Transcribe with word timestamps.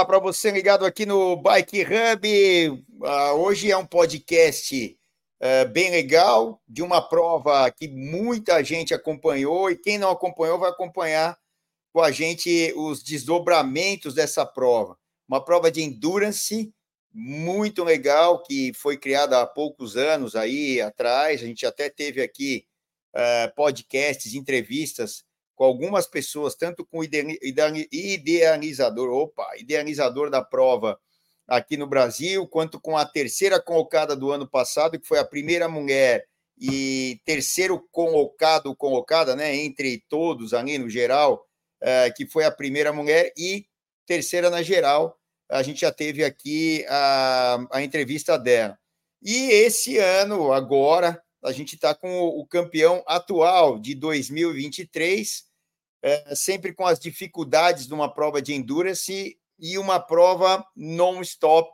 Olá 0.00 0.06
para 0.06 0.18
você 0.18 0.50
ligado 0.50 0.86
aqui 0.86 1.04
no 1.04 1.36
Bike 1.36 1.82
Hub. 1.82 2.70
Uh, 2.70 3.34
hoje 3.36 3.70
é 3.70 3.76
um 3.76 3.84
podcast 3.84 4.98
uh, 5.42 5.68
bem 5.68 5.90
legal 5.90 6.58
de 6.66 6.80
uma 6.80 7.06
prova 7.06 7.70
que 7.70 7.86
muita 7.86 8.64
gente 8.64 8.94
acompanhou 8.94 9.70
e 9.70 9.76
quem 9.76 9.98
não 9.98 10.08
acompanhou 10.10 10.58
vai 10.58 10.70
acompanhar 10.70 11.36
com 11.92 12.00
a 12.00 12.10
gente 12.10 12.72
os 12.76 13.02
desdobramentos 13.02 14.14
dessa 14.14 14.46
prova. 14.46 14.96
Uma 15.28 15.44
prova 15.44 15.70
de 15.70 15.82
endurance 15.82 16.72
muito 17.12 17.84
legal 17.84 18.42
que 18.42 18.72
foi 18.72 18.96
criada 18.96 19.38
há 19.42 19.46
poucos 19.46 19.98
anos 19.98 20.34
aí 20.34 20.80
atrás. 20.80 21.42
A 21.42 21.46
gente 21.46 21.66
até 21.66 21.90
teve 21.90 22.22
aqui 22.22 22.64
uh, 23.14 23.54
podcasts, 23.54 24.32
entrevistas 24.32 25.26
com 25.60 25.66
algumas 25.66 26.06
pessoas, 26.06 26.54
tanto 26.54 26.86
com 26.86 27.00
o 27.00 27.04
idealizador, 27.04 29.10
opa, 29.10 29.46
idealizador 29.58 30.30
da 30.30 30.42
prova 30.42 30.98
aqui 31.46 31.76
no 31.76 31.86
Brasil, 31.86 32.48
quanto 32.48 32.80
com 32.80 32.96
a 32.96 33.04
terceira 33.04 33.60
colocada 33.60 34.16
do 34.16 34.30
ano 34.30 34.48
passado, 34.48 34.98
que 34.98 35.06
foi 35.06 35.18
a 35.18 35.24
primeira 35.24 35.68
mulher 35.68 36.26
e 36.58 37.20
terceiro 37.26 37.86
colocado, 37.92 38.74
colocada, 38.74 39.36
né, 39.36 39.54
entre 39.54 40.02
todos 40.08 40.54
ali 40.54 40.78
no 40.78 40.88
geral, 40.88 41.46
é, 41.78 42.10
que 42.10 42.26
foi 42.26 42.46
a 42.46 42.50
primeira 42.50 42.90
mulher 42.90 43.30
e 43.36 43.66
terceira 44.06 44.48
na 44.48 44.62
geral. 44.62 45.20
A 45.46 45.62
gente 45.62 45.82
já 45.82 45.92
teve 45.92 46.24
aqui 46.24 46.86
a, 46.88 47.66
a 47.70 47.82
entrevista 47.82 48.38
dela. 48.38 48.78
E 49.22 49.50
esse 49.50 49.98
ano, 49.98 50.54
agora, 50.54 51.22
a 51.44 51.52
gente 51.52 51.74
está 51.74 51.94
com 51.94 52.18
o 52.18 52.46
campeão 52.46 53.04
atual 53.06 53.78
de 53.78 53.94
2023, 53.94 55.49
é, 56.02 56.34
sempre 56.34 56.72
com 56.72 56.86
as 56.86 56.98
dificuldades 56.98 57.86
de 57.86 57.94
uma 57.94 58.12
prova 58.12 58.40
de 58.40 58.54
endurance 58.54 59.38
e 59.58 59.78
uma 59.78 60.00
prova 60.00 60.64
non-stop 60.74 61.70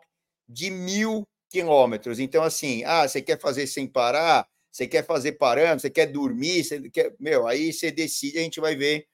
de 0.48 0.70
mil 0.70 1.26
quilômetros. 1.48 2.18
Então, 2.18 2.42
assim, 2.42 2.82
ah, 2.84 3.06
você 3.06 3.22
quer 3.22 3.40
fazer 3.40 3.66
sem 3.66 3.86
parar, 3.86 4.46
você 4.70 4.86
quer 4.86 5.06
fazer 5.06 5.32
parando, 5.32 5.80
você 5.80 5.90
quer 5.90 6.06
dormir, 6.06 6.64
você 6.64 6.90
quer. 6.90 7.14
Meu, 7.18 7.46
aí 7.46 7.72
você 7.72 7.90
decide, 7.90 8.38
a 8.38 8.42
gente 8.42 8.60
vai 8.60 8.76
ver 8.76 9.06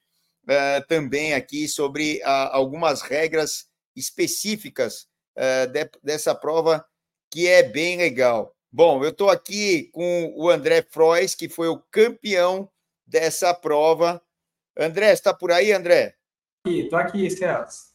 é, 0.49 0.81
também 0.81 1.35
aqui 1.35 1.69
sobre 1.69 2.21
a, 2.25 2.57
algumas 2.57 3.03
regras 3.03 3.69
específicas 3.95 5.07
é, 5.37 5.67
de, 5.67 5.89
dessa 6.03 6.35
prova 6.35 6.85
que 7.31 7.47
é 7.47 7.63
bem 7.63 7.97
legal. 7.97 8.55
Bom, 8.71 9.05
eu 9.05 9.11
estou 9.11 9.31
aqui 9.31 9.91
com 9.93 10.33
o 10.35 10.51
André 10.51 10.83
Frois, 10.91 11.35
que 11.35 11.49
foi 11.49 11.69
o 11.69 11.79
campeão 11.91 12.71
dessa 13.07 13.55
prova 13.55 14.23
André, 14.77 15.13
está 15.13 15.35
por 15.35 15.53
aí, 15.53 15.73
André? 15.73 16.15
Estou 16.67 16.99
aqui, 16.99 17.29
Celso. 17.31 17.93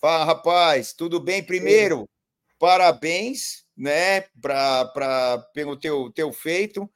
Fala, 0.00 0.24
rapaz, 0.24 0.92
tudo 0.92 1.18
bem? 1.18 1.42
Primeiro, 1.42 2.08
parabéns, 2.58 3.64
né, 3.76 4.22
pra, 4.40 4.84
pra, 4.86 5.38
pelo 5.52 5.76
teu, 5.76 6.12
teu 6.12 6.32
feito. 6.32 6.88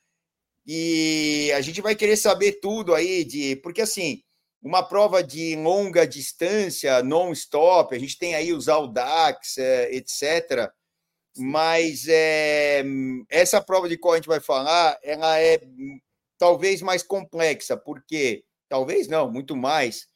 E 0.66 1.50
a 1.56 1.60
gente 1.60 1.80
vai 1.80 1.94
querer 1.94 2.16
saber 2.16 2.60
tudo 2.60 2.94
aí 2.94 3.24
de. 3.24 3.56
Porque, 3.56 3.80
assim, 3.80 4.22
uma 4.62 4.82
prova 4.82 5.22
de 5.22 5.56
longa 5.56 6.06
distância, 6.06 7.02
non-stop, 7.02 7.94
a 7.94 7.98
gente 7.98 8.18
tem 8.18 8.34
aí 8.34 8.52
os 8.52 8.68
Audax, 8.68 9.56
é, 9.58 9.94
etc. 9.94 10.70
Mas 11.36 12.06
é, 12.08 12.84
essa 13.30 13.60
prova 13.62 13.88
de 13.88 13.96
qual 13.96 14.14
a 14.14 14.16
gente 14.16 14.28
vai 14.28 14.40
falar, 14.40 14.98
ela 15.02 15.40
é 15.40 15.60
talvez 16.36 16.82
mais 16.82 17.02
complexa, 17.02 17.76
porque 17.76 18.44
Talvez 18.68 19.08
não, 19.08 19.30
muito 19.30 19.56
mais. 19.56 20.06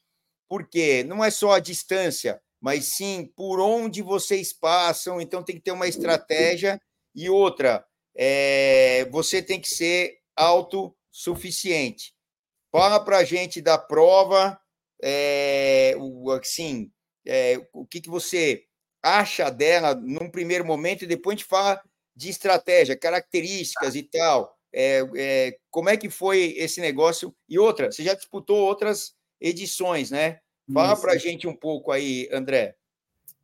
Porque 0.47 1.03
não 1.03 1.23
é 1.23 1.31
só 1.31 1.53
a 1.53 1.59
distância, 1.59 2.41
mas 2.61 2.85
sim 2.85 3.31
por 3.35 3.59
onde 3.59 4.01
vocês 4.01 4.53
passam. 4.53 5.19
Então 5.19 5.43
tem 5.43 5.55
que 5.55 5.61
ter 5.61 5.71
uma 5.71 5.87
estratégia 5.87 6.79
e 7.15 7.29
outra. 7.29 7.85
É, 8.15 9.05
você 9.11 9.41
tem 9.41 9.59
que 9.59 9.67
ser 9.69 10.17
autossuficiente. 10.35 12.13
Fala 12.71 12.99
para 12.99 13.19
a 13.19 13.23
gente 13.23 13.61
da 13.61 13.77
prova, 13.77 14.59
é, 15.01 15.95
o, 15.97 16.31
assim, 16.31 16.91
é, 17.25 17.59
o 17.71 17.85
que, 17.85 18.01
que 18.01 18.09
você 18.09 18.65
acha 19.01 19.49
dela 19.49 19.93
num 19.93 20.29
primeiro 20.29 20.65
momento 20.65 21.03
e 21.03 21.07
depois 21.07 21.35
a 21.35 21.37
gente 21.37 21.47
fala 21.47 21.83
de 22.15 22.29
estratégia, 22.29 22.97
características 22.97 23.95
e 23.95 24.03
tal. 24.03 24.57
É, 24.73 25.07
é, 25.15 25.57
como 25.69 25.89
é 25.89 25.95
que 25.95 26.09
foi 26.09 26.55
esse 26.57 26.81
negócio? 26.81 27.33
E 27.47 27.59
outra, 27.59 27.91
você 27.91 28.03
já 28.03 28.13
disputou 28.13 28.57
outras 28.57 29.15
edições, 29.39 30.09
né? 30.11 30.39
Fala 30.73 30.95
para 30.95 31.13
a 31.13 31.17
gente 31.17 31.47
um 31.47 31.55
pouco 31.55 31.91
aí, 31.91 32.27
André. 32.31 32.75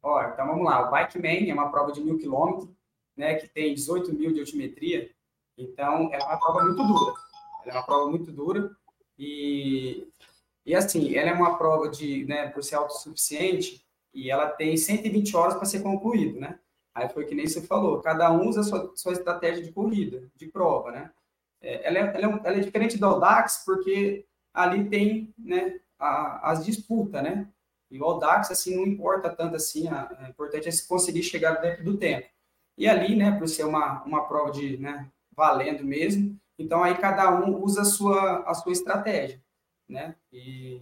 Ó, 0.02 0.24
então 0.24 0.48
vamos 0.48 0.66
lá. 0.66 0.88
O 0.88 0.92
Bike 0.92 1.20
Man 1.20 1.50
é 1.50 1.54
uma 1.54 1.70
prova 1.70 1.92
de 1.92 2.02
mil 2.02 2.18
quilômetros, 2.18 2.70
né? 3.16 3.36
Que 3.36 3.48
tem 3.48 3.74
18 3.74 4.14
mil 4.14 4.34
de 4.34 4.40
altimetria. 4.40 5.10
Então, 5.58 6.10
é 6.14 6.18
uma 6.18 6.40
prova 6.40 6.64
muito 6.64 6.84
dura. 6.84 7.14
Ela 7.66 7.74
é 7.74 7.78
uma 7.78 7.86
prova 7.86 8.10
muito 8.10 8.32
dura. 8.32 8.72
E, 9.18 10.08
e 10.66 10.74
assim, 10.74 11.14
ela 11.16 11.30
é 11.30 11.34
uma 11.34 11.58
prova 11.58 11.90
de, 11.90 12.24
né, 12.26 12.48
por 12.48 12.64
ser 12.64 12.76
autossuficiente, 12.76 13.86
e 14.14 14.32
ela 14.32 14.48
tem 14.48 14.78
120 14.78 15.36
horas 15.36 15.56
para 15.56 15.66
ser 15.66 15.84
concluído, 15.84 16.40
né? 16.40 16.58
Aí 16.96 17.10
foi 17.10 17.26
que 17.26 17.36
nem 17.36 17.46
você 17.46 17.62
falou, 17.62 18.02
cada 18.02 18.32
um 18.32 18.48
usa 18.48 18.62
a 18.62 18.64
sua, 18.64 18.92
sua 18.96 19.12
estratégia 19.12 19.64
de 19.64 19.72
corrida, 19.72 20.30
de 20.36 20.48
prova, 20.48 20.92
né? 20.92 21.12
É, 21.62 21.88
ela, 21.88 21.98
é, 21.98 22.02
ela, 22.02 22.18
é, 22.18 22.48
ela, 22.48 22.58
é, 22.58 22.60
diferente 22.60 22.98
do 22.98 23.06
Audax 23.06 23.64
porque 23.66 24.26
ali 24.54 24.90
tem 24.90 25.34
né, 25.38 25.80
as 26.00 26.66
disputas, 26.66 27.22
né? 27.22 27.48
E 27.92 28.00
o 28.00 28.06
Audax, 28.06 28.52
assim, 28.52 28.76
não 28.76 28.86
importa 28.86 29.30
tanto 29.30 29.56
assim, 29.56 29.88
a, 29.88 30.10
a 30.20 30.30
importante 30.30 30.70
é 30.70 30.72
conseguir 30.88 31.24
chegar 31.24 31.56
dentro 31.56 31.84
do 31.84 31.98
tempo. 31.98 32.28
E 32.78 32.88
ali, 32.88 33.16
né, 33.16 33.38
por 33.38 33.48
ser 33.48 33.66
uma, 33.66 34.04
uma 34.04 34.26
prova 34.28 34.52
de, 34.52 34.78
né, 34.78 35.10
valendo 35.36 35.84
mesmo, 35.84 36.40
então 36.58 36.84
aí 36.84 36.96
cada 36.98 37.34
um 37.34 37.62
usa 37.64 37.82
a 37.82 37.86
sua, 37.86 38.44
a 38.44 38.54
sua 38.54 38.72
estratégia, 38.72 39.42
né? 39.88 40.16
E 40.32 40.82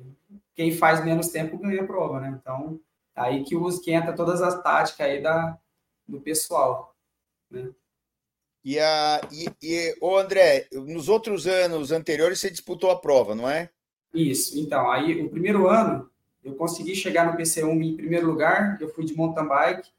quem 0.55 0.71
faz 0.71 1.03
menos 1.03 1.29
tempo 1.29 1.57
ganha 1.57 1.83
a 1.83 1.87
prova, 1.87 2.19
né? 2.19 2.37
Então, 2.41 2.79
aí 3.15 3.43
que, 3.43 3.55
usa, 3.55 3.81
que 3.81 3.91
entra 3.91 4.13
todas 4.13 4.41
as 4.41 4.61
táticas 4.61 5.07
aí 5.07 5.21
da, 5.21 5.57
do 6.07 6.19
pessoal, 6.19 6.95
né? 7.49 7.71
E, 8.67 8.77
a, 8.81 9.21
e, 9.31 9.47
e 9.63 9.95
o 10.01 10.17
André, 10.17 10.67
nos 10.73 11.07
outros 11.07 11.47
anos 11.47 11.89
anteriores 11.89 12.41
você 12.41 12.49
disputou 12.49 12.91
a 12.91 12.99
prova, 12.99 13.33
não 13.33 13.49
é? 13.49 13.69
Isso. 14.13 14.59
Então, 14.59 14.91
aí 14.91 15.21
o 15.21 15.29
primeiro 15.29 15.69
ano 15.69 16.09
eu 16.43 16.53
consegui 16.53 16.93
chegar 16.93 17.31
no 17.31 17.37
PC1 17.37 17.81
em 17.81 17.95
primeiro 17.95 18.27
lugar, 18.27 18.77
eu 18.81 18.89
fui 18.89 19.05
de 19.05 19.15
mountain 19.15 19.47
bike. 19.47 19.89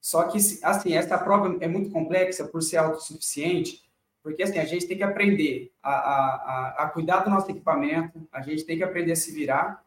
Só 0.00 0.22
que, 0.28 0.38
assim, 0.62 0.94
essa 0.94 1.18
prova 1.18 1.56
é 1.60 1.66
muito 1.66 1.90
complexa 1.90 2.44
por 2.44 2.62
ser 2.62 2.76
autossuficiente, 2.76 3.82
porque, 4.22 4.44
assim, 4.44 4.60
a 4.60 4.64
gente 4.64 4.86
tem 4.86 4.96
que 4.96 5.02
aprender 5.02 5.72
a, 5.82 5.90
a, 5.92 6.74
a, 6.84 6.90
cuidar 6.90 7.24
do 7.24 7.30
nosso 7.30 7.50
equipamento, 7.50 8.24
a 8.30 8.40
gente 8.40 8.62
tem 8.62 8.76
que 8.76 8.84
aprender 8.84 9.10
a 9.12 9.16
se 9.16 9.32
virar. 9.32 9.84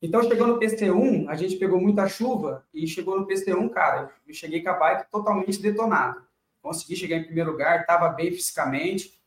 Então, 0.00 0.22
chegou 0.22 0.46
no 0.46 0.60
PC1, 0.60 1.28
a 1.28 1.34
gente 1.34 1.56
pegou 1.56 1.80
muita 1.80 2.08
chuva 2.08 2.64
e 2.72 2.86
chegou 2.86 3.18
no 3.18 3.26
PC1, 3.26 3.68
cara, 3.70 4.12
eu 4.28 4.32
cheguei 4.32 4.62
com 4.62 4.70
a 4.70 4.74
bike 4.74 5.10
totalmente 5.10 5.60
detonado 5.60 6.22
consegui 6.64 6.96
chegar 6.96 7.18
em 7.18 7.24
primeiro 7.24 7.50
lugar, 7.50 7.82
estava 7.82 8.08
bem 8.08 8.32
fisicamente, 8.32 9.20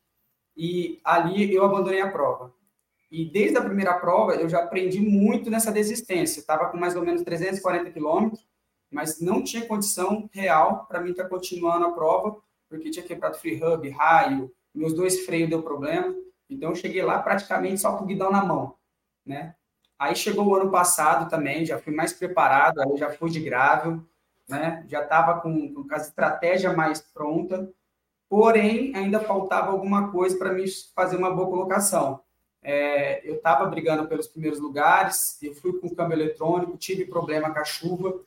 e 0.56 1.00
ali 1.04 1.54
eu 1.54 1.64
abandonei 1.64 2.02
a 2.02 2.10
prova. 2.10 2.52
E 3.12 3.30
desde 3.30 3.56
a 3.60 3.64
primeira 3.64 3.94
prova 3.94 4.34
eu 4.34 4.50
já 4.50 4.64
aprendi 4.64 5.00
muito 5.00 5.48
nessa 5.52 5.72
desistência. 5.72 6.40
Estava 6.40 6.70
com 6.70 6.78
mais 6.78 6.96
ou 6.96 7.06
menos 7.06 7.22
340 7.22 7.92
quilômetros, 7.92 8.44
mas 8.92 9.22
não 9.22 9.44
tinha 9.44 9.68
condição 9.68 10.28
real 10.34 10.88
para 10.88 11.00
mim 11.00 11.12
estar 11.12 11.24
tá 11.24 11.30
continuando 11.30 11.86
a 11.86 11.92
prova, 11.92 12.42
porque 12.68 12.90
tinha 12.90 13.06
quebrado 13.06 13.38
free 13.38 13.64
hub, 13.64 13.88
raio, 13.92 14.52
meus 14.74 14.94
dois 14.94 15.24
freios 15.24 15.50
deu 15.50 15.62
problema. 15.62 16.16
Então 16.50 16.72
eu 16.72 16.76
cheguei 16.76 17.04
lá 17.04 17.22
praticamente 17.22 17.80
só 17.80 17.96
com 17.96 18.04
o 18.04 18.08
guidão 18.08 18.32
na 18.32 18.44
mão, 18.44 18.76
né? 19.24 19.54
Aí 20.00 20.16
chegou 20.16 20.48
o 20.48 20.56
ano 20.56 20.72
passado 20.72 21.30
também, 21.30 21.66
já 21.66 21.78
fui 21.78 21.94
mais 21.94 22.14
preparado, 22.14 22.82
aí 22.82 22.98
já 22.98 23.12
fui 23.12 23.30
de 23.30 23.40
grável, 23.40 24.04
né? 24.48 24.84
Já 24.88 25.04
estava 25.04 25.40
com, 25.42 25.74
com 25.74 25.94
a 25.94 25.98
estratégia 25.98 26.74
mais 26.74 27.02
pronta, 27.02 27.72
porém 28.30 28.96
ainda 28.96 29.20
faltava 29.20 29.72
alguma 29.72 30.12
coisa 30.12 30.38
para 30.38 30.54
me 30.54 30.66
fazer 30.96 31.18
uma 31.18 31.34
boa 31.34 31.50
colocação. 31.50 32.22
É, 32.62 33.28
eu 33.28 33.36
estava 33.36 33.66
brigando 33.66 34.08
pelos 34.08 34.28
primeiros 34.28 34.60
lugares, 34.60 35.42
eu 35.42 35.54
fui 35.56 35.80
com 35.80 35.94
câmbio 35.94 36.16
eletrônico, 36.16 36.78
tive 36.78 37.06
problema 37.06 37.52
com 37.52 37.60
a 37.60 37.66
chuva, 37.66 38.22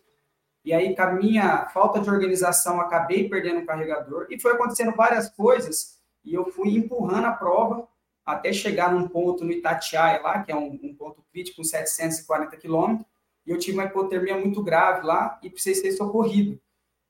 e 0.64 0.72
aí 0.72 0.94
com 0.94 1.02
a 1.02 1.12
minha 1.12 1.66
falta 1.66 2.00
de 2.00 2.08
organização 2.08 2.80
acabei 2.80 3.28
perdendo 3.28 3.60
o 3.60 3.66
carregador, 3.66 4.26
e 4.30 4.40
foi 4.40 4.52
acontecendo 4.52 4.94
várias 4.94 5.28
coisas, 5.28 5.98
e 6.24 6.32
eu 6.32 6.46
fui 6.52 6.74
empurrando 6.74 7.26
a 7.26 7.32
prova 7.32 7.88
até 8.24 8.52
chegar 8.52 8.92
num 8.92 9.08
ponto 9.08 9.44
no 9.44 9.52
Itatiaia 9.52 10.22
lá, 10.22 10.42
que 10.42 10.52
é 10.52 10.56
um, 10.56 10.78
um 10.82 10.94
ponto 10.94 11.22
crítico, 11.32 11.64
740 11.64 12.56
quilômetros, 12.56 13.06
e 13.50 13.52
eu 13.52 13.58
tive 13.58 13.76
uma 13.76 13.86
hipotermia 13.86 14.38
muito 14.38 14.62
grave 14.62 15.04
lá 15.04 15.36
e 15.42 15.50
precisei 15.50 15.90
ser 15.90 15.96
socorrido, 15.96 16.60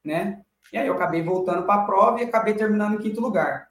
né? 0.02 0.42
E 0.72 0.78
aí 0.78 0.87
eu 0.87 0.94
acabei 0.94 1.22
voltando 1.22 1.66
para 1.66 1.82
a 1.82 1.84
prova 1.84 2.19
e 2.19 2.25
acabei 2.25 2.54
terminando 2.54 2.94
em 2.94 3.02
quinto 3.02 3.20
lugar. 3.20 3.69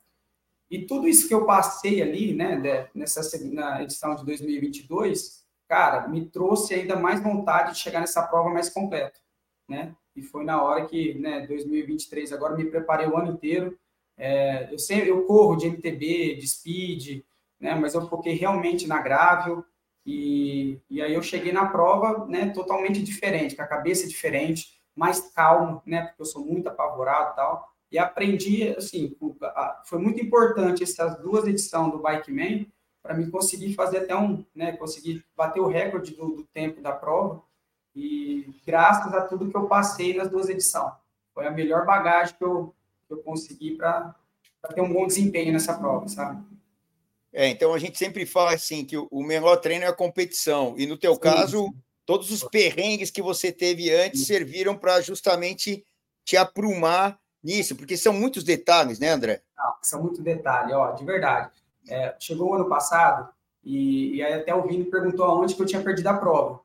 E 0.70 0.86
tudo 0.86 1.08
isso 1.08 1.28
que 1.28 1.34
eu 1.34 1.48
passei 1.48 2.00
ali, 2.00 2.32
né, 2.32 2.88
nessa 2.94 3.22
na 3.52 3.82
edição 3.82 4.14
de 4.14 4.24
2022, 4.24 5.44
cara, 5.68 6.08
me 6.08 6.30
trouxe 6.30 6.76
ainda 6.76 6.96
mais 6.96 7.24
vontade 7.24 7.74
de 7.74 7.80
chegar 7.80 8.02
nessa 8.02 8.22
prova 8.22 8.52
mais 8.52 8.70
completa, 8.70 9.20
né? 9.68 9.96
E 10.16 10.22
foi 10.22 10.44
na 10.44 10.62
hora 10.62 10.86
que, 10.86 11.16
né, 11.16 11.48
2023, 11.48 12.32
agora 12.32 12.56
me 12.56 12.66
preparei 12.66 13.08
o 13.08 13.18
ano 13.18 13.32
inteiro. 13.32 13.80
É, 14.16 14.72
eu 14.72 14.78
sempre 14.78 15.10
eu 15.10 15.26
corro 15.26 15.56
de 15.56 15.66
MTB, 15.66 16.36
de 16.36 16.48
speed, 16.48 17.24
né? 17.60 17.74
Mas 17.74 17.96
eu 17.96 18.08
foquei 18.08 18.34
realmente 18.34 18.88
na 18.88 19.02
gravel 19.02 19.66
e, 20.12 20.82
e 20.90 21.02
aí 21.04 21.14
eu 21.14 21.22
cheguei 21.22 21.52
na 21.52 21.68
prova, 21.68 22.26
né? 22.26 22.50
Totalmente 22.50 23.04
diferente, 23.04 23.56
com 23.56 23.62
a 23.62 23.68
cabeça 23.68 24.08
diferente, 24.08 24.82
mais 24.96 25.20
calmo, 25.34 25.84
né? 25.86 26.08
Porque 26.08 26.24
eu 26.24 26.26
sou 26.26 26.44
muito 26.44 26.68
apavorado 26.68 27.34
e 27.34 27.36
tal. 27.36 27.70
E 27.92 28.00
aprendi, 28.00 28.70
assim, 28.76 29.16
foi 29.86 30.00
muito 30.00 30.20
importante 30.20 30.82
essas 30.82 31.20
duas 31.22 31.46
edições 31.46 31.92
do 31.92 32.00
Bike 32.00 32.32
Man 32.32 32.66
para 33.04 33.14
mim 33.14 33.30
conseguir 33.30 33.76
fazer 33.76 34.00
até 34.00 34.16
um, 34.16 34.44
né? 34.56 34.76
Conseguir 34.78 35.24
bater 35.38 35.60
o 35.60 35.68
recorde 35.68 36.16
do, 36.16 36.38
do 36.38 36.44
tempo 36.46 36.82
da 36.82 36.92
prova 36.92 37.44
e 37.96 38.52
graças 38.66 39.14
a 39.14 39.22
tudo 39.22 39.50
que 39.50 39.56
eu 39.56 39.68
passei 39.68 40.18
nas 40.18 40.28
duas 40.28 40.50
edições. 40.50 40.94
Foi 41.36 41.46
a 41.46 41.52
melhor 41.52 41.86
bagagem 41.86 42.36
que 42.36 42.44
eu, 42.44 42.74
que 43.08 43.14
eu 43.14 43.20
consegui 43.20 43.76
para 43.76 44.16
ter 44.74 44.82
um 44.82 44.92
bom 44.92 45.06
desempenho 45.06 45.54
nessa 45.54 45.78
prova, 45.78 46.08
sabe? 46.08 46.44
É, 47.32 47.48
então 47.48 47.74
a 47.74 47.80
gente 47.80 47.98
sempre 47.98 48.26
fala 48.26 48.54
assim 48.54 48.84
que 48.84 48.98
o 48.98 49.24
melhor 49.24 49.58
treino 49.58 49.86
é 49.86 49.88
a 49.88 49.94
competição. 49.94 50.76
E 50.78 50.86
no 50.86 50.98
teu 50.98 51.14
sim, 51.14 51.20
caso, 51.20 51.74
todos 52.06 52.32
os 52.32 52.44
perrengues 52.44 53.12
que 53.12 53.22
você 53.22 53.52
teve 53.52 53.94
antes 53.94 54.26
serviram 54.26 54.76
para 54.76 55.00
justamente 55.02 55.86
te 56.26 56.36
aprumar 56.36 57.20
nisso, 57.44 57.76
porque 57.76 57.96
são 57.96 58.14
muitos 58.14 58.44
detalhes, 58.44 59.00
né, 59.00 59.10
André? 59.10 59.42
Não, 59.58 59.76
são 59.82 60.02
muitos 60.02 60.20
detalhes, 60.20 60.74
ó, 60.74 60.92
de 60.92 61.06
verdade. 61.06 61.52
É, 61.88 62.16
chegou 62.20 62.50
o 62.50 62.54
ano 62.54 62.68
passado 62.68 63.30
e, 63.64 64.16
e 64.16 64.24
aí 64.24 64.34
até 64.34 64.54
o 64.54 64.68
Vini 64.68 64.86
perguntou 64.86 65.26
aonde 65.26 65.56
que 65.56 65.62
eu 65.62 65.66
tinha 65.66 65.82
perdido 65.82 66.08
a 66.08 66.18
prova. 66.18 66.60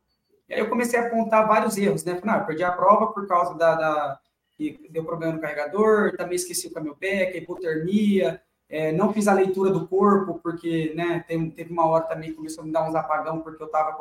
E 0.49 0.55
aí 0.55 0.61
eu 0.61 0.69
comecei 0.69 0.99
a 0.99 1.07
apontar 1.07 1.47
vários 1.47 1.77
erros, 1.77 2.05
né? 2.05 2.17
Falei, 2.17 2.35
não, 2.35 2.41
eu 2.41 2.47
perdi 2.47 2.65
a 2.65 2.73
prova 2.73 3.13
por 3.13 3.27
causa 3.27 3.55
da, 3.55 3.75
da 3.75 4.21
que 4.57 4.89
deu 4.91 5.05
problema 5.05 5.33
no 5.33 5.41
carregador, 5.41 6.17
também 6.17 6.37
esqueci 6.37 6.69
o 6.69 6.73
camelback, 6.73 7.37
hipotermia, 7.37 8.41
é, 8.69 8.93
não 8.93 9.13
fiz 9.13 9.29
a 9.29 9.35
leitura 9.35 9.71
do 9.71 9.87
corpo, 9.87 10.41
porque 10.43 10.93
né, 10.95 11.25
teve, 11.27 11.51
teve 11.51 11.73
uma 11.73 11.87
hora 11.87 12.05
também 12.05 12.31
que 12.31 12.37
começou 12.37 12.63
a 12.63 12.67
me 12.67 12.73
dar 12.73 12.89
uns 12.89 12.95
apagão, 12.95 13.41
porque 13.41 13.63
eu 13.63 13.67
estava 13.67 13.97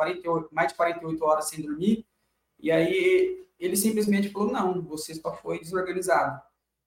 mais 0.51 0.69
de 0.69 0.75
48 0.75 1.25
horas 1.25 1.50
sem 1.50 1.62
dormir, 1.62 2.06
e 2.60 2.71
aí 2.71 3.45
ele 3.60 3.75
simplesmente 3.75 4.30
falou, 4.30 4.51
não, 4.51 4.81
você 4.81 5.13
só 5.13 5.33
foi 5.36 5.60
desorganizado. 5.60 6.42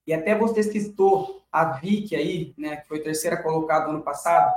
E 0.07 0.13
até 0.13 0.37
você 0.37 0.63
citou 0.63 1.43
a 1.51 1.65
Vicky 1.65 2.17
aí, 2.17 2.55
né, 2.57 2.77
que 2.77 2.89
foi 2.89 3.01
terceira 3.01 3.43
colocada 3.43 3.91
ano 3.91 4.03
passado, 4.03 4.55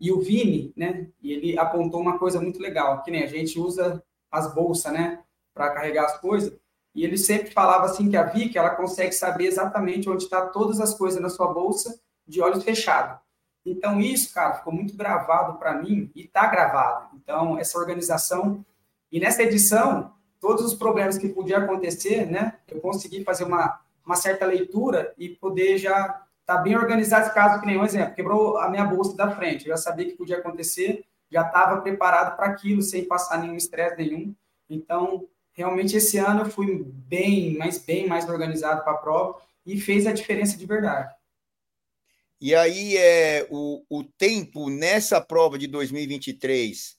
e 0.00 0.12
o 0.12 0.20
Vini, 0.20 0.72
né, 0.76 1.08
e 1.22 1.32
ele 1.32 1.58
apontou 1.58 2.00
uma 2.00 2.18
coisa 2.18 2.40
muito 2.40 2.60
legal, 2.60 3.02
que 3.02 3.10
nem 3.10 3.22
a 3.22 3.26
gente 3.26 3.58
usa 3.58 4.02
as 4.30 4.52
bolsas, 4.54 4.92
né, 4.92 5.22
para 5.54 5.70
carregar 5.70 6.04
as 6.04 6.20
coisas. 6.20 6.56
E 6.94 7.04
ele 7.04 7.16
sempre 7.16 7.52
falava 7.52 7.84
assim 7.84 8.08
que 8.10 8.16
a 8.16 8.24
Vicky, 8.24 8.58
ela 8.58 8.70
consegue 8.70 9.12
saber 9.12 9.46
exatamente 9.46 10.08
onde 10.08 10.24
está 10.24 10.46
todas 10.46 10.80
as 10.80 10.94
coisas 10.94 11.20
na 11.20 11.28
sua 11.28 11.52
bolsa 11.52 11.98
de 12.28 12.40
olhos 12.40 12.62
fechados. 12.62 13.18
Então 13.64 14.00
isso, 14.00 14.32
cara, 14.32 14.54
ficou 14.54 14.72
muito 14.72 14.96
gravado 14.96 15.58
para 15.58 15.74
mim 15.74 16.10
e 16.14 16.22
está 16.22 16.46
gravado. 16.46 17.08
Então 17.16 17.58
essa 17.58 17.78
organização 17.78 18.64
e 19.10 19.18
nessa 19.18 19.42
edição 19.42 20.12
todos 20.40 20.64
os 20.64 20.74
problemas 20.74 21.18
que 21.18 21.28
podiam 21.28 21.62
acontecer, 21.62 22.26
né, 22.26 22.58
eu 22.68 22.80
consegui 22.80 23.24
fazer 23.24 23.44
uma 23.44 23.80
uma 24.04 24.16
certa 24.16 24.46
leitura 24.46 25.12
e 25.18 25.28
poder 25.28 25.76
já 25.76 26.22
estar 26.40 26.56
tá 26.56 26.62
bem 26.62 26.74
organizado 26.74 27.34
caso 27.34 27.60
que 27.60 27.66
nenhum 27.66 27.84
exemplo 27.84 28.14
quebrou 28.14 28.56
a 28.56 28.70
minha 28.70 28.84
bolsa 28.84 29.14
da 29.14 29.30
frente, 29.30 29.66
eu 29.66 29.76
já 29.76 29.76
sabia 29.76 30.06
que 30.06 30.16
podia 30.16 30.38
acontecer 30.38 31.04
já 31.30 31.42
estava 31.42 31.80
preparado 31.80 32.36
para 32.36 32.46
aquilo, 32.46 32.82
sem 32.82 33.04
passar 33.04 33.38
nenhum 33.38 33.56
estresse 33.56 33.96
nenhum. 33.96 34.34
Então, 34.68 35.28
realmente, 35.52 35.96
esse 35.96 36.18
ano 36.18 36.42
eu 36.42 36.50
fui 36.50 36.82
bem, 36.84 37.56
mas 37.58 37.78
bem 37.78 38.06
mais 38.06 38.28
organizado 38.28 38.82
para 38.82 38.92
a 38.92 38.98
prova 38.98 39.40
e 39.64 39.78
fez 39.78 40.06
a 40.06 40.12
diferença 40.12 40.56
de 40.56 40.66
verdade. 40.66 41.14
E 42.40 42.54
aí, 42.54 42.96
é, 42.96 43.46
o, 43.50 43.82
o 43.90 44.04
tempo 44.04 44.70
nessa 44.70 45.20
prova 45.20 45.58
de 45.58 45.66
2023, 45.66 46.96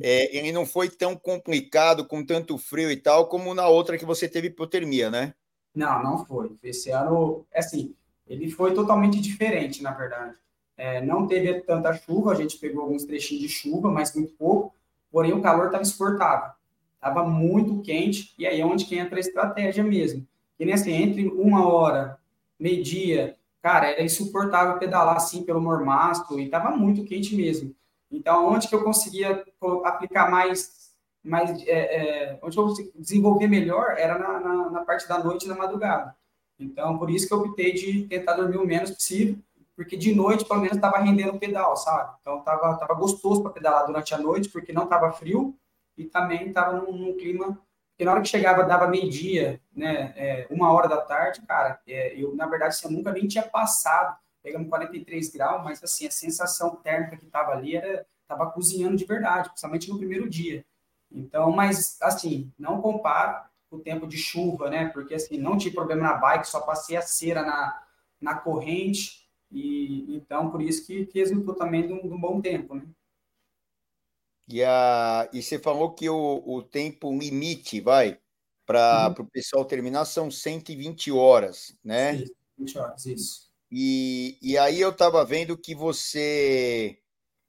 é, 0.00 0.36
ele 0.36 0.50
não 0.50 0.66
foi 0.66 0.88
tão 0.88 1.14
complicado, 1.14 2.06
com 2.06 2.24
tanto 2.24 2.56
frio 2.58 2.90
e 2.90 2.96
tal, 2.96 3.28
como 3.28 3.54
na 3.54 3.68
outra 3.68 3.98
que 3.98 4.04
você 4.04 4.28
teve 4.28 4.48
hipotermia, 4.48 5.10
né? 5.10 5.34
Não, 5.74 6.02
não 6.02 6.24
foi. 6.24 6.50
Esse 6.62 6.90
ano, 6.90 7.46
assim, 7.54 7.94
ele 8.26 8.50
foi 8.50 8.74
totalmente 8.74 9.20
diferente, 9.20 9.82
na 9.82 9.92
verdade. 9.92 10.34
É, 10.76 11.00
não 11.00 11.26
teve 11.26 11.60
tanta 11.60 11.92
chuva, 11.92 12.32
a 12.32 12.34
gente 12.34 12.56
pegou 12.58 12.82
alguns 12.82 13.04
trechinhos 13.04 13.42
de 13.42 13.48
chuva, 13.48 13.90
mas 13.90 14.14
muito 14.14 14.32
pouco, 14.34 14.74
porém 15.10 15.32
o 15.32 15.42
calor 15.42 15.66
estava 15.66 15.82
insuportável. 15.82 16.52
Estava 16.94 17.24
muito 17.24 17.80
quente, 17.82 18.34
e 18.38 18.46
aí 18.46 18.60
é 18.60 18.66
onde 18.66 18.84
que 18.84 18.96
entra 18.96 19.16
a 19.16 19.20
estratégia 19.20 19.84
mesmo. 19.84 20.26
E 20.58 20.64
nem 20.64 20.74
assim, 20.74 20.92
entre 20.92 21.28
uma 21.28 21.66
hora, 21.66 22.18
meio-dia, 22.58 23.36
cara, 23.68 23.90
era 23.90 24.02
insuportável 24.02 24.78
pedalar 24.78 25.16
assim 25.16 25.44
pelo 25.44 25.60
mormaço, 25.60 26.40
e 26.40 26.44
estava 26.46 26.70
muito 26.70 27.04
quente 27.04 27.36
mesmo. 27.36 27.74
Então, 28.10 28.48
onde 28.48 28.66
que 28.66 28.74
eu 28.74 28.82
conseguia 28.82 29.44
aplicar 29.84 30.30
mais, 30.30 30.94
mais 31.22 31.50
é, 31.66 31.72
é, 32.32 32.38
onde 32.42 32.56
eu 32.56 32.72
desenvolver 32.94 33.46
melhor 33.46 33.94
era 33.98 34.18
na, 34.18 34.40
na, 34.40 34.70
na 34.70 34.84
parte 34.86 35.06
da 35.06 35.22
noite 35.22 35.44
e 35.44 35.48
na 35.48 35.54
madrugada. 35.54 36.16
Então, 36.58 36.96
por 36.96 37.10
isso 37.10 37.28
que 37.28 37.34
eu 37.34 37.40
optei 37.40 37.74
de 37.74 38.06
tentar 38.06 38.32
dormir 38.32 38.56
o 38.56 38.66
menos 38.66 38.90
possível, 38.90 39.36
porque 39.76 39.98
de 39.98 40.14
noite, 40.14 40.46
pelo 40.46 40.60
menos, 40.62 40.76
estava 40.76 40.96
rendendo 40.96 41.36
o 41.36 41.38
pedal, 41.38 41.76
sabe? 41.76 42.16
Então, 42.22 42.38
estava 42.38 42.74
tava 42.78 42.94
gostoso 42.94 43.42
para 43.42 43.52
pedalar 43.52 43.86
durante 43.86 44.14
a 44.14 44.18
noite, 44.18 44.48
porque 44.48 44.72
não 44.72 44.84
estava 44.84 45.12
frio 45.12 45.54
e 45.94 46.06
também 46.06 46.48
estava 46.48 46.72
num, 46.80 46.90
num, 46.90 47.16
clima. 47.18 47.60
Porque 47.98 48.04
na 48.04 48.12
hora 48.12 48.22
que 48.22 48.28
chegava, 48.28 48.62
dava 48.62 48.86
meio-dia, 48.86 49.60
né? 49.74 50.14
É, 50.14 50.46
uma 50.50 50.72
hora 50.72 50.86
da 50.88 50.98
tarde, 50.98 51.42
cara, 51.42 51.80
é, 51.84 52.14
eu, 52.14 52.32
na 52.32 52.46
verdade, 52.46 52.76
assim, 52.76 52.86
eu 52.86 52.92
nunca 52.92 53.10
nem 53.10 53.26
tinha 53.26 53.42
passado. 53.42 54.16
Pegamos 54.40 54.68
43 54.68 55.32
graus, 55.32 55.64
mas, 55.64 55.82
assim, 55.82 56.06
a 56.06 56.10
sensação 56.12 56.76
térmica 56.76 57.16
que 57.16 57.24
estava 57.26 57.50
ali 57.50 57.74
era. 57.74 58.06
Estava 58.22 58.52
cozinhando 58.52 58.96
de 58.96 59.04
verdade, 59.04 59.48
principalmente 59.48 59.90
no 59.90 59.98
primeiro 59.98 60.30
dia. 60.30 60.64
Então, 61.10 61.50
mas, 61.50 61.98
assim, 62.00 62.52
não 62.56 62.80
comparo 62.80 63.42
o 63.68 63.80
tempo 63.80 64.06
de 64.06 64.16
chuva, 64.16 64.70
né? 64.70 64.90
Porque, 64.90 65.14
assim, 65.14 65.36
não 65.36 65.58
tive 65.58 65.74
problema 65.74 66.02
na 66.02 66.14
bike, 66.14 66.46
só 66.46 66.60
passei 66.60 66.96
a 66.96 67.02
cera 67.02 67.42
na, 67.42 67.82
na 68.20 68.36
corrente 68.36 69.28
e 69.50 70.14
então, 70.14 70.50
por 70.50 70.62
isso 70.62 70.86
que, 70.86 71.06
que 71.06 71.18
resultou 71.18 71.54
também 71.54 71.86
de 71.86 71.92
um, 71.92 72.02
de 72.02 72.14
um 72.14 72.20
bom 72.20 72.40
tempo, 72.40 72.74
né? 72.74 72.82
E, 74.48 74.64
a, 74.64 75.28
e 75.32 75.42
você 75.42 75.58
falou 75.58 75.92
que 75.92 76.08
o, 76.08 76.42
o 76.46 76.62
tempo 76.62 77.16
limite, 77.16 77.80
vai, 77.80 78.18
para 78.64 79.14
uhum. 79.18 79.24
o 79.24 79.30
pessoal 79.30 79.64
terminar 79.64 80.04
são 80.06 80.30
120 80.30 81.12
horas, 81.12 81.76
né? 81.84 82.16
Isso, 82.16 82.34
20 82.58 82.78
horas, 82.78 83.06
isso. 83.06 83.48
E, 83.70 84.38
e 84.40 84.56
aí 84.56 84.80
eu 84.80 84.90
estava 84.90 85.24
vendo 85.24 85.56
que 85.56 85.74
você. 85.74 86.98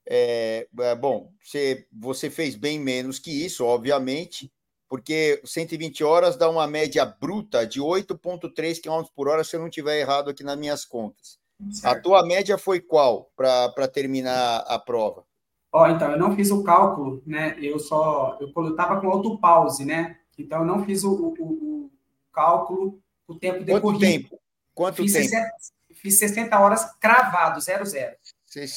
É, 0.06 0.66
é, 0.78 0.94
bom, 0.94 1.32
você, 1.42 1.86
você 1.92 2.28
fez 2.28 2.56
bem 2.56 2.78
menos 2.78 3.18
que 3.18 3.30
isso, 3.30 3.64
obviamente, 3.64 4.52
porque 4.88 5.40
120 5.44 6.02
horas 6.02 6.36
dá 6.36 6.50
uma 6.50 6.66
média 6.66 7.06
bruta 7.06 7.66
de 7.66 7.80
8,3 7.80 8.80
km 8.82 9.08
por 9.14 9.28
hora, 9.28 9.44
se 9.44 9.56
eu 9.56 9.60
não 9.60 9.68
estiver 9.68 10.00
errado 10.00 10.28
aqui 10.28 10.42
nas 10.42 10.58
minhas 10.58 10.84
contas. 10.84 11.38
Certo. 11.70 11.86
A 11.86 12.00
tua 12.00 12.26
média 12.26 12.58
foi 12.58 12.80
qual 12.80 13.30
para 13.36 13.86
terminar 13.88 14.58
a 14.66 14.78
prova? 14.78 15.24
Ó, 15.72 15.86
então, 15.88 16.10
eu 16.10 16.18
não 16.18 16.34
fiz 16.34 16.50
o 16.50 16.64
cálculo, 16.64 17.22
né? 17.24 17.56
Eu 17.60 17.78
só. 17.78 18.38
Eu 18.40 18.48
estava 18.70 19.00
com 19.00 19.08
autopause, 19.08 19.84
né? 19.84 20.18
Então, 20.36 20.60
eu 20.60 20.64
não 20.64 20.84
fiz 20.84 21.04
o, 21.04 21.12
o, 21.12 21.84
o 21.84 21.90
cálculo, 22.32 23.00
o 23.26 23.34
tempo 23.34 23.64
de 23.64 23.80
Quanto 23.80 23.98
tempo? 23.98 24.40
Quanto 24.74 24.96
fiz 24.96 25.12
tempo? 25.12 25.28
60, 25.28 25.50
fiz 25.94 26.18
60 26.18 26.58
horas 26.58 26.84
cravado, 26.98 27.60
00. 27.60 27.84
zero. 27.84 28.16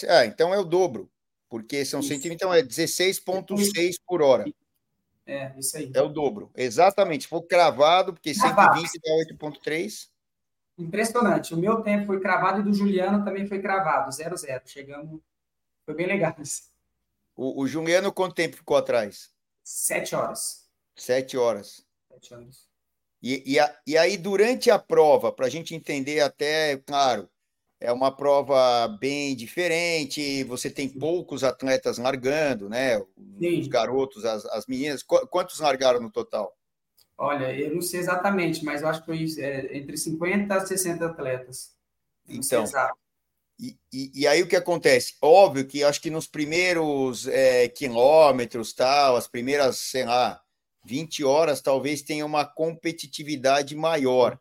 Ah, 0.09 0.25
então 0.25 0.53
é 0.53 0.59
o 0.59 0.63
dobro, 0.63 1.09
porque 1.49 1.83
são 1.83 2.01
120, 2.01 2.35
então 2.35 2.53
é 2.53 2.61
16,6 2.61 3.95
por 4.05 4.21
hora. 4.21 4.45
É, 5.25 5.57
isso 5.57 5.77
aí. 5.77 5.91
É 5.93 6.01
o 6.01 6.09
dobro, 6.09 6.51
exatamente. 6.55 7.27
Foi 7.27 7.41
cravado, 7.41 8.13
porque 8.13 8.33
cravado. 8.33 8.79
120 8.79 9.01
dá 9.39 9.47
8,3. 9.47 10.09
Impressionante. 10.77 11.53
O 11.53 11.57
meu 11.57 11.81
tempo 11.81 12.05
foi 12.05 12.19
cravado 12.19 12.59
e 12.59 12.63
do 12.63 12.73
Juliano 12.73 13.23
também 13.23 13.47
foi 13.47 13.61
cravado, 13.61 14.11
0 14.11 14.35
0 14.35 14.63
Chegamos. 14.65 15.21
Foi 15.85 15.95
bem 15.95 16.07
legal. 16.07 16.35
O, 17.35 17.61
o 17.61 17.67
Juliano, 17.67 18.11
quanto 18.11 18.35
tempo 18.35 18.55
ficou 18.55 18.77
atrás? 18.77 19.31
Sete 19.63 20.15
horas. 20.15 20.67
Sete 20.95 21.37
horas. 21.37 21.85
Sete 22.11 22.33
horas. 22.33 22.67
E, 23.21 23.53
e, 23.53 23.59
a, 23.59 23.79
e 23.87 23.97
aí, 23.97 24.17
durante 24.17 24.69
a 24.69 24.77
prova, 24.77 25.31
para 25.31 25.45
a 25.45 25.49
gente 25.49 25.73
entender 25.73 26.19
até, 26.19 26.77
claro, 26.77 27.29
é 27.79 27.91
uma 27.91 28.15
prova 28.15 28.87
bem 28.99 29.35
diferente, 29.35 30.43
você 30.43 30.69
tem 30.69 30.87
poucos 30.87 31.43
atletas 31.43 31.97
largando, 31.97 32.69
né? 32.69 32.99
Sim. 33.39 33.59
Os 33.61 33.67
garotos, 33.67 34.25
as, 34.25 34.45
as 34.47 34.67
meninas. 34.67 35.03
Quantos 35.03 35.59
largaram 35.59 36.01
no 36.01 36.11
total? 36.11 36.55
Olha, 37.17 37.53
eu 37.57 37.73
não 37.73 37.81
sei 37.81 37.99
exatamente, 37.99 38.63
mas 38.65 38.81
eu 38.81 38.87
acho 38.87 39.01
que 39.01 39.05
foi 39.05 39.25
é, 39.41 39.77
entre 39.77 39.97
50 39.97 40.53
a 40.53 40.65
60 40.65 41.05
atletas. 41.05 41.73
Não 42.27 42.37
então, 42.37 42.65
e, 43.59 43.77
e, 43.91 44.21
e, 44.21 44.27
aí 44.27 44.41
o 44.41 44.47
que 44.47 44.55
acontece? 44.55 45.15
Óbvio 45.21 45.65
que 45.65 45.83
acho 45.83 46.01
que 46.01 46.09
nos 46.09 46.27
primeiros 46.27 47.27
é, 47.27 47.67
quilômetros, 47.67 48.73
tal, 48.73 49.15
as 49.15 49.27
primeiras, 49.27 49.77
sei 49.77 50.05
lá, 50.05 50.41
20 50.83 51.23
horas, 51.23 51.61
talvez 51.61 52.01
tenha 52.01 52.25
uma 52.25 52.45
competitividade 52.45 53.75
maior. 53.75 54.39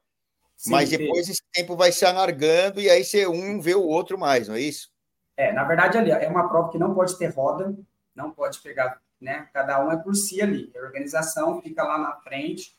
Sim, 0.56 0.70
Mas 0.70 0.90
depois 0.90 1.28
esse 1.28 1.42
tempo 1.52 1.76
vai 1.76 1.92
se 1.92 2.04
alargando 2.04 2.80
e 2.80 2.88
aí 2.88 3.04
você 3.04 3.26
um 3.26 3.60
vê 3.60 3.74
o 3.74 3.82
outro 3.82 4.18
mais, 4.18 4.48
não 4.48 4.54
é 4.54 4.60
isso? 4.60 4.90
É, 5.36 5.52
na 5.52 5.64
verdade, 5.64 5.98
ali 5.98 6.10
é 6.10 6.28
uma 6.28 6.48
prova 6.48 6.70
que 6.70 6.78
não 6.78 6.94
pode 6.94 7.18
ter 7.18 7.28
roda, 7.34 7.76
não 8.14 8.30
pode 8.30 8.60
pegar, 8.60 9.00
né? 9.20 9.48
Cada 9.52 9.84
um 9.84 9.90
é 9.90 9.96
por 9.96 10.14
si 10.14 10.40
ali. 10.40 10.70
A 10.76 10.80
organização 10.80 11.60
fica 11.60 11.82
lá 11.82 11.98
na 11.98 12.16
frente, 12.16 12.76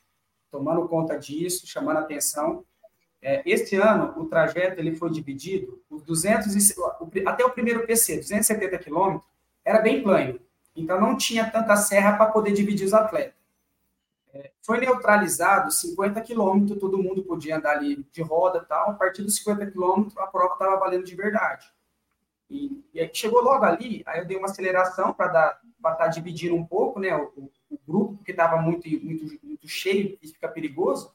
tomando 0.51 0.87
conta 0.87 1.17
disso, 1.17 1.67
chamando 1.67 1.97
atenção. 1.97 2.65
É, 3.25 3.41
este 3.45 3.77
ano, 3.77 4.13
o 4.17 4.25
trajeto 4.25 4.77
ele 4.81 4.97
foi 4.97 5.09
dividido, 5.09 5.81
os 5.89 6.03
200 6.03 6.53
e, 6.53 6.75
até 7.25 7.45
o 7.45 7.51
primeiro 7.51 7.87
PC, 7.87 8.17
270 8.17 8.77
quilômetros, 8.79 9.31
era 9.63 9.79
bem 9.79 10.03
plano. 10.03 10.37
Então, 10.75 10.99
não 10.99 11.15
tinha 11.15 11.49
tanta 11.49 11.77
serra 11.77 12.17
para 12.17 12.25
poder 12.25 12.51
dividir 12.51 12.85
os 12.85 12.93
atletas. 12.93 13.33
É, 14.33 14.51
foi 14.61 14.79
neutralizado 14.79 15.71
50 15.71 16.19
quilômetros, 16.19 16.77
todo 16.77 17.01
mundo 17.01 17.23
podia 17.23 17.55
andar 17.55 17.77
ali 17.77 18.05
de 18.11 18.21
roda 18.21 18.65
tal. 18.67 18.89
A 18.89 18.93
partir 18.93 19.23
dos 19.23 19.37
50 19.37 19.67
quilômetros, 19.67 20.17
a 20.17 20.27
prova 20.27 20.55
estava 20.55 20.75
valendo 20.75 21.05
de 21.05 21.15
verdade. 21.15 21.65
E, 22.49 22.83
e 22.93 23.09
chegou 23.13 23.41
logo 23.41 23.63
ali, 23.63 24.03
aí 24.05 24.19
eu 24.19 24.25
dei 24.25 24.35
uma 24.35 24.47
aceleração 24.47 25.13
para 25.13 25.27
estar 25.27 25.95
tá 25.95 26.07
dividindo 26.07 26.55
um 26.55 26.65
pouco 26.65 26.99
né, 26.99 27.15
o, 27.15 27.49
o 27.71 27.79
grupo, 27.87 28.17
porque 28.17 28.31
estava 28.31 28.57
muito, 28.57 28.89
muito, 29.01 29.39
muito 29.41 29.67
cheio 29.67 30.17
e 30.21 30.27
fica 30.27 30.49
perigoso. 30.49 31.13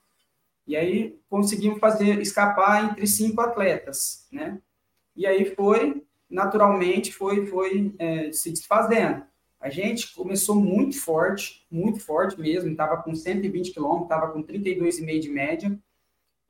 E 0.68 0.76
aí 0.76 1.18
conseguimos 1.30 1.80
fazer 1.80 2.20
escapar 2.20 2.84
entre 2.84 3.06
cinco 3.06 3.40
atletas, 3.40 4.28
né? 4.30 4.60
E 5.16 5.26
aí 5.26 5.46
foi, 5.54 6.04
naturalmente, 6.28 7.10
foi, 7.10 7.46
foi 7.46 7.94
é, 7.98 8.30
se 8.30 8.50
desfazendo. 8.50 9.25
A 9.58 9.70
gente 9.70 10.14
começou 10.14 10.54
muito 10.54 11.00
forte, 11.00 11.66
muito 11.70 12.00
forte 12.00 12.38
mesmo, 12.38 12.70
estava 12.70 13.02
com 13.02 13.14
120 13.14 13.72
quilômetros, 13.72 14.04
estava 14.04 14.30
com 14.30 14.42
32,5 14.42 15.18
de 15.18 15.30
média. 15.30 15.78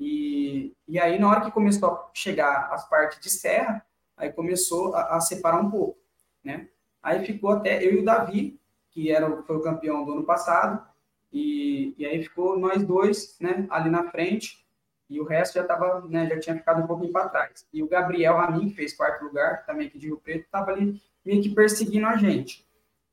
E, 0.01 0.75
e 0.87 0.99
aí, 0.99 1.17
na 1.17 1.31
hora 1.31 1.41
que 1.43 1.53
começou 1.53 1.89
a 1.89 2.11
chegar 2.13 2.71
as 2.73 2.89
partes 2.89 3.21
de 3.21 3.31
serra, 3.31 3.87
aí 4.17 4.33
começou 4.33 4.97
a, 4.97 5.17
a 5.17 5.21
separar 5.21 5.61
um 5.61 5.71
pouco, 5.71 5.97
né? 6.43 6.69
Aí 7.01 7.25
ficou 7.25 7.51
até 7.51 7.87
eu 7.87 7.95
e 7.95 7.99
o 7.99 8.05
Davi, 8.05 8.61
que 8.91 9.13
era, 9.13 9.43
foi 9.43 9.57
o 9.57 9.63
campeão 9.63 10.05
do 10.05 10.13
ano 10.13 10.25
passado, 10.25 10.85
e, 11.33 11.95
e 11.99 12.07
aí 12.07 12.23
ficou 12.23 12.59
nós 12.59 12.85
dois, 12.85 13.37
né, 13.41 13.67
ali 13.71 13.91
na 13.91 14.11
frente, 14.11 14.67
e 15.09 15.21
o 15.21 15.25
resto 15.25 15.55
já 15.55 15.65
tava, 15.65 16.07
né, 16.09 16.29
já 16.29 16.39
tinha 16.39 16.57
ficado 16.57 16.83
um 16.83 16.87
pouquinho 16.87 17.13
para 17.13 17.29
trás. 17.29 17.67
E 17.73 17.83
o 17.83 17.89
Gabriel 17.89 18.37
Ramin, 18.37 18.69
que 18.69 18.75
fez 18.75 18.95
quarto 18.95 19.25
lugar, 19.25 19.65
também 19.65 19.87
aqui 19.87 19.99
de 19.99 20.07
Rio 20.07 20.19
Preto, 20.19 20.45
estava 20.45 20.71
ali 20.71 21.01
meio 21.25 21.43
que 21.43 21.55
perseguindo 21.55 22.07
a 22.07 22.17
gente. 22.17 22.67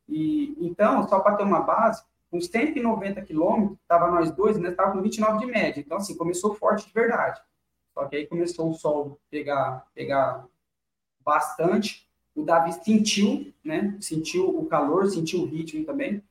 E 0.08 0.56
então, 0.60 1.08
só 1.08 1.20
para 1.20 1.36
ter 1.36 1.44
uma 1.44 1.62
base, 1.62 2.04
com 2.30 2.40
190 2.40 3.22
quilômetros, 3.22 3.80
estava 3.82 4.12
nós 4.12 4.32
dois, 4.32 4.58
né, 4.58 4.70
estava 4.70 4.92
com 4.92 5.02
29 5.02 5.40
de 5.40 5.46
média. 5.46 5.80
Então, 5.80 5.98
assim, 5.98 6.18
começou 6.18 6.54
forte 6.54 6.86
de 6.88 6.94
verdade. 6.94 7.40
Só 7.94 8.06
que 8.06 8.18
aí 8.18 8.28
começou 8.28 8.70
o 8.70 8.74
sol 8.74 9.18
pegar, 9.30 9.86
pegar 9.94 10.46
bastante. 11.22 12.10
O 12.36 12.44
Davi 12.44 12.74
sentiu, 12.74 13.54
né, 13.64 13.98
sentiu 14.02 14.50
o 14.50 14.66
calor, 14.66 15.08
sentiu 15.08 15.42
o 15.42 15.46
ritmo 15.46 15.86
também. 15.86 16.22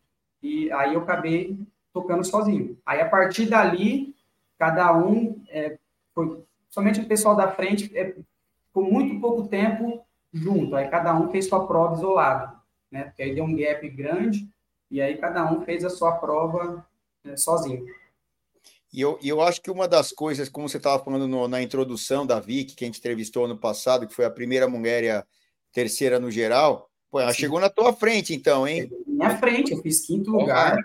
E 0.43 0.71
aí 0.73 0.93
eu 0.93 1.01
acabei 1.01 1.59
tocando 1.95 2.25
sozinho. 2.25 2.77
Aí 2.85 3.01
a 3.01 3.09
partir 3.09 3.47
dali, 3.47 4.15
cada 4.59 4.95
um, 4.95 5.41
é, 5.49 5.79
foi, 6.13 6.43
somente 6.69 7.01
o 7.01 7.07
pessoal 7.07 7.37
da 7.37 7.53
frente, 7.53 7.97
é, 7.97 8.17
com 8.73 8.83
muito 8.83 9.21
pouco 9.21 9.47
tempo 9.47 10.05
junto. 10.33 10.75
Aí 10.75 10.89
cada 10.89 11.15
um 11.15 11.31
fez 11.31 11.47
sua 11.47 11.65
prova 11.67 11.95
isolado, 11.95 12.59
né? 12.91 13.05
Porque 13.05 13.23
aí 13.23 13.33
deu 13.33 13.45
um 13.45 13.55
gap 13.55 13.89
grande 13.91 14.49
e 14.91 15.01
aí 15.01 15.17
cada 15.17 15.51
um 15.51 15.63
fez 15.63 15.85
a 15.85 15.91
sua 15.91 16.13
prova 16.13 16.85
é, 17.25 17.37
sozinho. 17.37 17.87
E 18.93 19.01
eu, 19.01 19.19
eu 19.23 19.41
acho 19.41 19.61
que 19.61 19.71
uma 19.71 19.87
das 19.87 20.13
coisas, 20.13 20.49
como 20.49 20.69
você 20.69 20.77
estava 20.77 21.03
falando 21.03 21.29
no, 21.29 21.47
na 21.47 21.63
introdução 21.63 22.27
da 22.27 22.41
Vicky, 22.41 22.75
que 22.75 22.85
a 22.85 22.87
gente 22.87 22.99
entrevistou 22.99 23.45
ano 23.45 23.57
passado, 23.57 24.07
que 24.07 24.15
foi 24.15 24.25
a 24.25 24.31
primeira 24.31 24.69
mulher 24.69 25.05
e 25.05 25.11
a 25.11 25.25
terceira 25.73 26.19
no 26.19 26.31
geral, 26.31 26.89
pô, 27.11 27.21
ela 27.21 27.33
Sim. 27.33 27.41
chegou 27.41 27.61
na 27.61 27.69
tua 27.69 27.93
frente, 27.93 28.35
então, 28.35 28.67
hein? 28.67 28.91
Minha 29.07 29.37
frente, 29.39 29.73
eu 29.73 29.83
fiz 29.83 30.07
quinto 30.07 30.31
lugar. 30.31 30.79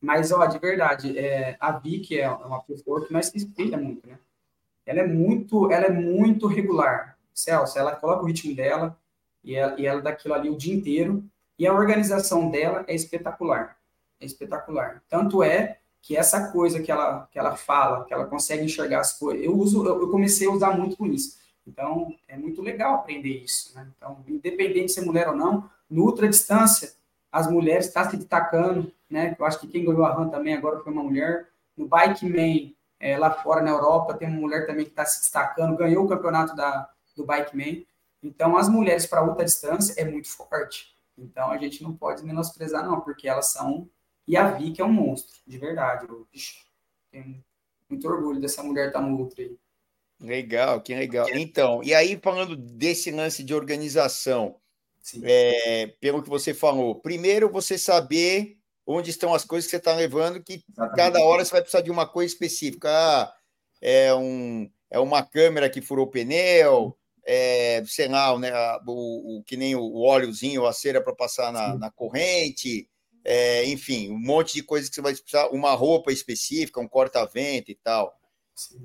Mas, 0.00 0.32
ó, 0.32 0.46
de 0.46 0.58
verdade, 0.58 1.18
é, 1.18 1.56
a 1.60 1.72
Vicky 1.72 2.18
é 2.18 2.30
uma 2.30 2.62
pessoa 2.62 3.04
que 3.06 3.12
nós 3.12 3.26
se 3.26 3.36
espelha 3.36 3.76
muito, 3.76 4.08
né? 4.08 4.18
Ela 4.86 5.00
é 5.00 5.06
muito, 5.06 5.70
ela 5.70 5.86
é 5.86 5.90
muito 5.90 6.46
regular. 6.46 7.18
Celso, 7.34 7.78
ela 7.78 7.94
coloca 7.94 8.22
o 8.22 8.26
ritmo 8.26 8.54
dela 8.56 8.98
e 9.44 9.54
ela, 9.54 9.78
e 9.78 9.86
ela 9.86 10.02
ali 10.34 10.48
o 10.48 10.56
dia 10.56 10.74
inteiro. 10.74 11.24
E 11.58 11.66
a 11.66 11.74
organização 11.74 12.50
dela 12.50 12.84
é 12.88 12.94
espetacular. 12.94 13.76
É 14.18 14.24
espetacular. 14.24 15.02
Tanto 15.08 15.42
é 15.42 15.78
que 16.02 16.16
essa 16.16 16.50
coisa 16.50 16.80
que 16.80 16.90
ela, 16.90 17.28
que 17.30 17.38
ela 17.38 17.56
fala, 17.56 18.04
que 18.04 18.14
ela 18.14 18.24
consegue 18.24 18.64
enxergar 18.64 19.00
as 19.00 19.18
coisas, 19.18 19.44
eu 19.44 19.54
uso, 19.56 19.86
eu, 19.86 20.08
comecei 20.10 20.46
a 20.46 20.50
usar 20.50 20.76
muito 20.76 20.96
com 20.96 21.06
isso. 21.06 21.38
Então, 21.66 22.14
é 22.26 22.36
muito 22.36 22.62
legal 22.62 22.94
aprender 22.94 23.42
isso, 23.44 23.74
né? 23.74 23.86
Então, 23.96 24.24
independente 24.26 24.86
de 24.86 24.92
ser 24.92 25.02
mulher 25.02 25.28
ou 25.28 25.36
não, 25.36 25.70
no 25.88 26.04
ultra 26.04 26.28
distância, 26.28 26.94
as 27.32 27.50
mulheres 27.50 27.86
estão 27.86 28.02
tá 28.02 28.10
se 28.10 28.16
destacando, 28.16 28.92
né? 29.08 29.36
Eu 29.38 29.44
acho 29.44 29.60
que 29.60 29.68
quem 29.68 29.84
ganhou 29.84 30.04
a 30.04 30.12
RAM 30.12 30.28
também 30.28 30.54
agora 30.54 30.80
foi 30.80 30.92
uma 30.92 31.02
mulher. 31.02 31.48
No 31.76 31.86
Bike 31.86 32.26
Man, 32.28 32.72
é, 32.98 33.16
lá 33.16 33.30
fora 33.30 33.62
na 33.62 33.70
Europa, 33.70 34.14
tem 34.14 34.28
uma 34.28 34.40
mulher 34.40 34.66
também 34.66 34.84
que 34.84 34.90
está 34.90 35.04
se 35.04 35.20
destacando, 35.20 35.76
ganhou 35.76 36.04
o 36.04 36.08
campeonato 36.08 36.54
da, 36.54 36.88
do 37.16 37.24
Bike 37.24 37.56
Man. 37.56 37.82
Então, 38.22 38.56
as 38.56 38.68
mulheres 38.68 39.06
para 39.06 39.24
ultra 39.24 39.44
distância 39.44 39.94
é 40.00 40.04
muito 40.04 40.28
forte. 40.28 40.94
Então, 41.16 41.50
a 41.50 41.58
gente 41.58 41.82
não 41.82 41.94
pode 41.94 42.24
menosprezar, 42.24 42.84
não, 42.84 43.00
porque 43.00 43.28
elas 43.28 43.52
são. 43.52 43.88
E 44.26 44.36
a 44.36 44.50
Vicky 44.50 44.80
é 44.80 44.84
um 44.84 44.92
monstro, 44.92 45.38
de 45.46 45.58
verdade. 45.58 46.06
Eu, 46.08 46.26
tenho 47.10 47.42
muito 47.88 48.08
orgulho 48.08 48.40
dessa 48.40 48.62
mulher 48.62 48.88
estar 48.88 49.00
tá 49.00 49.06
no 49.06 49.16
ultra 49.16 49.42
aí. 49.42 49.56
Legal, 50.20 50.80
que 50.82 50.94
legal. 50.94 51.26
Então, 51.30 51.82
e 51.82 51.94
aí, 51.94 52.18
falando 52.22 52.54
desse 52.54 53.10
lance 53.10 53.42
de 53.42 53.54
organização, 53.54 54.59
é, 55.22 55.94
pelo 56.00 56.22
que 56.22 56.28
você 56.28 56.54
falou, 56.54 56.94
primeiro 56.94 57.50
você 57.50 57.78
saber 57.78 58.56
onde 58.86 59.10
estão 59.10 59.32
as 59.34 59.44
coisas 59.44 59.66
que 59.66 59.70
você 59.70 59.76
está 59.76 59.94
levando, 59.94 60.42
que 60.42 60.64
Exatamente. 60.68 60.96
cada 60.96 61.24
hora 61.24 61.44
você 61.44 61.52
vai 61.52 61.60
precisar 61.60 61.82
de 61.82 61.90
uma 61.90 62.06
coisa 62.06 62.32
específica. 62.32 62.88
Ah, 62.90 63.32
é, 63.80 64.12
um, 64.14 64.70
é 64.90 64.98
uma 64.98 65.22
câmera 65.22 65.70
que 65.70 65.80
furou 65.80 66.06
o 66.06 66.10
pneu, 66.10 66.96
é, 67.24 67.82
sei 67.86 68.08
lá, 68.08 68.36
né, 68.38 68.52
o, 68.86 69.38
o, 69.38 69.42
que 69.44 69.56
nem 69.56 69.76
o 69.76 69.96
óleozinho, 69.96 70.66
a 70.66 70.72
cera 70.72 71.00
para 71.00 71.14
passar 71.14 71.52
na, 71.52 71.76
na 71.76 71.90
corrente, 71.90 72.88
é, 73.24 73.64
enfim, 73.66 74.10
um 74.10 74.18
monte 74.18 74.54
de 74.54 74.62
coisas 74.62 74.88
que 74.88 74.94
você 74.94 75.02
vai 75.02 75.14
precisar, 75.14 75.48
uma 75.48 75.72
roupa 75.72 76.12
específica, 76.12 76.80
um 76.80 76.88
corta-vento 76.88 77.70
e 77.70 77.74
tal. 77.74 78.18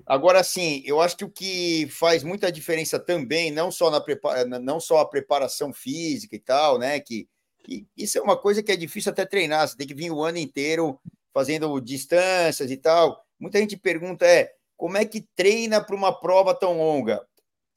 Agora, 0.06 0.44
sim, 0.44 0.82
eu 0.86 1.02
acho 1.02 1.18
que 1.18 1.26
o 1.26 1.30
que 1.30 1.88
faz 1.90 2.24
muita 2.24 2.52
diferença 2.52 3.00
também, 3.00 3.52
não 3.52 3.72
só, 3.72 3.90
na 3.90 4.00
prepara... 4.00 4.46
não 4.46 4.80
só 4.80 5.00
a 5.00 5.08
preparação 5.08 5.74
física 5.74 6.36
e 6.36 6.40
tal, 6.40 6.78
né? 6.78 7.00
Que, 7.00 7.28
que 7.64 7.88
isso 7.98 8.18
é 8.18 8.22
uma 8.22 8.38
coisa 8.38 8.62
que 8.62 8.72
é 8.72 8.76
difícil 8.76 9.12
até 9.12 9.26
treinar, 9.26 9.68
você 9.68 9.76
tem 9.76 9.88
que 9.88 9.94
vir 9.94 10.12
o 10.12 10.24
ano 10.24 10.38
inteiro 10.38 11.00
fazendo 11.34 11.80
distâncias 11.80 12.72
e 12.72 12.78
tal. 12.78 13.26
Muita 13.40 13.60
gente 13.60 13.76
pergunta 13.76 14.26
é 14.26 14.52
como 14.78 14.98
é 14.98 15.06
que 15.06 15.22
treina 15.36 15.82
para 15.84 15.96
uma 15.96 16.18
prova 16.18 16.54
tão 16.54 16.78
longa? 16.78 17.26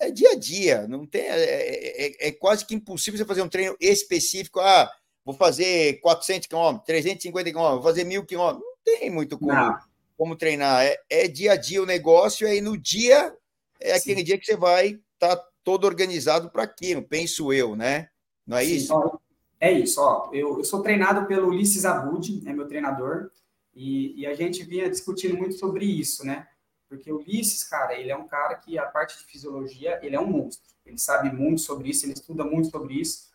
É 0.01 0.11
dia 0.11 0.31
a 0.31 0.35
dia, 0.37 0.87
não 0.87 1.05
tem, 1.07 1.23
é, 1.23 1.41
é, 1.41 2.07
é, 2.07 2.29
é 2.29 2.33
quase 2.33 2.65
que 2.65 2.75
impossível 2.75 3.19
você 3.19 3.25
fazer 3.25 3.43
um 3.43 3.49
treino 3.49 3.77
específico. 3.81 4.61
Ah, 4.61 4.89
vou 5.25 5.35
fazer 5.35 6.01
400 6.01 6.47
km, 6.47 6.79
350 6.87 7.51
km, 7.51 7.59
vou 7.59 7.83
fazer 7.83 8.05
1000 8.05 8.25
km. 8.25 8.37
Não 8.37 8.75
tem 8.85 9.11
muito 9.11 9.39
como. 9.39 9.53
Não 9.53 9.98
como 10.19 10.37
treinar. 10.37 10.85
É, 10.85 10.99
é, 11.09 11.29
dia 11.29 11.53
a 11.53 11.57
dia 11.57 11.81
o 11.81 11.87
negócio, 11.87 12.47
e 12.47 12.51
aí 12.51 12.61
no 12.61 12.77
dia 12.77 13.33
é 13.81 13.95
Sim. 13.95 14.01
aquele 14.11 14.25
dia 14.25 14.37
que 14.37 14.45
você 14.45 14.57
vai 14.57 15.01
estar 15.15 15.37
tá 15.37 15.49
todo 15.63 15.85
organizado 15.85 16.51
para 16.51 16.65
aquilo, 16.65 17.03
penso 17.03 17.53
eu, 17.53 17.77
né? 17.77 18.09
Não 18.45 18.57
é 18.57 18.65
Sim, 18.65 18.75
isso? 18.75 18.95
Ó, 18.95 19.19
é 19.61 19.71
isso, 19.71 20.01
ó. 20.01 20.29
Eu, 20.33 20.59
eu 20.59 20.65
sou 20.65 20.83
treinado 20.83 21.27
pelo 21.27 21.49
Ulisses 21.49 21.85
Abud, 21.85 22.43
é 22.47 22.53
meu 22.53 22.67
treinador, 22.67 23.31
e, 23.73 24.21
e, 24.21 24.27
a 24.27 24.35
gente 24.35 24.65
vinha 24.65 24.91
discutindo 24.91 25.37
muito 25.37 25.55
sobre 25.55 25.85
isso, 25.85 26.27
né? 26.27 26.49
Porque 26.89 27.13
o 27.13 27.19
Ulisses, 27.19 27.63
cara, 27.63 27.95
ele 27.95 28.11
é 28.11 28.17
um 28.17 28.27
cara 28.27 28.57
que 28.57 28.77
a 28.77 28.87
parte 28.87 29.17
de 29.17 29.25
fisiologia, 29.25 30.01
ele 30.03 30.17
é 30.17 30.21
um 30.21 30.27
monstro. 30.27 30.67
Ele 30.85 30.99
sabe 30.99 31.31
muito 31.31 31.61
sobre 31.61 31.91
isso, 31.91 32.05
ele 32.05 32.15
estuda 32.15 32.43
muito 32.43 32.71
sobre 32.71 32.95
isso. 32.95 33.29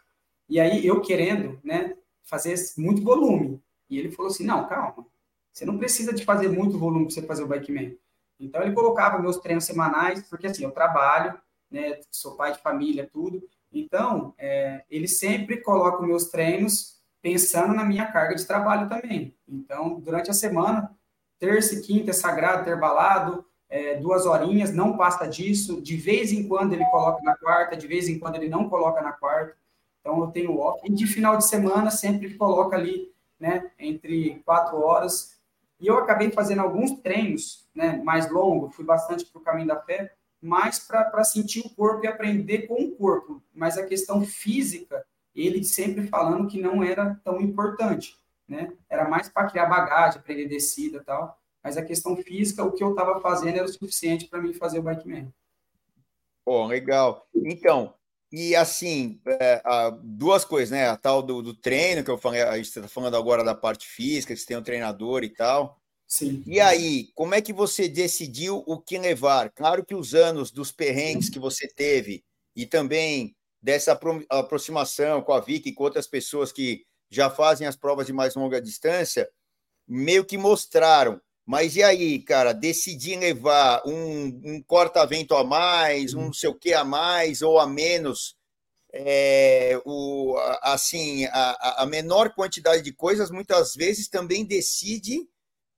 E 0.50 0.60
aí 0.60 0.86
eu 0.86 1.00
querendo, 1.00 1.58
né, 1.64 1.96
fazer 2.24 2.56
muito 2.78 3.02
volume. 3.02 3.62
E 3.90 3.98
ele 3.98 4.12
falou 4.12 4.30
assim: 4.32 4.44
"Não, 4.44 4.68
calma. 4.68 5.06
Você 5.54 5.66
não 5.66 5.78
precisa 5.78 6.12
de 6.12 6.26
fazer 6.26 6.50
muito 6.50 6.80
volume 6.80 7.06
para 7.06 7.14
você 7.14 7.22
fazer 7.22 7.44
o 7.44 7.48
bikeman. 7.48 7.96
Então, 8.40 8.62
ele 8.64 8.74
colocava 8.74 9.20
meus 9.20 9.38
treinos 9.38 9.66
semanais, 9.66 10.28
porque 10.28 10.48
assim, 10.48 10.64
eu 10.64 10.72
trabalho, 10.72 11.40
né, 11.70 12.00
sou 12.12 12.36
pai 12.36 12.52
de 12.54 12.60
família, 12.60 13.08
tudo. 13.12 13.42
Então, 13.72 14.34
é, 14.38 14.84
ele 14.90 15.08
sempre 15.08 15.58
coloca 15.58 16.06
meus 16.06 16.26
treinos 16.26 17.00
pensando 17.22 17.74
na 17.74 17.86
minha 17.86 18.12
carga 18.12 18.36
de 18.36 18.46
trabalho 18.46 18.90
também. 18.90 19.36
Então, 19.48 20.00
durante 20.00 20.30
a 20.30 20.34
semana, 20.34 20.92
terça 21.40 21.76
e 21.76 21.82
quinta 21.82 22.10
é 22.10 22.14
sagrado, 22.14 22.66
ter 22.66 22.78
é, 23.70 23.96
duas 23.96 24.26
horinhas, 24.26 24.74
não 24.74 24.98
passa 24.98 25.26
disso. 25.28 25.82
De 25.82 25.96
vez 25.96 26.32
em 26.32 26.48
quando 26.48 26.74
ele 26.74 26.86
coloca 26.86 27.22
na 27.24 27.36
quarta, 27.36 27.78
de 27.78 27.88
vez 27.88 28.10
em 28.10 28.20
quando 28.20 28.36
ele 28.36 28.50
não 28.50 28.68
coloca 28.70 29.02
na 29.02 29.12
quarta. 29.12 29.56
Então, 30.02 30.20
eu 30.20 30.28
tenho 30.28 30.58
off. 30.58 30.82
E 30.84 30.92
de 30.92 31.08
final 31.08 31.38
de 31.38 31.46
semana, 31.46 31.92
sempre 31.92 32.34
coloca 32.34 32.76
ali 32.76 33.14
né, 33.40 33.72
entre 33.80 34.42
quatro 34.46 34.80
horas. 34.82 35.33
E 35.84 35.88
eu 35.88 35.98
acabei 35.98 36.32
fazendo 36.32 36.62
alguns 36.62 36.94
treinos 37.02 37.68
né, 37.76 38.02
mais 38.06 38.32
longos, 38.32 38.74
fui 38.74 38.86
bastante 38.86 39.26
para 39.26 39.42
o 39.42 39.44
caminho 39.44 39.68
da 39.68 39.82
fé, 39.82 40.14
mais 40.42 40.80
para 40.80 41.26
sentir 41.26 41.60
o 41.60 41.70
corpo 41.72 42.06
e 42.06 42.08
aprender 42.08 42.68
com 42.68 42.82
o 42.82 42.92
corpo. 42.96 43.44
Mas 43.54 43.78
a 43.78 43.86
questão 43.86 44.24
física, 44.24 45.06
ele 45.36 45.62
sempre 45.62 46.08
falando 46.08 46.48
que 46.48 46.62
não 46.62 46.82
era 46.82 47.20
tão 47.26 47.42
importante, 47.42 48.16
né? 48.48 48.72
Era 48.90 49.10
mais 49.10 49.28
para 49.28 49.50
criar 49.50 49.66
bagagem, 49.66 50.22
aprender 50.22 50.48
descida 50.48 51.00
e 51.00 51.04
tal. 51.04 51.38
Mas 51.62 51.76
a 51.76 51.84
questão 51.84 52.16
física, 52.16 52.64
o 52.64 52.72
que 52.72 52.82
eu 52.82 52.92
estava 52.92 53.20
fazendo 53.20 53.58
era 53.58 53.66
o 53.66 53.68
suficiente 53.68 54.30
para 54.30 54.42
mim 54.42 54.54
fazer 54.54 54.80
o 54.80 54.84
bike 54.84 55.06
man. 55.06 55.28
Pô, 56.46 56.66
legal. 56.66 57.28
Então, 57.36 57.94
e 58.36 58.56
assim, 58.56 59.22
é, 59.28 59.62
duas 60.02 60.44
coisas, 60.44 60.72
né? 60.72 60.90
A 60.90 60.98
tal 60.98 61.22
do, 61.22 61.40
do 61.44 61.54
treino, 61.54 62.04
que 62.04 62.10
eu 62.10 62.18
falei, 62.18 62.42
a 62.42 62.58
gente 62.58 62.66
está 62.66 62.88
falando 62.88 63.16
agora 63.16 63.44
da 63.44 63.54
parte 63.54 63.88
física, 63.88 64.34
que 64.34 64.40
você 64.40 64.48
tem 64.48 64.58
um 64.58 64.64
treinador 64.64 65.24
e 65.24 65.30
tal. 65.30 65.80
Sim. 66.08 66.44
E 66.48 66.60
aí, 66.60 67.12
como 67.14 67.36
é 67.36 67.42
que 67.44 67.54
você 67.54 67.88
decidiu 67.88 68.64
o 68.66 68.82
que 68.82 68.98
levar? 68.98 69.52
Claro 69.52 69.86
que 69.86 69.94
os 69.94 70.16
anos 70.16 70.50
dos 70.50 70.72
perrengues 70.72 71.30
que 71.30 71.38
você 71.38 71.68
teve 71.68 72.24
e 72.56 72.66
também 72.66 73.36
dessa 73.62 74.00
aproximação 74.28 75.22
com 75.22 75.34
a 75.34 75.40
Vicky 75.40 75.70
e 75.70 75.74
com 75.74 75.84
outras 75.84 76.08
pessoas 76.08 76.52
que 76.52 76.88
já 77.12 77.30
fazem 77.30 77.68
as 77.68 77.76
provas 77.76 78.08
de 78.08 78.14
mais 78.14 78.34
longa 78.34 78.60
distância, 78.60 79.30
meio 79.88 80.26
que 80.26 80.40
mostraram. 80.40 81.22
Mas 81.46 81.76
e 81.76 81.84
aí, 81.84 82.20
cara, 82.20 82.54
decidir 82.54 83.20
levar 83.20 83.82
um, 83.86 84.42
um 84.46 84.64
corta-vento 84.64 85.36
a 85.36 85.44
mais, 85.44 86.14
um 86.14 86.26
não 86.26 86.34
sei 86.34 86.50
o 86.50 86.56
que 86.56 86.74
a 86.74 86.86
mais 86.86 87.42
ou 87.42 87.60
a 87.60 87.68
menos, 87.68 88.38
é, 88.94 89.82
o, 89.86 90.38
assim, 90.62 91.26
a, 91.26 91.84
a 91.84 91.86
menor 91.86 92.34
quantidade 92.34 92.82
de 92.82 92.94
coisas 92.94 93.30
muitas 93.30 93.76
vezes 93.76 94.08
também 94.08 94.46
decide 94.46 95.28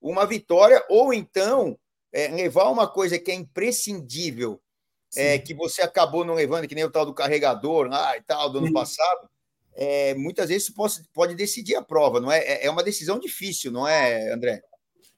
uma 0.00 0.24
vitória, 0.24 0.84
ou 0.88 1.12
então 1.12 1.76
é, 2.12 2.28
levar 2.28 2.68
uma 2.70 2.86
coisa 2.86 3.18
que 3.18 3.30
é 3.30 3.34
imprescindível, 3.34 4.60
é, 5.16 5.38
que 5.38 5.54
você 5.54 5.82
acabou 5.82 6.24
não 6.24 6.34
levando, 6.34 6.68
que 6.68 6.74
nem 6.74 6.84
o 6.84 6.90
tal 6.90 7.06
do 7.06 7.14
carregador 7.14 7.88
lá 7.88 8.16
e 8.16 8.22
tal, 8.22 8.50
do 8.50 8.58
ano 8.58 8.68
Sim. 8.68 8.72
passado, 8.72 9.30
é, 9.74 10.14
muitas 10.14 10.48
vezes 10.48 10.70
pode, 10.70 11.02
pode 11.12 11.34
decidir 11.34 11.74
a 11.74 11.82
prova, 11.82 12.20
não 12.20 12.30
é? 12.30 12.38
é? 12.38 12.66
É 12.66 12.70
uma 12.70 12.82
decisão 12.82 13.18
difícil, 13.18 13.72
não 13.72 13.88
é, 13.88 14.30
André? 14.30 14.62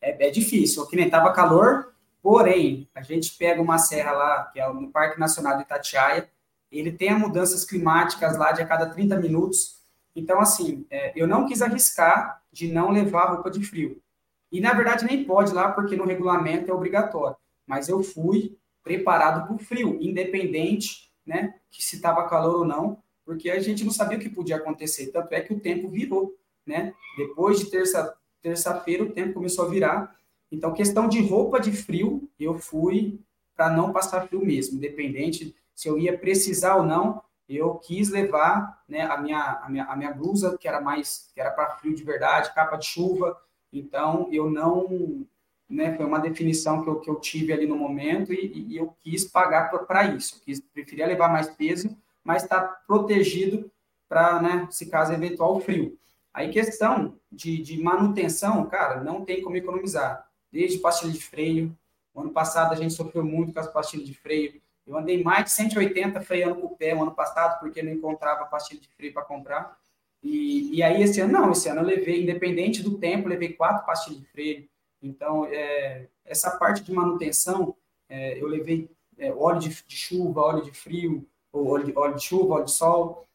É, 0.00 0.28
é 0.28 0.30
difícil, 0.30 0.86
que 0.86 0.96
nem 0.96 1.06
estava 1.06 1.32
calor, 1.32 1.94
porém, 2.22 2.88
a 2.94 3.02
gente 3.02 3.36
pega 3.36 3.60
uma 3.60 3.78
serra 3.78 4.12
lá, 4.12 4.44
que 4.52 4.60
é 4.60 4.72
no 4.72 4.90
Parque 4.90 5.18
Nacional 5.18 5.56
de 5.56 5.62
Itatiaia, 5.62 6.28
ele 6.70 6.92
tem 6.92 7.14
mudanças 7.18 7.64
climáticas 7.64 8.36
lá 8.36 8.52
de 8.52 8.62
a 8.62 8.66
cada 8.66 8.86
30 8.86 9.16
minutos, 9.16 9.78
então, 10.18 10.40
assim, 10.40 10.84
é, 10.90 11.12
eu 11.14 11.28
não 11.28 11.46
quis 11.46 11.62
arriscar 11.62 12.42
de 12.52 12.66
não 12.66 12.90
levar 12.90 13.30
roupa 13.30 13.48
de 13.48 13.64
frio. 13.64 14.02
E, 14.50 14.60
na 14.60 14.72
verdade, 14.72 15.04
nem 15.04 15.24
pode 15.24 15.52
lá, 15.52 15.70
porque 15.70 15.94
no 15.94 16.04
regulamento 16.04 16.68
é 16.68 16.74
obrigatório. 16.74 17.36
Mas 17.64 17.88
eu 17.88 18.02
fui 18.02 18.58
preparado 18.82 19.46
para 19.46 19.54
o 19.54 19.58
frio, 19.58 19.96
independente 20.00 21.12
né, 21.24 21.54
que 21.70 21.84
se 21.84 21.96
estava 21.96 22.28
calor 22.28 22.56
ou 22.56 22.64
não, 22.64 22.98
porque 23.24 23.48
a 23.48 23.60
gente 23.60 23.84
não 23.84 23.92
sabia 23.92 24.18
o 24.18 24.20
que 24.20 24.28
podia 24.28 24.56
acontecer. 24.56 25.12
Tanto 25.12 25.32
é 25.32 25.40
que 25.40 25.52
o 25.52 25.60
tempo 25.60 25.88
virou. 25.88 26.34
Né? 26.66 26.92
Depois 27.16 27.60
de 27.60 27.66
terça, 27.66 28.12
terça-feira, 28.42 29.04
o 29.04 29.12
tempo 29.12 29.34
começou 29.34 29.66
a 29.66 29.68
virar. 29.68 30.16
Então, 30.50 30.72
questão 30.72 31.08
de 31.08 31.20
roupa 31.20 31.60
de 31.60 31.72
frio, 31.72 32.28
eu 32.38 32.58
fui 32.58 33.20
para 33.56 33.70
não 33.70 33.92
passar 33.92 34.26
frio 34.28 34.44
mesmo, 34.44 34.76
independente 34.78 35.54
se 35.74 35.88
eu 35.88 35.98
ia 35.98 36.16
precisar 36.16 36.76
ou 36.76 36.84
não, 36.84 37.22
eu 37.48 37.74
quis 37.76 38.10
levar 38.10 38.82
né, 38.88 39.02
a, 39.02 39.16
minha, 39.16 39.60
a, 39.62 39.68
minha, 39.68 39.84
a 39.84 39.96
minha 39.96 40.12
blusa, 40.12 40.56
que 40.58 40.68
era 40.68 40.80
mais, 40.80 41.30
que 41.34 41.40
era 41.40 41.50
para 41.50 41.76
frio 41.76 41.94
de 41.94 42.04
verdade, 42.04 42.52
capa 42.54 42.76
de 42.76 42.86
chuva, 42.86 43.36
então, 43.72 44.28
eu 44.32 44.50
não. 44.50 45.26
Né, 45.68 45.94
foi 45.94 46.06
uma 46.06 46.18
definição 46.18 46.82
que 46.82 46.88
eu, 46.88 46.98
que 46.98 47.10
eu 47.10 47.16
tive 47.16 47.52
ali 47.52 47.66
no 47.66 47.76
momento 47.76 48.32
e, 48.32 48.68
e 48.68 48.76
eu 48.78 48.96
quis 49.00 49.26
pagar 49.26 49.68
para 49.70 50.04
isso. 50.04 50.36
Eu 50.36 50.40
quis, 50.40 50.60
preferia 50.60 51.06
levar 51.06 51.30
mais 51.30 51.50
peso, 51.50 51.94
mas 52.24 52.42
estar 52.42 52.60
tá 52.62 52.80
protegido 52.86 53.70
para, 54.08 54.40
né, 54.40 54.68
se 54.70 54.86
caso 54.86 55.12
eventual 55.12 55.60
frio. 55.60 55.98
Aí, 56.38 56.52
questão 56.52 57.18
de, 57.32 57.60
de 57.60 57.82
manutenção, 57.82 58.64
cara, 58.66 59.02
não 59.02 59.24
tem 59.24 59.42
como 59.42 59.56
economizar. 59.56 60.30
Desde 60.52 60.78
pastilha 60.78 61.12
de 61.12 61.20
freio. 61.20 61.76
O 62.14 62.20
ano 62.20 62.30
passado 62.30 62.72
a 62.72 62.76
gente 62.76 62.94
sofreu 62.94 63.24
muito 63.24 63.52
com 63.52 63.58
as 63.58 63.66
pastilhas 63.66 64.06
de 64.06 64.14
freio. 64.14 64.62
Eu 64.86 64.96
andei 64.96 65.20
mais 65.20 65.46
de 65.46 65.50
180 65.50 66.20
freando 66.20 66.54
com 66.60 66.68
o 66.68 66.76
pé 66.76 66.94
o 66.94 67.02
ano 67.02 67.10
passado, 67.10 67.58
porque 67.58 67.82
não 67.82 67.90
encontrava 67.90 68.44
pastilha 68.44 68.80
de 68.80 68.86
freio 68.86 69.12
para 69.12 69.24
comprar. 69.24 69.76
E, 70.22 70.76
e 70.76 70.80
aí, 70.80 71.02
esse 71.02 71.20
ano, 71.20 71.32
não, 71.32 71.50
esse 71.50 71.68
ano 71.68 71.80
eu 71.80 71.86
levei, 71.86 72.22
independente 72.22 72.84
do 72.84 72.96
tempo, 72.98 73.28
levei 73.28 73.54
quatro 73.54 73.84
pastilhas 73.84 74.20
de 74.20 74.26
freio. 74.26 74.68
Então, 75.02 75.44
é, 75.46 76.06
essa 76.24 76.52
parte 76.56 76.84
de 76.84 76.92
manutenção, 76.92 77.74
é, 78.08 78.40
eu 78.40 78.46
levei 78.46 78.88
é, 79.18 79.32
óleo 79.32 79.58
de, 79.58 79.70
de, 79.70 79.96
chuva, 79.96 80.42
óleo 80.42 80.62
de 80.62 80.70
frio, 80.70 81.26
ou 81.52 81.66
óleo 81.66 81.86
de, 81.86 81.98
óleo 81.98 82.14
de 82.14 82.22
chuva, 82.22 82.54
óleo 82.54 82.64
de 82.66 82.70
sol. 82.70 83.26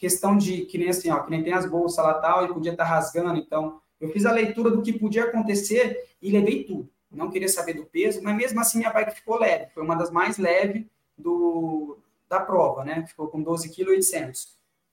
Questão 0.00 0.36
de, 0.36 0.62
que 0.62 0.78
nem 0.78 0.88
assim, 0.88 1.10
ó, 1.10 1.20
que 1.20 1.30
nem 1.30 1.44
tem 1.44 1.52
as 1.52 1.66
bolsas 1.66 2.04
lá 2.04 2.14
tal, 2.14 2.44
e 2.44 2.48
podia 2.48 2.72
estar 2.72 2.84
tá 2.84 2.90
rasgando. 2.90 3.38
Então, 3.38 3.80
eu 4.00 4.08
fiz 4.08 4.26
a 4.26 4.32
leitura 4.32 4.70
do 4.70 4.82
que 4.82 4.98
podia 4.98 5.24
acontecer 5.24 6.08
e 6.20 6.32
levei 6.32 6.64
tudo. 6.64 6.90
Não 7.10 7.30
queria 7.30 7.48
saber 7.48 7.74
do 7.74 7.84
peso, 7.84 8.22
mas 8.22 8.34
mesmo 8.34 8.60
assim 8.60 8.78
minha 8.78 8.90
bike 8.90 9.14
ficou 9.14 9.38
leve. 9.38 9.70
Foi 9.74 9.82
uma 9.82 9.94
das 9.94 10.10
mais 10.10 10.38
leves 10.38 10.86
do, 11.18 11.98
da 12.28 12.40
prova, 12.40 12.84
né? 12.84 13.04
Ficou 13.06 13.28
com 13.28 13.44
12,8 13.44 13.74
kg. 13.74 14.32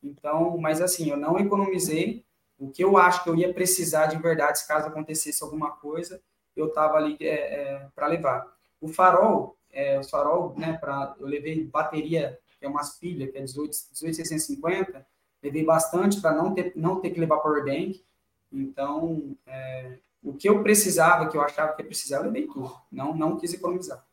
Então, 0.04 0.58
mas 0.58 0.82
assim, 0.82 1.10
eu 1.10 1.17
não 1.17 1.39
economizei. 1.39 2.26
O 2.60 2.70
que 2.70 2.84
eu 2.84 2.98
acho 2.98 3.24
que 3.24 3.30
eu 3.30 3.36
ia 3.36 3.54
precisar 3.54 4.08
de 4.08 4.17
verdade, 4.17 4.60
se 4.60 4.67
caso 4.67 4.88
acontecesse 4.88 5.43
alguma 5.43 5.72
coisa, 5.72 6.20
eu 6.56 6.67
estava 6.67 6.98
ali 6.98 7.15
é, 7.22 7.28
é, 7.28 7.88
para 7.96 8.08
levar. 8.08 8.48
O 8.82 8.88
farol, 8.88 9.56
é, 9.72 10.00
o 10.00 10.04
farol, 10.04 10.56
né, 10.58 10.74
pra, 10.74 11.15
eu 11.20 11.28
levei 11.28 11.63
bateria, 11.63 12.39
que 12.60 12.65
é 12.65 12.70
umas 12.70 12.98
pilhas, 12.98 13.32
que 13.32 13.38
é 13.38 13.41
18, 13.41 13.70
18650, 13.70 15.06
levei 15.41 15.63
bastante 15.63 16.20
para 16.20 16.36
não 16.36 16.54
ter, 16.54 16.74
não 16.76 17.00
ter 17.00 17.12
que 17.12 17.20
levar 17.20 17.38
power 17.38 17.63
bank. 17.63 18.04
Então, 18.52 19.36
é, 19.46 20.00
o 20.24 20.34
que 20.34 20.50
eu 20.50 20.63
precisava, 20.63 21.30
que 21.30 21.38
eu 21.38 21.41
achava 21.41 21.74
que 21.74 21.82
eu 21.82 21.86
precisava, 21.86 22.26
eu 22.26 22.32
levei 22.32 22.48
tudo. 22.48 22.74
Não, 22.91 23.15
não 23.15 23.38
quis 23.38 23.54
economizar. 23.54 24.06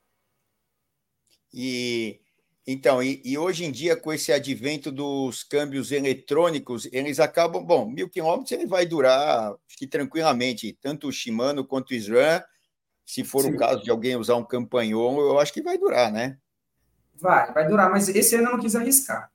E 1.52 2.20
então, 2.66 3.02
e, 3.02 3.20
e, 3.22 3.36
hoje 3.36 3.64
em 3.64 3.70
dia, 3.70 3.94
com 3.94 4.10
esse 4.10 4.32
advento 4.32 4.90
dos 4.90 5.44
câmbios 5.44 5.92
eletrônicos, 5.92 6.88
eles 6.92 7.20
acabam. 7.20 7.62
Bom, 7.62 7.86
mil 7.86 8.08
quilômetros 8.08 8.52
ele 8.52 8.66
vai 8.66 8.86
durar 8.86 9.50
acho 9.50 9.76
que 9.76 9.86
tranquilamente, 9.86 10.76
tanto 10.80 11.08
o 11.08 11.12
Shimano 11.12 11.64
quanto 11.64 11.90
o 11.90 11.94
SRAM. 11.94 12.42
Se 13.04 13.22
for 13.22 13.42
Sim. 13.42 13.50
o 13.50 13.58
caso 13.58 13.82
de 13.82 13.90
alguém 13.90 14.16
usar 14.16 14.36
um 14.36 14.44
campanhão, 14.44 15.18
eu 15.20 15.38
acho 15.38 15.52
que 15.52 15.60
vai 15.62 15.76
durar, 15.76 16.10
né? 16.10 16.38
Vai, 17.16 17.52
vai 17.52 17.66
durar, 17.66 17.90
mas 17.90 18.08
esse 18.08 18.34
ano 18.36 18.48
eu 18.48 18.52
não 18.52 18.60
quis 18.60 18.74
arriscar. 18.74 19.30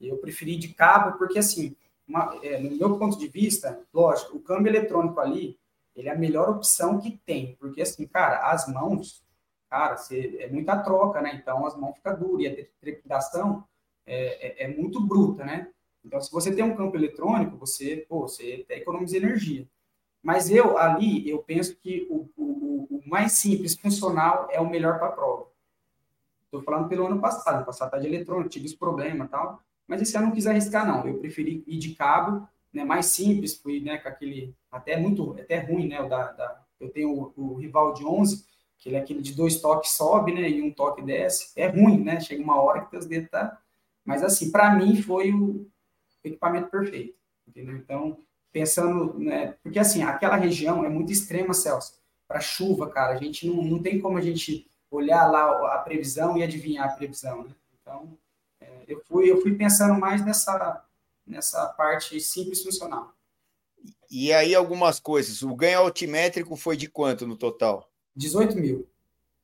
Eu 0.00 0.18
preferi 0.18 0.56
de 0.56 0.68
cabo, 0.74 1.18
porque 1.18 1.38
assim, 1.38 1.74
uma, 2.06 2.38
é, 2.42 2.58
no 2.58 2.76
meu 2.76 2.98
ponto 2.98 3.18
de 3.18 3.28
vista, 3.28 3.80
lógico, 3.92 4.36
o 4.36 4.40
câmbio 4.40 4.70
eletrônico 4.70 5.18
ali, 5.20 5.58
ele 5.94 6.08
é 6.08 6.12
a 6.12 6.18
melhor 6.18 6.50
opção 6.50 6.98
que 6.98 7.18
tem, 7.24 7.56
porque 7.58 7.82
assim, 7.82 8.06
cara, 8.06 8.50
as 8.50 8.68
mãos 8.68 9.26
cara, 9.68 9.96
você, 9.96 10.36
é 10.40 10.48
muita 10.48 10.78
troca, 10.78 11.20
né? 11.20 11.34
Então 11.34 11.66
as 11.66 11.76
mãos 11.76 11.96
ficam 11.96 12.18
duras 12.18 12.42
e 12.42 12.48
a 12.48 12.66
trepidação 12.80 13.64
é, 14.06 14.64
é, 14.64 14.64
é, 14.64 14.68
muito 14.68 15.00
bruta, 15.00 15.44
né? 15.44 15.68
Então, 16.04 16.20
se 16.20 16.30
você 16.30 16.54
tem 16.54 16.64
um 16.64 16.76
campo 16.76 16.96
eletrônico, 16.96 17.56
você, 17.56 18.06
pô, 18.08 18.22
você 18.22 18.64
economiza 18.70 19.16
energia. 19.16 19.66
Mas 20.22 20.50
eu, 20.50 20.78
ali, 20.78 21.28
eu 21.28 21.40
penso 21.40 21.76
que 21.76 22.06
o, 22.08 22.28
o, 22.36 22.86
o 22.90 23.02
mais 23.06 23.32
simples, 23.32 23.76
funcional, 23.76 24.48
é 24.50 24.60
o 24.60 24.70
melhor 24.70 24.98
para 24.98 25.08
a 25.08 25.12
prova. 25.12 25.46
Estou 26.46 26.62
falando 26.62 26.88
pelo 26.88 27.06
ano 27.06 27.20
passado. 27.20 27.64
Passado 27.64 27.90
tá 27.90 27.98
de 27.98 28.06
eletrônico, 28.06 28.48
tive 28.48 28.66
esse 28.66 28.76
problema 28.76 29.28
tal. 29.28 29.62
Mas 29.86 30.00
esse 30.00 30.16
ano 30.16 30.26
não 30.26 30.34
quis 30.34 30.46
arriscar, 30.46 30.86
não. 30.86 31.06
Eu 31.06 31.18
preferi 31.18 31.62
ir 31.66 31.78
de 31.78 31.94
cabo, 31.94 32.48
né, 32.72 32.84
mais 32.84 33.06
simples, 33.06 33.56
fui 33.56 33.80
né, 33.80 33.98
com 33.98 34.08
aquele, 34.08 34.54
até 34.70 34.96
muito, 34.96 35.32
até 35.38 35.58
ruim, 35.60 35.88
né, 35.88 36.00
o 36.00 36.08
da, 36.08 36.32
da 36.32 36.66
eu 36.78 36.90
tenho 36.90 37.10
o, 37.10 37.32
o 37.36 37.54
rival 37.54 37.94
de 37.94 38.04
11, 38.04 38.44
que 38.78 38.88
ele 38.88 38.96
é 38.96 39.00
aquele 39.00 39.22
de 39.22 39.34
dois 39.34 39.60
toques 39.60 39.92
sobe, 39.92 40.32
né, 40.32 40.48
e 40.48 40.62
um 40.62 40.70
toque 40.70 41.02
desce. 41.02 41.52
É 41.56 41.68
ruim, 41.68 42.02
né? 42.02 42.20
Chega 42.20 42.42
uma 42.42 42.60
hora 42.60 42.82
que 42.82 42.90
teus 42.90 43.06
dedos 43.06 43.30
tá. 43.30 43.58
Mas 44.04 44.22
assim, 44.22 44.50
para 44.50 44.74
mim 44.74 45.00
foi 45.00 45.32
o 45.32 45.66
equipamento 46.22 46.70
perfeito, 46.70 47.16
entendeu? 47.46 47.76
Então, 47.76 48.18
pensando, 48.52 49.18
né, 49.18 49.56
porque 49.62 49.78
assim, 49.78 50.02
aquela 50.02 50.36
região 50.36 50.84
é 50.84 50.88
muito 50.88 51.12
extrema, 51.12 51.54
Celso. 51.54 51.94
Para 52.28 52.40
chuva, 52.40 52.88
cara, 52.90 53.14
a 53.14 53.16
gente 53.16 53.46
não, 53.46 53.62
não 53.62 53.82
tem 53.82 54.00
como 54.00 54.18
a 54.18 54.20
gente 54.20 54.68
olhar 54.96 55.26
lá 55.30 55.74
a 55.74 55.78
previsão 55.78 56.36
e 56.36 56.42
adivinhar 56.42 56.86
a 56.86 56.92
previsão, 56.92 57.44
né? 57.44 57.50
Então, 57.80 58.16
é, 58.60 58.84
eu 58.88 59.02
fui 59.06 59.30
eu 59.30 59.40
fui 59.40 59.54
pensando 59.54 59.98
mais 59.98 60.24
nessa 60.24 60.84
nessa 61.26 61.66
parte 61.66 62.20
simples 62.20 62.62
funcional. 62.62 63.12
E 64.10 64.32
aí 64.32 64.54
algumas 64.54 65.00
coisas. 65.00 65.42
O 65.42 65.54
ganho 65.54 65.80
altimétrico 65.80 66.56
foi 66.56 66.76
de 66.76 66.88
quanto 66.88 67.26
no 67.26 67.36
total? 67.36 67.90
18 68.14 68.56
mil. 68.56 68.88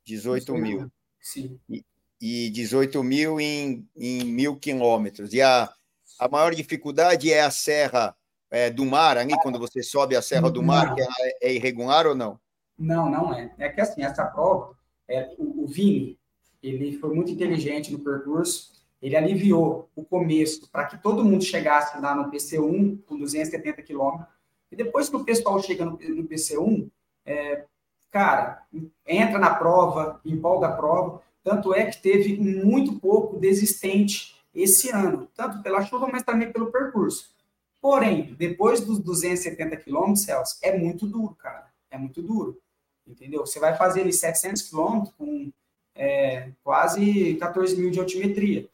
18 0.05 0.55
mil. 0.55 0.91
Sim. 1.21 1.59
E, 1.69 1.85
e 2.21 2.51
18 2.51 3.03
mil 3.03 3.41
em, 3.41 3.89
em 3.97 4.25
mil 4.25 4.57
quilômetros. 4.57 5.33
E 5.33 5.43
a, 5.43 5.73
a 6.19 6.29
maior 6.29 6.55
dificuldade 6.55 7.33
é 7.33 7.43
a 7.43 7.51
serra 7.51 8.17
é, 8.53 8.69
do 8.69 8.85
Mar, 8.85 9.17
ali, 9.17 9.33
quando 9.43 9.59
você 9.59 9.83
sobe 9.83 10.15
a 10.15 10.21
Serra 10.21 10.51
do 10.51 10.63
Mar, 10.63 10.95
que 10.95 11.01
é, 11.01 11.07
é, 11.41 11.55
irregular 11.55 12.07
ou 12.07 12.15
não? 12.15 12.39
Não, 12.79 13.11
não 13.11 13.35
é. 13.35 13.51
É 13.59 13.71
que 13.71 13.81
assim, 13.81 14.03
essa 14.03 14.27
prova, 14.27 14.77
é, 15.13 15.35
o, 15.39 15.67
Vini, 15.67 16.19
ele 16.63 16.97
foi 16.97 17.15
muito 17.15 17.31
inteligente 17.31 17.93
no 17.93 17.99
percurso, 17.99 18.73
ele 19.01 19.17
aliviou 19.17 19.91
o 19.95 20.05
começo 20.05 20.71
para 20.71 20.87
que 20.87 21.03
todo 21.03 21.25
mundo 21.25 21.45
chegasse 21.45 22.01
lá 22.01 22.15
no 22.15 22.31
PC1 22.31 23.03
com 23.05 23.19
270 23.19 23.83
quilômetros, 23.83 24.29
e 24.71 24.77
depois 24.77 25.09
que 25.09 25.17
o 25.17 25.25
pessoal 25.25 25.63
chega 25.63 25.85
no, 25.85 25.93
no 25.93 26.25
PC1, 26.25 26.89
é, 27.27 27.67
cara, 28.11 28.63
entra 29.07 29.39
na 29.39 29.55
prova, 29.55 30.21
empolga 30.25 30.69
a 30.69 30.77
prova, 30.77 31.21
tanto 31.45 31.75
é 31.75 31.85
que 31.87 32.01
teve 32.01 32.39
muito 32.39 32.99
pouco 32.99 33.39
desistente 33.39 34.37
esse 34.55 34.91
ano, 34.91 35.29
tanto 35.35 35.63
pela 35.63 35.83
chuva, 35.83 36.09
mas 36.11 36.23
também 36.23 36.53
pelo 36.53 36.71
percurso. 36.71 37.35
Porém, 37.81 38.35
depois 38.39 38.81
dos 38.81 39.01
270 39.01 39.77
quilômetros, 39.79 40.23
Celso, 40.23 40.57
é 40.63 40.79
muito 40.79 41.07
duro, 41.07 41.35
cara. 41.35 41.67
É 41.91 41.99
muito 41.99 42.23
duro. 42.23 42.62
Entendeu? 43.07 43.41
Você 43.47 43.59
vai 43.59 43.77
fazer 43.77 44.03
ali 44.03 44.13
700 44.13 44.63
quilômetros 44.63 45.15
com 45.19 45.53
é, 45.95 46.51
quase 46.63 47.35
14 47.37 47.77
mil 47.77 47.91
de 47.91 48.01
altimetria. 48.01 48.69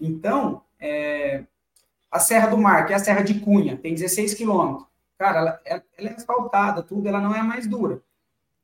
Então, 0.00 0.62
é, 0.78 1.44
a 2.10 2.18
Serra 2.18 2.48
do 2.48 2.58
Mar, 2.58 2.86
que 2.86 2.92
é 2.92 2.96
a 2.96 2.98
Serra 2.98 3.22
de 3.22 3.40
Cunha, 3.40 3.76
tem 3.76 3.94
16 3.94 4.34
quilômetros. 4.34 4.86
Cara, 5.18 5.38
ela, 5.38 5.60
ela, 5.64 6.10
é 6.10 6.14
asfaltada, 6.14 6.82
tudo, 6.82 7.08
ela 7.08 7.20
não 7.20 7.34
é 7.34 7.42
mais 7.42 7.66
dura. 7.66 8.02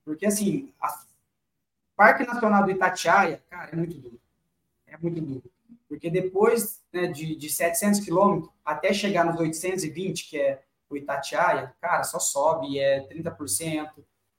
Porque, 0.04 0.26
assim, 0.26 0.72
a 0.80 0.88
Parque 1.96 2.26
Nacional 2.26 2.64
do 2.64 2.70
Itatiaia, 2.70 3.42
cara, 3.48 3.70
é 3.72 3.76
muito 3.76 3.96
duro. 3.96 4.20
É 4.86 4.96
muito 4.98 5.20
duro. 5.20 5.44
Porque 5.88 6.10
depois 6.10 6.82
né, 6.92 7.06
de, 7.06 7.34
de 7.34 7.48
700 7.48 8.00
quilômetros 8.00 8.52
até 8.64 8.92
chegar 8.92 9.24
nos 9.24 9.38
820, 9.38 10.28
que 10.28 10.38
é 10.38 10.62
o 10.90 10.96
Itatiaia, 10.96 11.74
cara, 11.80 12.04
só 12.04 12.18
sobe, 12.18 12.78
é 12.78 13.06
30%. 13.08 13.90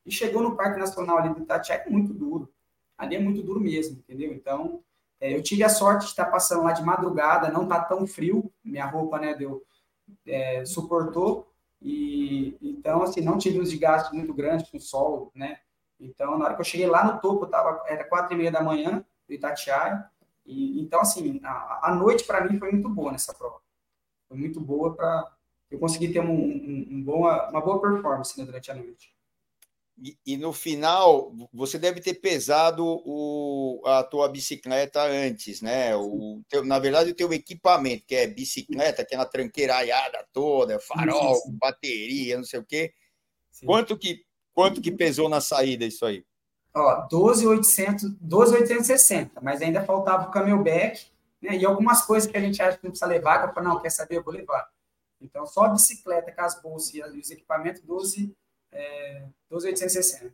E 0.10 0.12
chegou 0.12 0.41
no 0.41 0.56
Parque 0.56 0.80
Nacional 0.80 1.19
ali 1.19 1.32
do 1.32 1.41
Itatiaia, 1.41 1.84
é 1.86 1.89
muito 1.89 2.12
duro. 2.12 2.52
Ali 2.98 3.15
é 3.15 3.19
muito 3.19 3.43
duro 3.43 3.60
mesmo, 3.60 4.00
entendeu? 4.00 4.34
Então, 4.34 4.84
é, 5.22 5.36
eu 5.36 5.43
tive 5.43 5.63
a 5.63 5.69
sorte 5.69 6.06
de 6.06 6.10
estar 6.10 6.26
passando 6.26 6.63
lá 6.63 6.72
de 6.72 6.84
madrugada, 6.84 7.52
não 7.52 7.67
tá 7.67 7.80
tão 7.80 8.08
frio, 8.08 8.52
minha 8.63 8.88
roupa, 8.88 9.19
né, 9.19 9.36
deu, 9.36 9.63
é, 10.26 10.65
suportou, 10.65 11.54
e 11.80 12.58
então, 12.60 13.04
assim, 13.04 13.22
não 13.22 13.38
tive 13.38 13.60
um 13.60 13.63
desgaste 13.63 14.12
muito 14.15 14.34
grande 14.34 14.65
com 14.72 14.78
o 14.78 14.82
sol, 14.82 15.32
né? 15.36 15.60
Então, 16.00 16.39
na 16.39 16.45
hora 16.45 16.56
que 16.56 16.62
eu 16.62 16.65
cheguei 16.65 16.88
lá 16.88 17.04
no 17.06 17.22
topo, 17.22 17.45
tava, 17.45 17.84
era 17.86 18.04
quatro 18.04 18.34
e 18.34 18.38
meia 18.38 18.52
da 18.52 18.63
manhã, 18.63 19.06
do 19.28 19.34
Itatiaia, 19.36 20.10
e, 20.43 20.82
então, 20.82 21.02
assim, 21.02 21.39
a, 21.43 21.91
a 21.91 21.95
noite 21.95 22.24
para 22.24 22.43
mim 22.50 22.58
foi 22.58 22.72
muito 22.72 22.89
boa 22.89 23.12
nessa 23.12 23.32
prova. 23.32 23.62
Foi 24.28 24.36
muito 24.36 24.60
boa 24.60 24.95
para 24.95 25.32
eu 25.69 25.78
conseguir 25.78 26.12
ter 26.12 26.19
um, 26.19 26.32
um, 26.32 26.88
um 26.89 27.04
boa, 27.04 27.48
uma 27.52 27.62
boa 27.62 27.80
performance 27.80 28.36
né, 28.39 28.43
durante 28.43 28.72
a 28.72 28.74
noite. 28.74 29.18
E, 30.02 30.18
e, 30.26 30.38
no 30.38 30.54
final, 30.54 31.34
você 31.54 31.78
deve 31.78 32.00
ter 32.00 32.16
pesado 32.16 32.86
o, 32.86 33.82
a 33.86 34.04
tua 34.04 34.30
bicicleta 34.30 35.02
antes, 35.02 35.62
né? 35.62 35.96
O 35.96 36.42
teu, 36.48 36.64
na 36.64 36.80
verdade, 36.80 37.12
o 37.12 37.16
teu 37.16 37.32
equipamento, 37.34 38.06
que 38.08 38.16
é 38.16 38.26
bicicleta, 38.26 39.02
aquela 39.02 39.26
tranqueiraiada 39.26 40.26
toda, 40.32 40.80
farol, 40.80 41.36
sim, 41.36 41.42
sim. 41.42 41.58
bateria, 41.60 42.38
não 42.38 42.46
sei 42.46 42.60
o 42.60 42.66
quê. 42.66 42.94
Sim. 43.52 43.66
Quanto 43.66 43.98
que, 43.98 44.24
quanto 44.54 44.82
que 44.82 44.92
pesou 44.92 45.28
na 45.28 45.42
saída 45.42 45.86
isso 45.86 46.06
aí? 46.06 46.24
Ó, 46.74 47.08
12,800, 47.08 48.12
12,860, 48.22 49.42
mas 49.42 49.62
ainda 49.62 49.84
faltava 49.84 50.28
o 50.28 50.32
camelback, 50.32 51.08
né? 51.42 51.58
E 51.58 51.66
algumas 51.66 52.06
coisas 52.06 52.30
que 52.30 52.38
a 52.38 52.42
gente 52.42 52.62
acha 52.62 52.78
que 52.78 52.84
não 52.84 52.92
precisa 52.92 53.10
levar, 53.10 53.40
que 53.40 53.50
eu 53.50 53.54
falo, 53.54 53.68
não, 53.68 53.82
quer 53.82 53.90
saber, 53.90 54.18
eu 54.18 54.24
vou 54.24 54.34
levar. 54.34 54.70
Então, 55.22 55.46
só 55.46 55.66
a 55.66 55.70
bicicleta 55.70 56.32
com 56.32 56.42
as 56.42 56.62
bolsas 56.62 56.94
e 56.94 57.02
os 57.02 57.30
equipamentos, 57.30 57.82
12, 57.82 58.36
é, 58.71 59.25
12,860. 59.49 60.34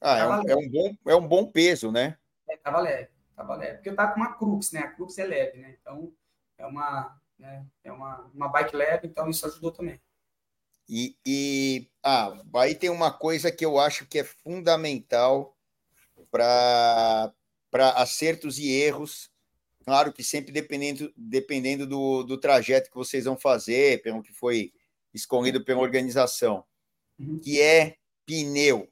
Ah, 0.00 0.18
é 0.18 0.26
um, 0.26 0.48
é 0.48 0.56
um, 0.56 0.68
bom, 0.68 0.96
é 1.06 1.16
um 1.16 1.26
bom 1.26 1.46
peso, 1.50 1.90
né? 1.90 2.16
É, 2.48 2.56
tava 2.56 2.80
leve, 2.80 3.10
tava 3.34 3.56
leve. 3.56 3.74
Porque 3.74 3.88
eu 3.88 3.96
tava 3.96 4.12
com 4.12 4.20
uma 4.20 4.34
Crux, 4.34 4.72
né? 4.72 4.80
A 4.80 4.88
Crux 4.88 5.18
é 5.18 5.24
leve, 5.24 5.58
né? 5.58 5.76
Então, 5.80 6.12
é 6.56 6.66
uma, 6.66 7.20
né? 7.38 7.66
é 7.82 7.92
uma, 7.92 8.30
uma 8.32 8.48
bike 8.48 8.76
leve, 8.76 9.08
então 9.08 9.28
isso 9.28 9.46
ajudou 9.46 9.72
também. 9.72 10.00
E, 10.88 11.16
e 11.26 11.88
ah, 12.02 12.32
aí 12.56 12.74
tem 12.74 12.88
uma 12.88 13.12
coisa 13.12 13.52
que 13.52 13.64
eu 13.64 13.78
acho 13.78 14.06
que 14.06 14.20
é 14.20 14.24
fundamental 14.24 15.56
para 16.30 17.32
acertos 17.96 18.58
e 18.58 18.70
erros. 18.70 19.30
Claro 19.84 20.12
que 20.12 20.22
sempre 20.22 20.52
dependendo, 20.52 21.12
dependendo 21.16 21.86
do, 21.86 22.22
do 22.22 22.38
trajeto 22.38 22.90
que 22.90 22.96
vocês 22.96 23.24
vão 23.24 23.36
fazer, 23.36 24.02
pelo 24.02 24.22
que 24.22 24.32
foi 24.32 24.72
escolhido 25.12 25.64
pela 25.64 25.80
organização, 25.80 26.64
uhum. 27.18 27.38
que 27.38 27.60
é 27.60 27.96
pneu. 28.26 28.88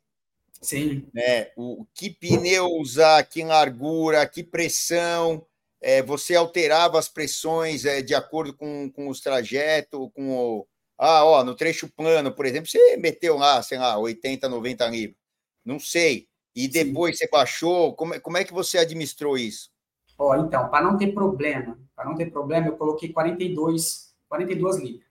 Sim. 0.60 1.06
Né? 1.12 1.50
O, 1.56 1.86
que 1.94 2.10
pneu 2.10 2.66
usar, 2.72 3.22
que 3.24 3.44
largura, 3.44 4.26
que 4.26 4.42
pressão. 4.42 5.46
É, 5.80 6.02
você 6.02 6.34
alterava 6.34 6.98
as 6.98 7.08
pressões 7.08 7.84
é, 7.84 8.02
de 8.02 8.14
acordo 8.14 8.54
com, 8.54 8.90
com 8.90 9.08
os 9.08 9.20
trajetos, 9.20 10.10
com 10.14 10.34
o, 10.34 10.66
ah, 10.98 11.24
ó, 11.24 11.44
no 11.44 11.54
trecho 11.54 11.88
plano, 11.88 12.32
por 12.32 12.46
exemplo, 12.46 12.68
você 12.68 12.96
meteu 12.96 13.36
lá, 13.36 13.62
sei 13.62 13.78
lá, 13.78 13.98
80, 13.98 14.48
90 14.48 14.86
livros. 14.86 15.18
Não 15.64 15.78
sei. 15.78 16.26
E 16.54 16.66
depois 16.66 17.18
Sim. 17.18 17.24
você 17.24 17.30
baixou. 17.30 17.94
Como, 17.94 18.14
é, 18.14 18.20
como 18.20 18.38
é 18.38 18.44
que 18.44 18.52
você 18.52 18.78
administrou 18.78 19.36
isso? 19.36 19.70
Ó, 20.18 20.34
então, 20.36 20.70
para 20.70 20.84
não 20.84 20.96
ter 20.96 21.12
problema, 21.12 21.78
para 21.94 22.06
não 22.06 22.14
ter 22.14 22.30
problema, 22.30 22.68
eu 22.68 22.76
coloquei 22.76 23.12
42, 23.12 24.14
42 24.28 24.76
libras. 24.78 25.05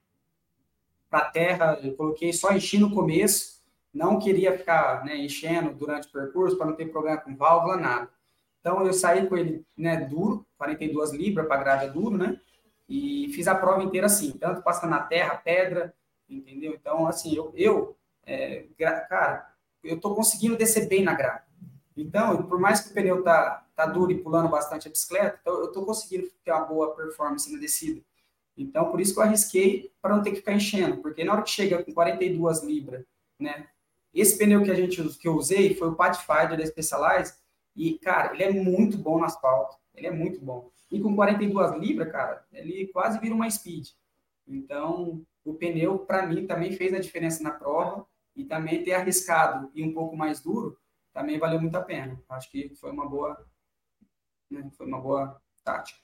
Para 1.08 1.30
terra, 1.30 1.78
eu 1.82 1.94
coloquei 1.94 2.32
só 2.32 2.52
enchi 2.52 2.78
no 2.78 2.92
começo, 2.92 3.62
não 3.92 4.18
queria 4.18 4.56
ficar 4.56 5.04
né, 5.04 5.16
enchendo 5.16 5.72
durante 5.72 6.08
o 6.08 6.12
percurso 6.12 6.56
para 6.56 6.66
não 6.66 6.74
ter 6.74 6.90
problema 6.90 7.18
com 7.18 7.36
válvula, 7.36 7.76
nada. 7.76 8.10
Então 8.60 8.84
eu 8.84 8.92
saí 8.92 9.26
com 9.26 9.36
ele 9.36 9.64
né, 9.76 9.96
duro, 9.96 10.44
42 10.58 11.12
libras 11.12 11.46
para 11.46 11.62
grade 11.62 11.92
duro, 11.92 12.16
né? 12.16 12.40
E 12.88 13.30
fiz 13.32 13.48
a 13.48 13.54
prova 13.54 13.82
inteira 13.82 14.06
assim, 14.06 14.32
tanto 14.32 14.62
passando 14.62 14.90
na 14.90 15.00
terra, 15.00 15.36
pedra, 15.36 15.94
entendeu? 16.28 16.74
Então, 16.74 17.06
assim, 17.06 17.34
eu, 17.34 17.52
eu 17.54 17.96
é, 18.24 18.66
cara, 19.08 19.52
eu 19.82 19.98
tô 20.00 20.14
conseguindo 20.14 20.56
descer 20.56 20.88
bem 20.88 21.02
na 21.02 21.14
grade. 21.14 21.44
Então, 21.96 22.42
por 22.42 22.58
mais 22.58 22.80
que 22.80 22.90
o 22.90 22.94
pneu 22.94 23.22
tá, 23.22 23.64
tá 23.74 23.86
duro 23.86 24.10
e 24.10 24.18
pulando 24.20 24.48
bastante 24.48 24.88
a 24.88 24.90
bicicleta, 24.90 25.38
então 25.40 25.60
eu 25.60 25.72
tô 25.72 25.84
conseguindo 25.84 26.28
ter 26.44 26.52
uma 26.52 26.64
boa 26.64 26.94
performance 26.94 27.50
na 27.50 27.58
descida. 27.58 28.02
Então, 28.56 28.90
por 28.90 29.00
isso 29.00 29.12
que 29.12 29.20
eu 29.20 29.24
arrisquei 29.24 29.92
para 30.00 30.16
não 30.16 30.22
ter 30.22 30.30
que 30.30 30.36
ficar 30.36 30.54
enchendo, 30.54 30.98
porque 30.98 31.22
na 31.22 31.32
hora 31.32 31.42
que 31.42 31.50
chega 31.50 31.82
com 31.82 31.92
42 31.92 32.62
libras, 32.62 33.04
né? 33.38 33.68
Esse 34.14 34.38
pneu 34.38 34.62
que 34.62 34.70
a 34.70 34.74
gente 34.74 35.02
que 35.18 35.28
eu 35.28 35.36
usei 35.36 35.74
foi 35.74 35.88
o 35.88 35.94
Pathfinder 35.94 36.56
da 36.56 36.64
Specialized 36.64 37.34
e, 37.74 37.98
cara, 37.98 38.32
ele 38.32 38.44
é 38.44 38.50
muito 38.50 38.96
bom 38.96 39.18
no 39.18 39.24
asfalto. 39.24 39.76
Ele 39.94 40.06
é 40.06 40.10
muito 40.10 40.40
bom. 40.40 40.70
E 40.90 41.00
com 41.00 41.14
42 41.14 41.78
libras, 41.78 42.10
cara, 42.10 42.46
ele 42.50 42.86
quase 42.88 43.18
vira 43.20 43.34
uma 43.34 43.50
speed. 43.50 43.88
Então, 44.46 45.22
o 45.44 45.52
pneu, 45.52 45.98
para 45.98 46.26
mim, 46.26 46.46
também 46.46 46.72
fez 46.72 46.94
a 46.94 46.98
diferença 46.98 47.42
na 47.42 47.50
prova 47.50 48.06
e 48.34 48.44
também 48.44 48.82
ter 48.82 48.94
arriscado 48.94 49.70
e 49.74 49.82
um 49.82 49.92
pouco 49.92 50.16
mais 50.16 50.40
duro 50.40 50.78
também 51.16 51.38
valeu 51.38 51.58
muito 51.58 51.74
a 51.76 51.82
pena. 51.82 52.22
Acho 52.28 52.50
que 52.50 52.74
foi 52.74 52.90
uma 52.90 53.08
boa, 53.08 53.42
né, 54.50 54.70
foi 54.76 54.86
uma 54.86 55.00
boa 55.00 55.40
tática. 55.64 55.98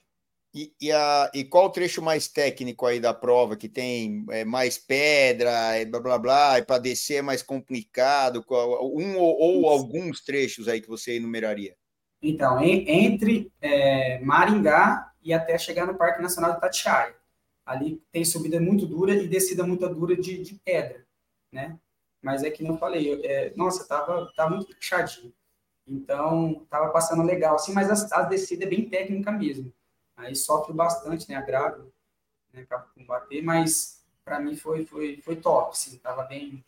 E, 0.55 0.71
e, 0.79 0.91
a, 0.91 1.31
e 1.33 1.43
qual 1.43 1.65
o 1.65 1.71
trecho 1.71 1.99
mais 1.99 2.27
técnico 2.27 2.85
aí 2.85 2.99
da 2.99 3.11
prova 3.11 3.57
que 3.57 3.67
tem 3.67 4.23
é, 4.29 4.45
mais 4.45 4.77
pedra, 4.77 5.79
e 5.79 5.85
blá 5.85 5.99
blá 5.99 6.17
blá, 6.19 6.59
e 6.59 6.63
para 6.63 6.77
descer 6.79 7.15
é 7.15 7.21
mais 7.23 7.41
complicado? 7.41 8.43
Qual, 8.43 8.87
um 8.95 9.17
ou, 9.17 9.39
ou 9.39 9.69
alguns 9.69 10.23
trechos 10.23 10.67
aí 10.67 10.79
que 10.79 10.87
você 10.87 11.15
enumeraria? 11.15 11.75
Então, 12.21 12.59
em, 12.61 12.87
entre 12.87 13.51
é, 13.59 14.19
Maringá 14.19 15.11
e 15.23 15.33
até 15.33 15.57
chegar 15.57 15.87
no 15.87 15.97
Parque 15.97 16.21
Nacional 16.21 16.53
de 16.53 16.61
Tatiaia. 16.61 17.15
Ali 17.65 18.03
tem 18.11 18.23
subida 18.23 18.59
muito 18.59 18.85
dura 18.85 19.15
e 19.15 19.27
descida 19.27 19.65
muito 19.65 19.87
dura 19.89 20.15
de, 20.15 20.43
de 20.43 20.55
pedra, 20.63 21.03
né? 21.51 21.79
Mas 22.21 22.43
é 22.43 22.51
que 22.51 22.63
não 22.63 22.77
falei, 22.77 23.25
é, 23.25 23.53
nossa, 23.55 23.87
tava, 23.87 24.31
tava 24.35 24.55
muito 24.55 24.75
puxadinho. 24.75 25.33
Então, 25.87 26.65
tava 26.69 26.89
passando 26.91 27.23
legal, 27.23 27.55
assim, 27.55 27.73
mas 27.73 27.89
as, 27.89 28.09
as 28.11 28.29
descidas 28.29 28.67
é 28.67 28.69
bem 28.69 28.87
técnica 28.87 29.31
mesmo. 29.31 29.73
Aí 30.15 30.35
sofre 30.35 30.73
bastante, 30.73 31.27
né, 31.29 31.35
agravo, 31.35 31.91
né, 32.51 32.61
acaba 32.61 32.87
com 32.93 33.05
bater, 33.05 33.41
mas 33.41 34.03
para 34.23 34.39
mim 34.39 34.55
foi, 34.55 34.85
foi, 34.85 35.21
foi 35.21 35.35
top, 35.35 35.71
assim, 35.71 35.97
tava 35.97 36.23
bem, 36.23 36.63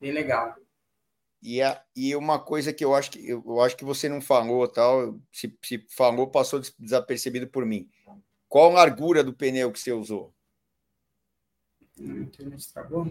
bem 0.00 0.12
legal. 0.12 0.56
E, 1.42 1.60
a, 1.60 1.84
e 1.94 2.16
uma 2.16 2.38
coisa 2.38 2.72
que 2.72 2.82
eu 2.82 2.94
acho 2.94 3.10
que 3.10 3.28
eu 3.28 3.60
acho 3.60 3.76
que 3.76 3.84
você 3.84 4.08
não 4.08 4.20
falou, 4.20 4.66
tal, 4.66 5.20
se, 5.30 5.54
se 5.62 5.86
falou, 5.90 6.26
passou 6.26 6.60
desapercebido 6.78 7.46
por 7.46 7.66
mim. 7.66 7.90
Qual 8.48 8.70
a 8.70 8.74
largura 8.74 9.22
do 9.22 9.34
pneu 9.34 9.70
que 9.70 9.78
você 9.78 9.92
usou? 9.92 10.32
A 11.98 12.02
internet 12.02 12.72
travou? 12.72 13.06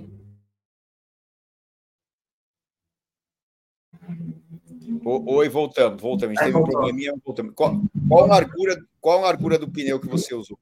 Oi, 5.05 5.49
voltamos, 5.49 6.01
voltamos. 6.01 6.37
A 6.37 6.43
gente 6.43 6.53
teve 6.53 6.63
um 6.63 6.69
probleminha, 6.69 7.13
voltamos. 7.23 7.53
Qual, 7.55 7.81
qual, 8.07 8.23
a 8.25 8.27
largura, 8.27 8.77
qual 8.99 9.19
a 9.19 9.21
largura 9.27 9.57
do 9.57 9.69
pneu 9.69 9.99
que 9.99 10.07
você 10.07 10.33
usou? 10.33 10.57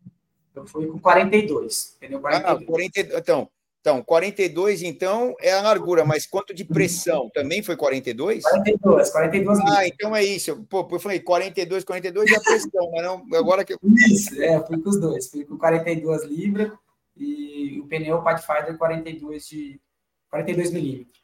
Eu 0.56 0.66
fui 0.66 0.88
com 0.88 1.00
42, 1.00 1.98
pneu 2.00 2.20
42. 2.20 2.62
Ah, 2.62 2.66
40, 2.66 3.00
então, 3.18 3.50
então, 3.82 4.04
42, 4.04 4.84
então, 4.84 5.36
é 5.40 5.54
a 5.54 5.62
largura, 5.62 6.06
mas 6.06 6.28
quanto 6.28 6.54
de 6.54 6.64
pressão? 6.64 7.32
Também 7.34 7.64
foi 7.64 7.76
42? 7.76 8.44
42, 8.44 9.10
42 9.10 9.60
Ah, 9.62 9.88
então 9.88 10.16
é 10.16 10.24
isso. 10.24 10.64
Pô, 10.70 10.88
eu 10.92 11.00
falei 11.00 11.20
42, 11.20 11.84
42 11.84 12.32
é 12.32 12.36
a 12.36 12.42
pressão, 12.42 12.92
mas 12.92 13.04
não, 13.04 13.26
agora 13.34 13.66
que 13.66 13.74
eu... 13.74 13.80
Isso, 14.08 14.40
é, 14.40 14.64
fui 14.68 14.80
com 14.80 14.90
os 14.90 15.00
dois. 15.00 15.30
Fui 15.30 15.46
com 15.46 15.58
42 15.58 16.24
libras 16.26 16.72
e 17.18 17.80
o 17.80 17.88
pneu 17.88 18.22
Pathfinder 18.22 18.78
42 18.78 19.48
de 19.48 19.82
42 20.30 20.72
milímetros. 20.72 21.21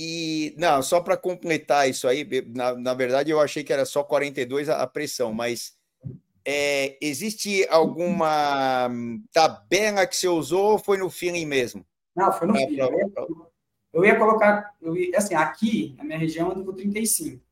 E, 0.00 0.54
não, 0.56 0.80
só 0.80 1.00
para 1.00 1.16
completar 1.16 1.90
isso 1.90 2.06
aí, 2.06 2.24
na, 2.54 2.72
na 2.76 2.94
verdade 2.94 3.32
eu 3.32 3.40
achei 3.40 3.64
que 3.64 3.72
era 3.72 3.84
só 3.84 4.04
42 4.04 4.68
a, 4.68 4.80
a 4.80 4.86
pressão, 4.86 5.34
mas 5.34 5.76
é, 6.44 6.96
existe 7.00 7.66
alguma 7.68 8.88
tabela 9.32 10.06
que 10.06 10.16
você 10.16 10.28
usou 10.28 10.74
ou 10.74 10.78
foi 10.78 10.98
no 10.98 11.10
feeling 11.10 11.46
mesmo? 11.46 11.84
Não, 12.14 12.32
foi 12.32 12.46
no 12.46 12.56
é, 12.56 12.60
feeling. 12.60 12.78
Eu, 13.16 13.50
eu 13.92 14.04
ia 14.04 14.16
colocar, 14.16 14.72
eu 14.80 14.96
ia, 14.96 15.18
assim, 15.18 15.34
aqui 15.34 15.96
na 15.98 16.04
minha 16.04 16.18
região 16.18 16.52
eu 16.52 16.64
com 16.64 16.74
35. 16.74 17.42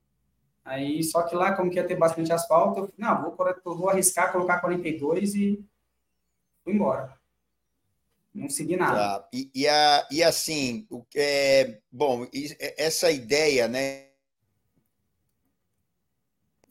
Aí, 0.64 1.02
só 1.02 1.22
que 1.22 1.34
lá, 1.34 1.56
como 1.56 1.68
que 1.68 1.78
ia 1.78 1.86
ter 1.86 1.96
bastante 1.96 2.32
asfalto, 2.32 2.78
eu, 2.78 2.92
não, 2.96 3.22
vou, 3.22 3.76
vou 3.76 3.90
arriscar 3.90 4.30
colocar 4.30 4.60
42 4.60 5.34
e 5.34 5.66
fui 6.62 6.74
embora. 6.74 7.12
Não 8.36 8.50
segui 8.50 8.76
nada. 8.76 8.98
Tá. 8.98 9.28
E, 9.32 9.50
e, 9.54 9.66
a, 9.66 10.06
e 10.10 10.22
assim, 10.22 10.86
o, 10.90 11.02
é, 11.16 11.78
bom, 11.90 12.26
essa 12.76 13.10
ideia, 13.10 13.66
né? 13.66 14.08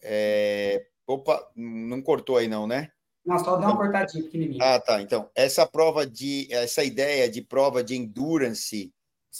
É, 0.04 0.86
opa, 1.08 1.52
não 1.56 2.04
cortou 2.04 2.38
aí 2.38 2.48
não, 2.48 2.68
né? 2.68 2.92
Não, 3.26 3.40
só 3.40 3.56
dá 3.56 3.66
uma 3.66 3.78
cortadinha 3.78 4.24
pequenininha. 4.24 4.64
Ah, 4.64 4.80
tá. 4.80 5.02
Então, 5.02 5.28
essa 5.34 5.66
prova 5.66 6.06
de, 6.06 6.48
essa 6.52 6.84
ideia 6.84 7.28
de 7.28 7.42
prova 7.42 7.84
de 7.84 7.96
endurance, 7.96 8.94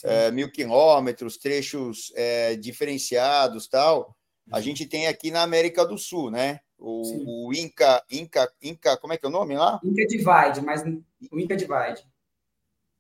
é, 0.04 0.32
mil 0.32 0.52
quilômetros, 0.52 1.38
trechos 1.38 2.12
é, 2.16 2.56
diferenciados, 2.56 3.68
tal, 3.68 4.18
a 4.52 4.58
uhum. 4.58 4.64
gente 4.64 4.88
tem 4.88 5.06
aqui 5.06 5.30
na 5.30 5.44
América 5.44 5.86
do 5.86 5.96
Sul, 5.96 6.32
né? 6.32 6.60
O, 6.80 7.50
o, 7.50 7.54
Inca, 7.54 8.04
Inca, 8.12 8.52
Inca, 8.64 8.98
como 8.98 9.14
é 9.14 9.18
que 9.18 9.26
é 9.28 9.30
o 9.30 9.32
nome 9.32 9.56
lá? 9.56 9.80
Inca 9.84 10.08
Divide, 10.08 10.62
mas 10.66 10.84
o 11.32 11.40
Inca 11.40 11.56
Divide. 11.56 12.04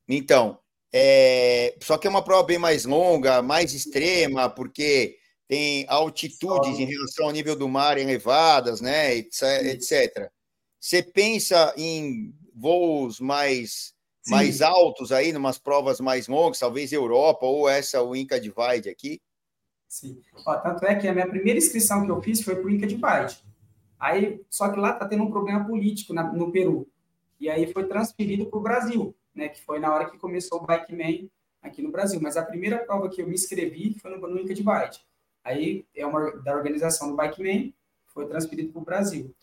Então, 0.08 0.60
é, 0.94 1.76
só 1.82 1.98
que 1.98 2.08
é 2.08 2.10
uma 2.10 2.24
prova 2.24 2.44
bem 2.44 2.58
mais 2.58 2.86
longa, 2.86 3.42
mais 3.42 3.74
extrema, 3.74 4.50
porque 4.50 5.18
tem 5.48 5.86
altitudes 5.90 6.80
em 6.80 6.86
relação 6.86 7.26
ao 7.26 7.32
nível 7.32 7.56
do 7.56 7.68
mar 7.68 7.98
elevadas, 7.98 8.82
né, 8.82 9.16
etc. 9.16 10.32
Você 10.80 11.04
pensa 11.04 11.74
em 11.78 12.34
voos 12.54 13.20
mais 13.20 13.94
Sim. 14.22 14.32
mais 14.32 14.62
altos 14.62 15.12
aí, 15.12 15.34
numas 15.34 15.58
provas 15.58 16.00
mais 16.00 16.28
longas, 16.28 16.60
talvez 16.60 16.92
Europa 16.92 17.46
ou 17.46 17.68
essa 17.68 18.02
o 18.02 18.16
Inca 18.16 18.40
Divide 18.40 18.90
aqui? 18.90 19.22
Sim. 19.88 20.20
Ó, 20.46 20.56
tanto 20.56 20.86
é 20.86 20.96
que 20.96 21.08
a 21.08 21.14
minha 21.14 21.28
primeira 21.28 21.60
inscrição 21.60 22.06
que 22.06 22.12
eu 22.12 22.22
fiz 22.22 22.42
foi 22.42 22.56
para 22.56 22.66
o 22.66 22.70
Inca 22.70 22.88
Divide. 22.88 23.44
Aí, 24.00 24.42
só 24.50 24.70
que 24.70 24.80
lá 24.80 24.92
está 24.92 25.08
tendo 25.08 25.24
um 25.24 25.30
problema 25.30 25.66
político 25.66 26.14
na, 26.14 26.24
no 26.32 26.52
Peru. 26.52 26.88
E 27.40 27.50
aí 27.50 27.72
foi 27.72 27.86
transferido 27.86 28.46
para 28.46 28.60
o 28.60 28.64
Brasil 28.64 29.16
né, 29.36 29.50
que 29.50 29.62
foi 29.62 29.80
na 29.80 29.94
hora 29.94 30.10
que 30.10 30.18
começou 30.18 30.62
o 30.62 30.66
Bike 30.66 30.96
Man 30.96 31.28
aqui 31.62 31.82
no 31.82 31.92
Brasil. 31.92 32.20
Mas 32.22 32.38
a 32.38 32.44
primeira 32.44 32.80
prova 32.80 33.10
que 33.10 33.22
eu 33.22 33.28
me 33.28 33.34
inscrevi 33.34 33.98
foi 34.00 34.12
no, 34.12 34.28
no 34.28 34.40
Inca 34.40 34.54
de 34.54 34.64
Bike. 34.64 35.00
Aí 35.44 35.86
é 35.96 36.06
uma 36.06 36.32
da 36.42 36.56
organização 36.56 37.10
do 37.10 37.16
Bike 37.16 37.44
Man, 37.44 37.72
foi 38.08 38.26
transferido 38.28 38.72
para 38.72 38.82
o 38.82 38.86
Brasil. 38.86 39.36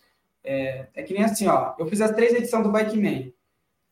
É, 0.43 0.87
é, 0.93 1.03
que 1.03 1.13
nem 1.13 1.23
assim, 1.23 1.47
ó, 1.47 1.73
eu 1.79 1.87
fiz 1.87 2.01
as 2.01 2.11
três 2.11 2.33
edições 2.33 2.63
do 2.63 2.71
Bike 2.71 2.99
Man. 2.99 3.31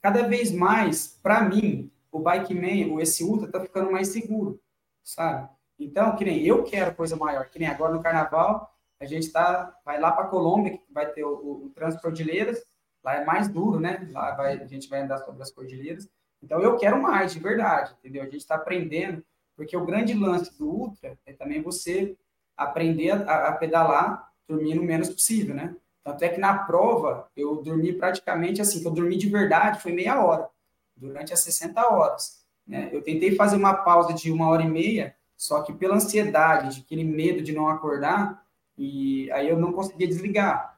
Cada 0.02 0.28
vez 0.28 0.52
mais, 0.52 1.20
para 1.22 1.44
mim, 1.44 1.90
o 2.12 2.20
Bike 2.20 2.54
Man, 2.54 2.94
o 2.94 3.00
esse 3.00 3.24
Ultra, 3.24 3.50
tá 3.50 3.62
ficando 3.62 3.92
mais 3.92 4.10
seguro, 4.10 4.60
sabe? 5.04 5.48
Então, 5.80 6.16
que 6.16 6.26
nem 6.26 6.46
eu 6.46 6.64
quero 6.64 6.96
coisa 6.96 7.16
maior, 7.16 7.50
que 7.50 7.60
nem 7.60 7.68
agora 7.68 7.94
no 7.94 8.02
Carnaval, 8.02 8.70
a 9.00 9.06
gente 9.06 9.32
tá, 9.32 9.80
vai 9.86 10.00
lá 10.00 10.12
para 10.12 10.28
Colômbia, 10.28 10.78
que 10.78 10.84
vai 10.92 11.10
ter 11.12 11.24
o, 11.24 11.34
o, 11.34 11.66
o 11.66 11.70
Transcordilheiras, 11.70 12.64
Lá 13.04 13.16
é 13.16 13.26
mais 13.26 13.48
duro, 13.48 13.80
né? 13.80 14.08
Lá 14.12 14.32
vai, 14.36 14.62
a 14.62 14.68
gente 14.68 14.88
vai 14.88 15.02
andar 15.02 15.18
sobre 15.20 15.42
as 15.42 15.52
cordilheiras. 15.52 16.08
Então 16.42 16.60
eu 16.62 16.78
quero 16.78 17.02
mais, 17.02 17.34
de 17.34 17.40
verdade, 17.40 17.94
entendeu? 18.00 18.22
A 18.22 18.26
gente 18.26 18.38
está 18.38 18.56
aprendendo, 18.56 19.24
porque 19.56 19.76
o 19.76 19.86
grande 19.86 20.14
lance 20.14 20.58
do 20.58 20.68
Ultra 20.68 21.18
é 21.26 21.34
também 21.34 21.62
você 21.62 22.16
aprender 22.58 23.12
a, 23.12 23.50
a 23.50 23.52
pedalar 23.54 24.32
dormindo 24.48 24.82
o 24.82 24.86
menos 24.86 25.10
possível, 25.10 25.56
né? 25.56 25.76
Tanto 26.04 26.24
é 26.24 26.30
que 26.30 26.40
na 26.40 26.58
prova 26.58 27.30
eu 27.36 27.62
dormi 27.62 27.94
praticamente 27.94 28.62
assim, 28.62 28.82
que 28.82 28.88
eu 28.88 28.92
dormi 28.92 29.18
de 29.18 29.30
verdade 29.30 29.82
foi 29.82 29.92
meia 29.92 30.24
hora, 30.24 30.50
durante 30.96 31.32
as 31.32 31.42
60 31.44 31.88
horas. 31.88 32.44
Né? 32.66 32.90
Eu 32.92 33.02
tentei 33.02 33.36
fazer 33.36 33.56
uma 33.56 33.74
pausa 33.74 34.14
de 34.14 34.32
uma 34.32 34.48
hora 34.48 34.64
e 34.64 34.70
meia, 34.70 35.16
só 35.38 35.62
que 35.62 35.74
pela 35.74 35.96
ansiedade, 35.96 36.76
de 36.76 36.82
aquele 36.82 37.04
medo 37.04 37.42
de 37.42 37.52
não 37.52 37.68
acordar, 37.68 38.44
e 38.78 39.32
aí 39.32 39.48
eu 39.48 39.60
não 39.60 39.72
conseguia 39.72 40.08
desligar 40.08 40.71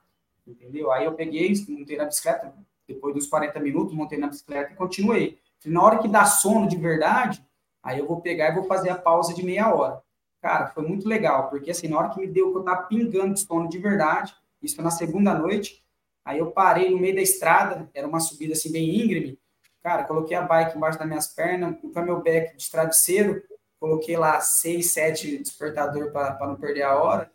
entendeu? 0.45 0.91
Aí 0.91 1.05
eu 1.05 1.13
peguei, 1.13 1.53
montei 1.69 1.97
na 1.97 2.05
bicicleta, 2.05 2.53
depois 2.87 3.15
dos 3.15 3.27
40 3.27 3.59
minutos, 3.59 3.93
montei 3.93 4.17
na 4.17 4.27
bicicleta 4.27 4.73
e 4.73 4.75
continuei. 4.75 5.39
Na 5.65 5.81
hora 5.81 5.99
que 5.99 6.07
dá 6.07 6.25
sono 6.25 6.67
de 6.67 6.75
verdade, 6.75 7.43
aí 7.81 7.99
eu 7.99 8.07
vou 8.07 8.21
pegar 8.21 8.49
e 8.49 8.55
vou 8.55 8.65
fazer 8.65 8.89
a 8.89 8.97
pausa 8.97 9.33
de 9.33 9.43
meia 9.43 9.73
hora. 9.73 10.01
Cara, 10.41 10.67
foi 10.67 10.85
muito 10.85 11.07
legal, 11.07 11.49
porque 11.49 11.71
assim, 11.71 11.87
na 11.87 11.97
hora 11.97 12.09
que 12.09 12.19
me 12.19 12.27
deu 12.27 12.51
que 12.51 12.57
eu 12.57 12.63
tava 12.63 12.83
pingando 12.83 13.33
de 13.33 13.39
sono 13.39 13.69
de 13.69 13.77
verdade, 13.77 14.35
isso 14.61 14.81
na 14.81 14.91
segunda 14.91 15.33
noite, 15.33 15.81
aí 16.25 16.39
eu 16.39 16.51
parei 16.51 16.89
no 16.89 16.99
meio 16.99 17.15
da 17.15 17.21
estrada, 17.21 17.89
era 17.93 18.05
uma 18.05 18.19
subida 18.19 18.51
assim 18.51 18.71
bem 18.71 19.01
íngreme, 19.01 19.39
cara, 19.81 20.03
coloquei 20.03 20.35
a 20.35 20.41
bike 20.41 20.75
embaixo 20.75 20.99
das 20.99 21.07
minhas 21.07 21.27
pernas, 21.27 21.77
o 21.81 21.89
camelback 21.91 22.57
de 22.57 22.69
travesseiro, 22.69 23.41
coloquei 23.79 24.17
lá 24.17 24.41
seis, 24.41 24.91
sete 24.91 25.37
despertador 25.37 26.11
para 26.11 26.45
não 26.45 26.55
perder 26.55 26.83
a 26.83 27.01
hora, 27.01 27.31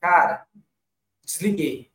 cara, 0.00 0.46
desliguei 1.24 1.93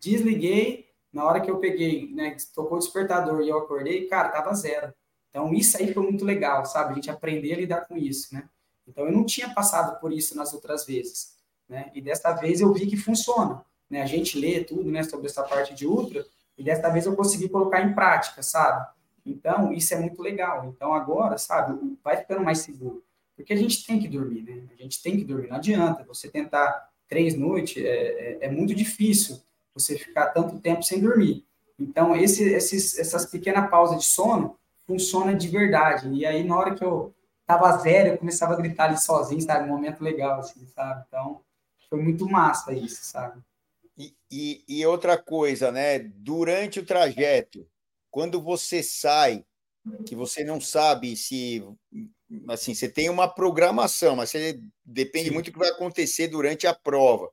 Desliguei, 0.00 0.88
na 1.12 1.24
hora 1.24 1.40
que 1.40 1.50
eu 1.50 1.58
peguei, 1.58 2.10
né, 2.12 2.36
tocou 2.54 2.78
o 2.78 2.80
despertador 2.80 3.42
e 3.42 3.48
eu 3.48 3.58
acordei, 3.58 4.06
cara, 4.06 4.30
tava 4.30 4.54
zero. 4.54 4.92
Então, 5.28 5.52
isso 5.52 5.76
aí 5.76 5.92
foi 5.92 6.02
muito 6.02 6.24
legal, 6.24 6.64
sabe? 6.64 6.92
A 6.92 6.94
gente 6.94 7.10
aprender 7.10 7.52
a 7.52 7.56
lidar 7.56 7.86
com 7.86 7.96
isso, 7.96 8.34
né? 8.34 8.48
Então, 8.86 9.06
eu 9.06 9.12
não 9.12 9.24
tinha 9.24 9.52
passado 9.54 10.00
por 10.00 10.12
isso 10.12 10.36
nas 10.36 10.52
outras 10.52 10.84
vezes, 10.84 11.36
né? 11.68 11.90
E 11.94 12.00
desta 12.00 12.32
vez 12.32 12.60
eu 12.60 12.72
vi 12.72 12.86
que 12.86 12.96
funciona, 12.96 13.64
né? 13.88 14.02
A 14.02 14.06
gente 14.06 14.38
lê 14.38 14.64
tudo, 14.64 14.90
né, 14.90 15.02
sobre 15.04 15.26
essa 15.26 15.42
parte 15.44 15.74
de 15.74 15.86
ultra, 15.86 16.26
e 16.58 16.64
desta 16.64 16.88
vez 16.88 17.06
eu 17.06 17.14
consegui 17.14 17.48
colocar 17.48 17.80
em 17.80 17.94
prática, 17.94 18.42
sabe? 18.42 18.86
Então, 19.24 19.72
isso 19.72 19.94
é 19.94 19.98
muito 19.98 20.20
legal. 20.20 20.66
Então, 20.66 20.92
agora, 20.92 21.38
sabe, 21.38 21.78
vai 22.02 22.16
ficando 22.16 22.42
mais 22.42 22.58
seguro. 22.58 23.04
Porque 23.36 23.52
a 23.52 23.56
gente 23.56 23.86
tem 23.86 24.00
que 24.00 24.08
dormir, 24.08 24.42
né? 24.42 24.64
A 24.72 24.82
gente 24.82 25.02
tem 25.02 25.16
que 25.16 25.24
dormir. 25.24 25.48
Não 25.48 25.56
adianta 25.56 26.04
você 26.04 26.28
tentar 26.28 26.90
três 27.08 27.34
noites, 27.34 27.82
é, 27.82 27.88
é, 27.88 28.38
é 28.42 28.50
muito 28.50 28.74
difícil 28.74 29.40
você 29.80 29.98
ficar 29.98 30.28
tanto 30.28 30.60
tempo 30.60 30.82
sem 30.82 31.00
dormir. 31.00 31.44
Então, 31.78 32.14
esse, 32.14 32.44
esses, 32.44 32.98
essas 32.98 33.26
pequenas 33.26 33.70
pausas 33.70 33.98
de 33.98 34.04
sono 34.04 34.58
funciona 34.86 35.34
de 35.34 35.48
verdade. 35.48 36.08
E 36.12 36.26
aí, 36.26 36.44
na 36.44 36.56
hora 36.56 36.74
que 36.74 36.84
eu 36.84 37.14
tava 37.46 37.76
zero, 37.78 38.10
eu 38.10 38.18
começava 38.18 38.52
a 38.52 38.56
gritar 38.56 38.84
ali 38.84 38.98
sozinho, 38.98 39.40
sabe? 39.40 39.64
Um 39.64 39.72
momento 39.72 40.02
legal, 40.02 40.40
assim, 40.40 40.66
sabe? 40.74 41.04
Então, 41.08 41.40
foi 41.88 42.02
muito 42.02 42.28
massa 42.28 42.72
isso, 42.72 43.04
sabe? 43.04 43.40
E, 43.96 44.14
e, 44.30 44.64
e 44.68 44.86
outra 44.86 45.16
coisa, 45.18 45.72
né? 45.72 45.98
Durante 45.98 46.78
o 46.78 46.86
trajeto, 46.86 47.66
quando 48.10 48.40
você 48.40 48.82
sai, 48.82 49.44
que 50.06 50.14
você 50.14 50.44
não 50.44 50.60
sabe 50.60 51.16
se 51.16 51.64
assim, 52.48 52.74
você 52.74 52.88
tem 52.88 53.08
uma 53.08 53.28
programação, 53.28 54.16
mas 54.16 54.30
você 54.30 54.60
depende 54.84 55.30
muito 55.30 55.46
do 55.46 55.52
que 55.52 55.58
vai 55.58 55.70
acontecer 55.70 56.28
durante 56.28 56.66
a 56.66 56.74
prova. 56.74 57.30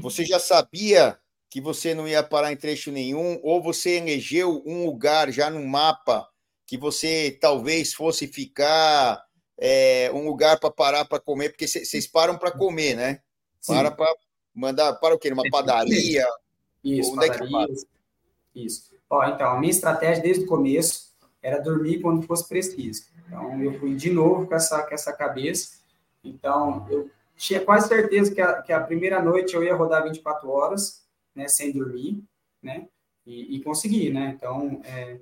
Você 0.00 0.24
já 0.24 0.38
sabia 0.38 1.18
que 1.54 1.60
você 1.60 1.94
não 1.94 2.08
ia 2.08 2.20
parar 2.20 2.52
em 2.52 2.56
trecho 2.56 2.90
nenhum, 2.90 3.38
ou 3.40 3.62
você 3.62 3.98
elegeu 3.98 4.60
um 4.66 4.84
lugar 4.86 5.30
já 5.30 5.48
no 5.48 5.64
mapa 5.64 6.28
que 6.66 6.76
você 6.76 7.38
talvez 7.40 7.94
fosse 7.94 8.26
ficar 8.26 9.24
é, 9.56 10.10
um 10.12 10.26
lugar 10.26 10.58
para 10.58 10.68
parar 10.72 11.04
para 11.04 11.20
comer, 11.20 11.50
porque 11.50 11.68
vocês 11.68 12.08
param 12.08 12.36
para 12.36 12.50
comer, 12.50 12.96
né? 12.96 13.20
Sim. 13.60 13.72
Para 13.72 13.92
para 13.92 14.12
mandar 14.52 14.94
para 14.94 15.14
o 15.14 15.18
quê? 15.18 15.30
Uma 15.32 15.48
padaria? 15.48 16.26
Isso, 16.82 17.12
Onde 17.12 17.28
padaria, 17.28 17.62
é 17.62 17.66
que 17.66 18.64
Isso. 18.66 18.90
Ó, 19.08 19.24
então, 19.24 19.52
a 19.52 19.60
minha 19.60 19.70
estratégia 19.70 20.24
desde 20.24 20.42
o 20.42 20.48
começo 20.48 21.14
era 21.40 21.60
dormir 21.60 22.00
quando 22.00 22.26
fosse 22.26 22.48
preciso. 22.48 23.04
Então, 23.28 23.62
eu 23.62 23.78
fui 23.78 23.94
de 23.94 24.10
novo 24.10 24.48
com 24.48 24.56
essa, 24.56 24.82
com 24.82 24.92
essa 24.92 25.12
cabeça. 25.12 25.76
Então, 26.24 26.84
eu 26.90 27.08
tinha 27.36 27.60
quase 27.60 27.86
certeza 27.86 28.34
que 28.34 28.40
a, 28.40 28.60
que 28.60 28.72
a 28.72 28.80
primeira 28.80 29.22
noite 29.22 29.54
eu 29.54 29.62
ia 29.62 29.76
rodar 29.76 30.02
24 30.02 30.50
horas, 30.50 31.03
né, 31.34 31.48
sem 31.48 31.72
dormir, 31.72 32.22
né, 32.62 32.86
e, 33.26 33.56
e 33.56 33.62
conseguir, 33.62 34.12
né, 34.12 34.34
então, 34.36 34.80
é, 34.84 35.18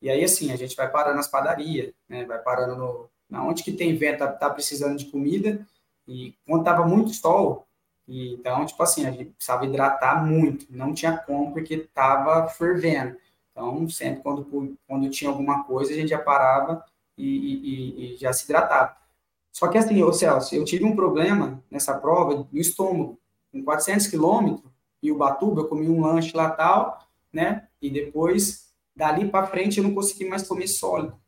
e 0.00 0.10
aí, 0.10 0.24
assim, 0.24 0.50
a 0.52 0.56
gente 0.56 0.74
vai 0.74 0.90
parando 0.90 1.16
nas 1.16 1.28
padarias, 1.28 1.92
né, 2.08 2.24
vai 2.24 2.38
parando 2.40 2.76
no, 2.76 3.10
na 3.30 3.44
onde 3.44 3.62
que 3.62 3.72
tem 3.72 3.96
vento, 3.96 4.18
tá, 4.18 4.28
tá 4.28 4.50
precisando 4.50 4.96
de 4.96 5.06
comida, 5.06 5.66
e 6.06 6.34
quando 6.46 6.64
tava 6.64 6.86
muito 6.86 7.14
sol, 7.14 7.66
e, 8.06 8.34
então, 8.34 8.66
tipo 8.66 8.82
assim, 8.82 9.06
a 9.06 9.10
gente 9.10 9.30
precisava 9.30 9.64
hidratar 9.64 10.24
muito, 10.26 10.66
não 10.70 10.92
tinha 10.92 11.16
como, 11.16 11.52
porque 11.52 11.78
tava 11.94 12.48
fervendo, 12.48 13.16
Então, 13.50 13.88
sempre 13.88 14.22
quando, 14.22 14.76
quando 14.86 15.10
tinha 15.10 15.30
alguma 15.30 15.64
coisa, 15.64 15.92
a 15.92 15.94
gente 15.94 16.08
já 16.08 16.18
parava 16.18 16.84
e, 17.16 17.24
e, 17.26 18.14
e 18.14 18.16
já 18.16 18.32
se 18.32 18.44
hidratava. 18.44 18.96
Só 19.52 19.68
que 19.68 19.78
assim, 19.78 20.02
ô 20.02 20.12
Celso, 20.12 20.54
eu 20.54 20.64
tive 20.64 20.84
um 20.84 20.96
problema 20.96 21.62
nessa 21.70 21.96
prova 21.98 22.48
no 22.50 22.58
estômago. 22.58 23.18
Com 23.52 23.62
400 23.62 24.06
quilômetros, 24.06 24.71
e 25.02 25.10
o 25.10 25.16
Batuba, 25.16 25.62
eu 25.62 25.68
comi 25.68 25.88
um 25.88 26.00
lanche 26.00 26.36
lá 26.36 26.50
tal, 26.50 27.06
né? 27.32 27.66
E 27.80 27.90
depois, 27.90 28.72
dali 28.94 29.28
para 29.28 29.46
frente, 29.46 29.78
eu 29.78 29.84
não 29.84 29.94
consegui 29.94 30.26
mais 30.26 30.46
comer 30.46 30.68
sólido. 30.68 31.20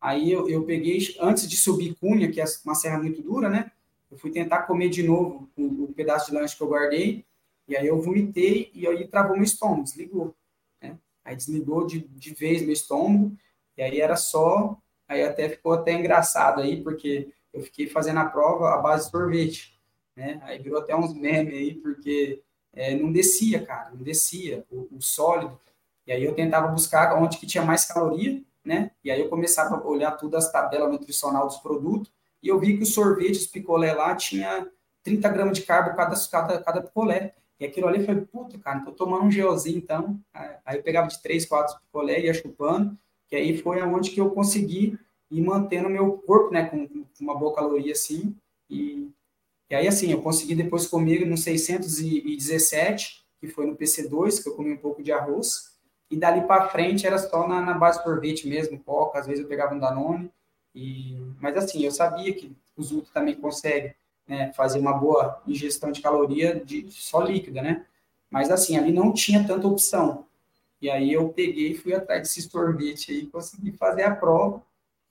Aí 0.00 0.30
eu, 0.30 0.48
eu 0.48 0.64
peguei, 0.64 0.98
antes 1.20 1.48
de 1.48 1.56
subir 1.56 1.94
Cunha, 1.96 2.30
que 2.30 2.40
é 2.40 2.44
uma 2.64 2.74
serra 2.74 2.98
muito 2.98 3.22
dura, 3.22 3.48
né? 3.48 3.70
Eu 4.10 4.16
fui 4.16 4.30
tentar 4.30 4.62
comer 4.62 4.88
de 4.88 5.02
novo 5.02 5.48
o, 5.56 5.84
o 5.84 5.92
pedaço 5.92 6.30
de 6.30 6.36
lanche 6.36 6.56
que 6.56 6.62
eu 6.62 6.68
guardei, 6.68 7.24
e 7.66 7.76
aí 7.76 7.86
eu 7.86 8.00
vomitei 8.00 8.70
e 8.74 8.86
aí 8.86 9.08
travou 9.08 9.34
meu 9.34 9.44
estômago, 9.44 9.82
desligou. 9.82 10.34
Né? 10.80 10.98
Aí 11.24 11.34
desligou 11.34 11.86
de, 11.86 12.00
de 12.00 12.34
vez 12.34 12.62
meu 12.62 12.72
estômago, 12.72 13.36
e 13.76 13.82
aí 13.82 14.00
era 14.00 14.16
só. 14.16 14.78
Aí 15.08 15.22
até 15.22 15.48
ficou 15.48 15.72
até 15.72 15.92
engraçado 15.92 16.60
aí, 16.60 16.82
porque 16.82 17.28
eu 17.52 17.62
fiquei 17.62 17.86
fazendo 17.86 18.20
a 18.20 18.26
prova 18.26 18.74
à 18.74 18.78
base 18.78 19.06
de 19.06 19.10
sorvete. 19.10 19.80
Né? 20.14 20.38
Aí 20.42 20.58
virou 20.58 20.78
até 20.78 20.94
uns 20.94 21.12
memes 21.12 21.54
aí, 21.54 21.74
porque 21.74 22.42
é, 22.74 22.94
não 22.94 23.12
descia, 23.12 23.64
cara, 23.64 23.90
não 23.90 24.02
descia 24.02 24.64
o, 24.70 24.88
o, 24.96 25.00
sólido. 25.00 25.58
E 26.06 26.12
aí 26.12 26.24
eu 26.24 26.34
tentava 26.34 26.68
buscar 26.68 27.16
onde 27.20 27.38
que 27.38 27.46
tinha 27.46 27.64
mais 27.64 27.84
caloria, 27.84 28.42
né? 28.64 28.90
E 29.02 29.10
aí 29.10 29.20
eu 29.20 29.28
começava 29.28 29.76
a 29.76 29.86
olhar 29.86 30.12
tudo 30.12 30.36
as 30.36 30.50
tabelas 30.50 30.90
nutricional 30.90 31.46
dos 31.46 31.58
produtos 31.58 32.12
e 32.42 32.48
eu 32.48 32.58
vi 32.58 32.76
que 32.76 32.82
o 32.82 32.86
sorvete, 32.86 33.38
os 33.38 33.46
picolé 33.46 33.92
lá, 33.92 34.14
tinha 34.14 34.68
30 35.02 35.28
gramas 35.30 35.58
de 35.58 35.64
carbo 35.64 35.96
cada, 35.96 36.16
cada, 36.30 36.62
cada 36.62 36.82
picolé. 36.82 37.34
E 37.58 37.64
aquilo 37.64 37.86
ali 37.86 38.04
foi, 38.04 38.20
puta, 38.20 38.58
cara, 38.58 38.80
tô 38.80 38.92
tomando 38.92 39.24
um 39.24 39.30
gelzinho, 39.30 39.78
então. 39.78 40.20
Aí 40.64 40.76
eu 40.76 40.82
pegava 40.82 41.08
de 41.08 41.22
3, 41.22 41.46
4 41.46 41.80
picolé 41.80 42.20
e 42.20 42.24
ia 42.24 42.34
chupando, 42.34 42.98
que 43.28 43.36
aí 43.36 43.56
foi 43.56 43.80
aonde 43.80 44.10
que 44.10 44.20
eu 44.20 44.30
consegui 44.30 44.98
ir 45.30 45.40
mantendo 45.40 45.88
o 45.88 45.90
meu 45.90 46.18
corpo, 46.18 46.52
né, 46.52 46.64
com, 46.64 46.86
com 46.86 47.06
uma 47.20 47.38
boa 47.38 47.54
caloria, 47.54 47.92
assim, 47.92 48.36
e, 48.68 49.10
e 49.70 49.74
aí, 49.74 49.88
assim, 49.88 50.10
eu 50.12 50.20
consegui 50.20 50.54
depois 50.54 50.86
comer 50.86 51.26
no 51.26 51.36
617, 51.36 53.24
que 53.40 53.48
foi 53.48 53.66
no 53.66 53.76
PC2, 53.76 54.42
que 54.42 54.48
eu 54.48 54.54
comi 54.54 54.72
um 54.72 54.76
pouco 54.76 55.02
de 55.02 55.12
arroz, 55.12 55.74
e 56.10 56.16
dali 56.16 56.42
para 56.46 56.68
frente 56.68 57.06
era 57.06 57.18
só 57.18 57.48
na, 57.48 57.60
na 57.60 57.74
base 57.74 58.02
sorvete 58.02 58.46
mesmo, 58.46 58.78
coca, 58.78 59.18
às 59.18 59.26
vezes 59.26 59.42
eu 59.42 59.48
pegava 59.48 59.74
um 59.74 59.78
Danone, 59.78 60.30
e, 60.74 61.16
mas 61.40 61.56
assim, 61.56 61.84
eu 61.84 61.90
sabia 61.90 62.34
que 62.34 62.54
os 62.76 62.92
outros 62.92 63.12
também 63.12 63.34
conseguem 63.34 63.94
né, 64.26 64.52
fazer 64.52 64.78
uma 64.78 64.92
boa 64.92 65.42
ingestão 65.46 65.92
de 65.92 66.00
caloria 66.00 66.62
de 66.64 66.86
só 66.90 67.22
líquida, 67.22 67.62
né? 67.62 67.86
Mas 68.30 68.50
assim, 68.50 68.76
ali 68.76 68.92
não 68.92 69.12
tinha 69.12 69.46
tanta 69.46 69.66
opção. 69.66 70.26
E 70.80 70.90
aí 70.90 71.12
eu 71.12 71.28
peguei 71.28 71.72
e 71.72 71.74
fui 71.74 71.94
atrás 71.94 72.22
desse 72.22 72.42
sorvete 72.42 73.12
aí, 73.12 73.26
consegui 73.26 73.72
fazer 73.72 74.02
a 74.02 74.14
prova 74.14 74.62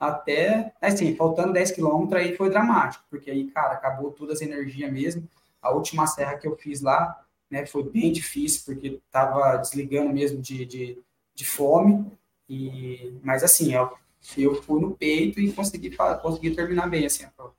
até, 0.08 0.74
assim, 0.82 1.16
faltando 1.16 1.54
10 1.54 1.72
quilômetros 1.72 2.22
aí 2.22 2.36
foi 2.36 2.50
dramático, 2.50 3.06
porque 3.10 3.32
aí, 3.32 3.50
cara, 3.50 3.74
acabou 3.74 4.12
todas 4.12 4.38
as 4.38 4.42
energias 4.42 4.92
mesmo. 4.92 5.28
A 5.62 5.72
última 5.72 6.06
serra 6.08 6.38
que 6.38 6.48
eu 6.48 6.58
fiz 6.58 6.82
lá, 6.82 7.26
né, 7.50 7.66
foi 7.66 7.84
bem 7.84 8.12
difícil, 8.12 8.64
porque 8.66 9.00
tava 9.10 9.56
desligando 9.58 10.12
mesmo 10.12 10.42
de, 10.42 10.66
de, 10.66 11.02
de 11.34 11.46
fome, 11.46 12.12
e, 12.50 13.18
mas 13.24 13.44
assim, 13.44 13.74
eu, 13.74 13.92
eu 14.38 14.62
fui 14.62 14.82
no 14.82 14.96
peito 14.96 15.40
e 15.40 15.54
consegui, 15.54 15.96
consegui 16.22 16.52
terminar 16.54 16.90
bem, 16.90 17.06
assim, 17.06 17.24
a 17.24 17.30
prova. 17.30 17.54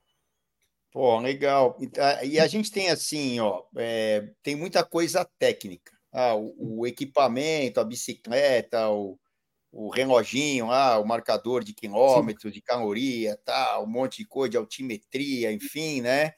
Pô, 0.92 1.18
legal. 1.18 1.76
E 2.22 2.38
a 2.38 2.46
gente 2.46 2.70
tem 2.70 2.90
assim, 2.90 3.40
ó, 3.40 3.64
é, 3.76 4.28
tem 4.42 4.54
muita 4.54 4.84
coisa 4.84 5.28
técnica. 5.38 5.92
Ah, 6.12 6.36
o, 6.36 6.80
o 6.80 6.86
equipamento, 6.86 7.80
a 7.80 7.84
bicicleta, 7.84 8.88
o, 8.90 9.18
o 9.76 9.90
reloginho, 9.90 10.70
ah, 10.70 10.98
o 11.00 11.04
marcador 11.04 11.64
de 11.64 11.74
quilômetros, 11.74 12.52
de 12.52 12.62
caloria, 12.62 13.36
tal, 13.44 13.82
um 13.82 13.88
monte 13.88 14.18
de 14.18 14.24
coisa 14.24 14.52
de 14.52 14.56
altimetria, 14.56 15.52
enfim, 15.52 16.00
né? 16.00 16.32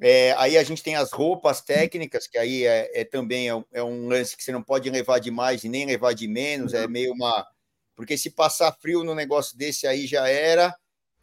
É, 0.00 0.32
aí 0.38 0.56
a 0.56 0.64
gente 0.64 0.82
tem 0.82 0.96
as 0.96 1.12
roupas 1.12 1.60
técnicas, 1.60 2.26
que 2.26 2.38
aí 2.38 2.64
é, 2.64 3.02
é 3.02 3.04
também 3.04 3.50
é, 3.50 3.64
é, 3.72 3.82
um 3.84 4.08
lance 4.08 4.34
que 4.34 4.42
você 4.42 4.50
não 4.50 4.62
pode 4.62 4.88
levar 4.88 5.18
de 5.18 5.30
mais 5.30 5.64
e 5.64 5.68
nem 5.68 5.84
levar 5.84 6.14
de 6.14 6.26
menos, 6.26 6.72
é 6.72 6.88
meio 6.88 7.12
uma. 7.12 7.46
Porque 7.94 8.16
se 8.16 8.30
passar 8.30 8.72
frio 8.80 9.04
no 9.04 9.14
negócio 9.14 9.56
desse 9.56 9.86
aí 9.86 10.06
já 10.06 10.26
era. 10.26 10.74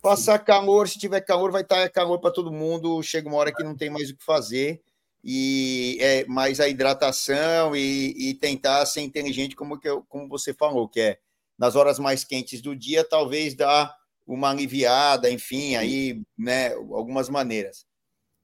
Passar 0.01 0.39
calor, 0.39 0.87
se 0.87 0.99
tiver 0.99 1.19
calor, 1.21 1.51
vai 1.51 1.63
estar 1.63 1.89
calor 1.89 2.19
para 2.19 2.31
todo 2.31 2.51
mundo. 2.51 3.01
Chega 3.01 3.27
uma 3.27 3.37
hora 3.37 3.51
que 3.51 3.63
não 3.63 3.75
tem 3.75 3.89
mais 3.89 4.09
o 4.11 4.15
que 4.15 4.23
fazer. 4.23 4.81
E 5.23 5.97
é 5.99 6.25
mais 6.25 6.59
a 6.59 6.69
hidratação 6.69 7.75
e, 7.75 8.29
e 8.29 8.33
tentar 8.35 8.85
ser 8.85 9.01
inteligente, 9.01 9.55
como, 9.55 9.77
que 9.77 9.89
como 10.07 10.29
você 10.29 10.53
falou, 10.53 10.87
que 10.87 11.01
é 11.01 11.19
nas 11.59 11.75
horas 11.75 11.99
mais 11.99 12.23
quentes 12.23 12.61
do 12.61 12.73
dia, 12.73 13.03
talvez 13.03 13.53
dá 13.53 13.93
uma 14.25 14.49
aliviada, 14.49 15.29
enfim, 15.29 15.75
aí, 15.75 16.21
né, 16.37 16.71
algumas 16.73 17.27
maneiras. 17.27 17.85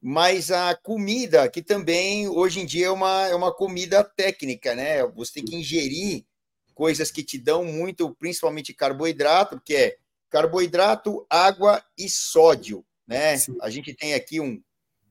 Mas 0.01 0.51
a 0.51 0.75
comida, 0.75 1.49
que 1.49 1.63
também 1.63 2.27
hoje 2.27 2.59
em 2.59 2.65
dia 2.65 2.87
é 2.87 2.91
uma, 2.91 3.27
é 3.27 3.33
uma 3.33 3.55
comida 3.55 4.03
técnica, 4.03 4.75
né? 4.75 5.03
Você 5.15 5.35
tem 5.35 5.45
que 5.45 5.55
ingerir 5.55 6.25
coisas 6.75 7.09
que 7.09 7.23
te 7.23 7.39
dão 7.39 7.63
muito, 7.63 8.13
principalmente 8.15 8.73
carboidrato, 8.73 9.59
que 9.63 9.73
é 9.73 9.95
carboidrato, 10.29 11.25
água 11.29 11.83
e 11.97 12.09
sódio, 12.09 12.85
né? 13.07 13.37
Sim. 13.37 13.55
A 13.61 13.69
gente 13.69 13.93
tem 13.93 14.13
aqui 14.13 14.39
um, 14.39 14.61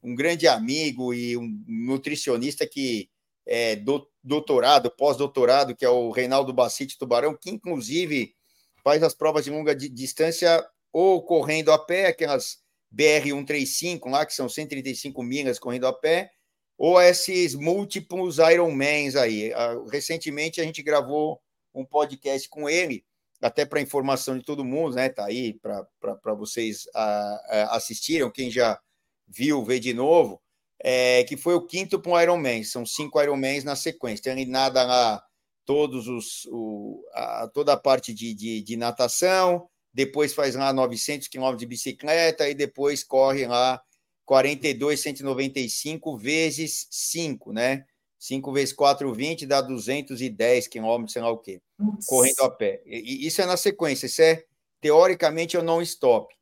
um 0.02 0.14
grande 0.14 0.46
amigo 0.46 1.14
e 1.14 1.36
um 1.36 1.64
nutricionista 1.66 2.66
que 2.66 3.08
é 3.46 3.74
do, 3.74 4.06
doutorado, 4.24 4.90
pós-doutorado, 4.90 5.76
que 5.76 5.84
é 5.84 5.88
o 5.88 6.10
Reinaldo 6.10 6.52
Bacite 6.52 6.96
Tubarão, 6.96 7.36
que 7.36 7.50
inclusive 7.50 8.34
faz 8.82 9.02
as 9.02 9.14
provas 9.14 9.44
de 9.44 9.50
longa 9.50 9.74
distância 9.76 10.66
ou 10.90 11.22
correndo 11.22 11.70
a 11.70 11.78
pé, 11.78 12.06
aquelas 12.06 12.58
BR-135 12.94 14.08
lá, 14.10 14.24
que 14.24 14.32
são 14.32 14.48
135 14.48 15.22
milhas 15.22 15.58
correndo 15.58 15.86
a 15.86 15.92
pé, 15.92 16.30
ou 16.78 17.00
esses 17.00 17.54
múltiplos 17.54 18.38
Ironmans 18.38 19.14
aí. 19.14 19.52
Ah, 19.52 19.76
recentemente 19.92 20.60
a 20.60 20.64
gente 20.64 20.82
gravou 20.82 21.40
um 21.74 21.84
podcast 21.84 22.48
com 22.48 22.68
ele, 22.68 23.04
até 23.42 23.66
para 23.66 23.80
informação 23.80 24.38
de 24.38 24.44
todo 24.44 24.64
mundo, 24.64 24.94
né? 24.94 25.08
Tá 25.08 25.26
aí 25.26 25.54
para 25.60 26.34
vocês 26.34 26.86
uh, 26.86 27.70
assistirem, 27.70 28.30
quem 28.30 28.50
já 28.50 28.80
viu, 29.26 29.64
vê 29.64 29.78
de 29.78 29.92
novo 29.92 30.40
é, 30.86 31.24
que 31.24 31.34
foi 31.34 31.54
o 31.54 31.62
quinto 31.62 31.98
para 31.98 32.12
um 32.12 32.20
Ironman. 32.20 32.62
São 32.62 32.84
cinco 32.84 33.20
Ironmans 33.20 33.64
na 33.64 33.74
sequência. 33.74 34.24
Tem 34.24 34.38
ele 34.38 34.50
nada 34.50 34.84
lá 34.84 35.24
todos 35.64 36.06
os, 36.06 36.46
o, 36.52 37.02
a, 37.14 37.48
toda 37.54 37.72
a 37.72 37.76
parte 37.76 38.12
de, 38.12 38.34
de, 38.34 38.60
de, 38.60 38.76
natação, 38.76 39.66
depois 39.94 40.34
faz 40.34 40.54
lá 40.54 40.74
900 40.74 41.26
quilômetros 41.28 41.60
de 41.60 41.66
bicicleta 41.66 42.46
e 42.46 42.54
depois 42.54 43.02
corre 43.02 43.46
lá 43.46 43.80
42, 44.26 45.00
195 45.00 46.18
vezes 46.18 46.86
5, 46.90 47.54
né? 47.54 47.86
5 48.18 48.52
vezes 48.52 48.74
4, 48.74 49.10
20 49.10 49.46
dá 49.46 49.62
210 49.62 50.68
quilômetros, 50.68 51.14
sei 51.14 51.22
lá 51.22 51.30
o 51.30 51.38
quê, 51.38 51.62
Nossa. 51.78 52.06
correndo 52.06 52.40
a 52.42 52.50
pé. 52.50 52.82
E, 52.84 53.26
isso 53.26 53.40
é 53.40 53.46
na 53.46 53.56
sequência, 53.56 54.04
isso 54.04 54.20
é, 54.20 54.44
teoricamente, 54.82 55.56
eu 55.56 55.62
não 55.62 55.80
stop. 55.80 56.34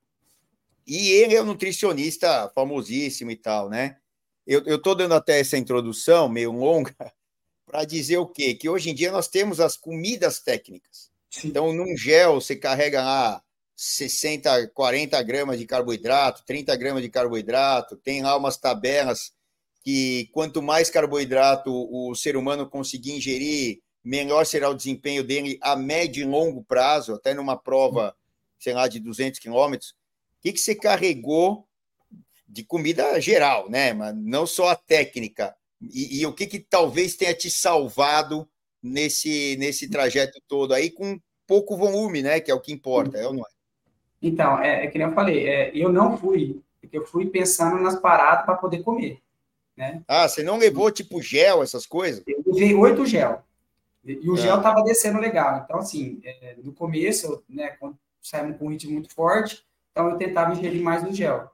E 0.84 1.11
ele 1.11 1.36
é 1.36 1.43
um 1.43 1.47
nutricionista 1.47 2.51
famosíssimo 2.57 3.30
e 3.30 3.36
tal, 3.36 3.68
né? 3.68 3.99
Eu 4.47 4.76
estou 4.76 4.95
dando 4.95 5.14
até 5.14 5.40
essa 5.40 5.57
introdução 5.57 6.28
meio 6.28 6.53
longa 6.53 6.95
para 7.66 7.84
dizer 7.84 8.18
o 8.18 8.26
quê? 8.26 8.55
Que 8.55 8.68
hoje 8.68 8.90
em 8.90 8.95
dia 8.95 9.12
nós 9.12 9.28
temos 9.28 9.61
as 9.61 9.76
comidas 9.76 10.40
técnicas. 10.40 11.11
Sim. 11.30 11.49
Então, 11.49 11.72
num 11.72 11.97
gel, 11.97 12.34
você 12.34 12.55
carrega 12.55 13.03
lá 13.03 13.43
60, 13.74 14.68
40 14.68 15.22
gramas 15.22 15.59
de 15.59 15.66
carboidrato, 15.66 16.45
30 16.45 16.76
gramas 16.76 17.03
de 17.03 17.09
carboidrato, 17.09 17.97
tem 17.97 18.22
lá 18.22 18.36
umas 18.36 18.57
tabelas 18.57 19.32
que 19.82 20.28
quanto 20.32 20.62
mais 20.62 20.90
carboidrato 20.90 21.72
o 21.72 22.14
ser 22.14 22.36
humano 22.36 22.68
conseguir 22.68 23.12
ingerir, 23.12 23.80
melhor 24.05 24.45
será 24.47 24.68
o 24.68 24.74
desempenho 24.74 25.24
dele 25.24 25.59
a 25.61 25.74
médio 25.74 26.22
e 26.22 26.26
longo 26.26 26.62
prazo, 26.62 27.14
até 27.14 27.34
numa 27.34 27.57
prova, 27.57 28.14
sei 28.59 28.74
lá, 28.74 28.86
de 28.86 29.01
200 29.01 29.40
quilômetros. 29.40 29.90
O 29.90 30.43
que, 30.43 30.53
que 30.53 30.61
você 30.61 30.74
carregou 30.74 31.66
de 32.53 32.62
comida 32.62 33.18
geral, 33.18 33.70
né? 33.70 33.94
Mas 33.94 34.14
não 34.14 34.46
só 34.46 34.68
a 34.68 34.76
técnica. 34.76 35.55
E, 35.80 36.20
e, 36.20 36.26
o 36.26 36.32
que, 36.34 36.46
que 36.46 36.61
talvez 36.61 37.16
tenha 37.16 37.34
te 37.34 37.50
salvado 37.50 38.46
nesse, 38.82 39.57
nesse 39.59 39.88
trajeto 39.88 40.40
todo 40.46 40.74
aí, 40.74 40.90
com 40.90 41.18
pouco 41.46 41.76
volume, 41.76 42.22
né? 42.22 42.40
Que 42.40 42.50
é 42.50 42.55
o 42.55 42.61
que 42.61 42.72
importa, 42.72 43.16
é 43.16 43.26
ou 43.26 43.32
não 43.32 43.42
é? 43.42 43.50
Então, 44.20 44.61
é, 44.61 44.84
é 44.84 44.86
que 44.86 44.98
nem 44.98 45.09
eu 45.09 45.14
falei, 45.14 45.48
é, 45.48 45.72
eu 45.74 45.90
não 45.90 46.16
fui, 46.16 46.61
porque 46.80 46.96
eu 46.96 47.07
fui 47.07 47.26
pensando 47.26 47.80
nas 47.80 47.98
paradas 47.98 48.44
para 48.44 48.55
poder 48.55 48.82
comer. 48.82 49.20
Né? 49.76 50.03
Ah, 50.07 50.28
você 50.28 50.42
não 50.42 50.59
levou 50.59 50.90
tipo 50.92 51.20
gel, 51.20 51.62
essas 51.62 51.86
coisas? 51.86 52.22
Eu 52.26 52.42
levei 52.46 52.74
oito 52.74 53.07
gel. 53.07 53.42
E 54.05 54.28
o 54.30 54.36
gel 54.36 54.59
estava 54.59 54.82
descendo 54.84 55.18
legal. 55.18 55.62
Então, 55.64 55.78
assim, 55.78 56.20
é, 56.22 56.57
no 56.62 56.72
começo, 56.72 57.42
né, 57.48 57.68
quando 57.80 57.96
saímmos 58.20 58.59
com 58.59 58.66
um 58.66 58.68
ritmo 58.68 58.92
muito 58.92 59.12
forte, 59.12 59.64
então 59.90 60.11
eu 60.11 60.16
tentava 60.16 60.53
ingerir 60.53 60.82
mais 60.82 61.03
no 61.03 61.12
gel, 61.12 61.50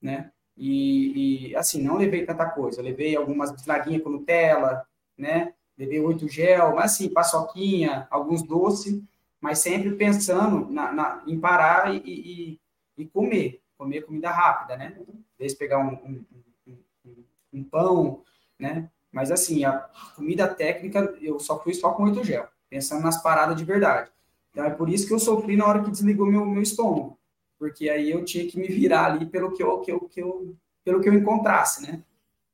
né? 0.00 0.30
E, 0.64 1.48
e, 1.50 1.56
assim, 1.56 1.82
não 1.82 1.96
levei 1.96 2.24
tanta 2.24 2.48
coisa. 2.48 2.80
Levei 2.80 3.16
algumas 3.16 3.50
bisnaguinhas 3.50 4.02
com 4.02 4.10
Nutella, 4.10 4.86
né? 5.18 5.52
beber 5.76 6.00
oito 6.00 6.28
gel, 6.28 6.74
mas 6.74 6.92
assim, 6.92 7.08
paçoquinha, 7.08 8.06
alguns 8.10 8.42
doces, 8.42 9.02
mas 9.40 9.58
sempre 9.58 9.92
pensando 9.92 10.70
na, 10.70 10.92
na 10.92 11.22
em 11.26 11.38
parar 11.38 11.92
e, 11.92 11.98
e, 12.06 12.60
e, 12.96 13.06
comer, 13.06 13.60
comer 13.76 14.02
comida 14.02 14.30
rápida, 14.30 14.76
né? 14.76 14.96
Desde 15.38 15.58
pegar 15.58 15.78
um, 15.78 15.94
um, 15.94 16.24
um, 16.68 17.24
um, 17.52 17.64
pão, 17.64 18.22
né? 18.58 18.88
Mas 19.10 19.32
assim, 19.32 19.64
a 19.64 19.78
comida 20.14 20.46
técnica 20.46 21.16
eu 21.20 21.40
só 21.40 21.58
fui 21.58 21.74
só 21.74 21.92
com 21.92 22.04
oito 22.04 22.22
gel, 22.22 22.46
pensando 22.70 23.02
nas 23.02 23.20
paradas 23.20 23.56
de 23.56 23.64
verdade. 23.64 24.10
Então 24.50 24.64
é 24.64 24.70
por 24.70 24.88
isso 24.88 25.06
que 25.06 25.14
eu 25.14 25.18
sofri 25.18 25.56
na 25.56 25.66
hora 25.66 25.82
que 25.82 25.90
desligou 25.90 26.26
meu, 26.26 26.46
meu 26.46 26.62
estômago, 26.62 27.18
porque 27.62 27.88
aí 27.88 28.10
eu 28.10 28.24
tinha 28.24 28.44
que 28.48 28.58
me 28.58 28.66
virar 28.66 29.04
ali 29.04 29.24
pelo 29.24 29.52
que 29.52 29.62
eu, 29.62 29.78
que 29.78 29.92
eu, 29.92 30.00
que 30.00 30.20
eu, 30.20 30.56
pelo 30.84 31.00
que 31.00 31.08
eu 31.08 31.14
encontrasse, 31.14 31.80
né? 31.80 32.02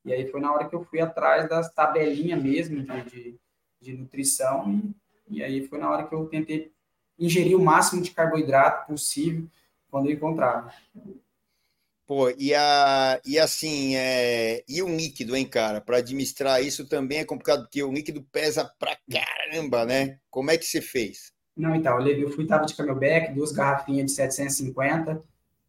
E 0.05 0.13
aí 0.13 0.27
foi 0.27 0.39
na 0.39 0.53
hora 0.53 0.69
que 0.69 0.75
eu 0.75 0.83
fui 0.83 1.01
atrás 1.01 1.49
das 1.49 1.73
tabelinhas 1.73 2.39
mesmo 2.39 2.83
de, 2.83 3.01
de, 3.05 3.39
de 3.81 3.93
nutrição, 3.93 4.71
e, 5.27 5.37
e, 5.39 5.43
aí 5.43 5.67
foi 5.67 5.79
na 5.79 5.89
hora 5.89 6.05
que 6.05 6.13
eu 6.13 6.27
tentei 6.27 6.71
ingerir 7.17 7.57
o 7.57 7.59
máximo 7.59 8.03
de 8.03 8.11
carboidrato 8.11 8.85
possível 8.85 9.47
quando 9.89 10.05
eu 10.05 10.13
encontrava. 10.13 10.71
Pô, 12.05 12.29
e, 12.37 12.53
a, 12.53 13.19
e 13.25 13.39
assim, 13.39 13.95
é, 13.95 14.63
e 14.69 14.83
o 14.83 14.95
líquido, 14.95 15.35
hein, 15.35 15.49
cara? 15.49 15.81
Para 15.81 15.97
administrar 15.97 16.63
isso 16.63 16.87
também 16.87 17.17
é 17.17 17.25
complicado, 17.25 17.63
porque 17.63 17.81
o 17.81 17.91
líquido 17.91 18.21
pesa 18.31 18.71
pra 18.77 18.95
caramba, 19.11 19.87
né? 19.87 20.19
Como 20.29 20.51
é 20.51 20.57
que 20.57 20.65
você 20.65 20.79
fez? 20.79 21.33
Não, 21.59 21.75
então, 21.75 21.97
eu, 21.97 22.01
levei, 22.01 22.23
eu 22.23 22.31
fui, 22.31 22.45
de 22.45 22.73
camelback, 22.73 23.33
duas 23.33 23.51
garrafinhas 23.51 24.05
de 24.05 24.11
750, 24.13 25.21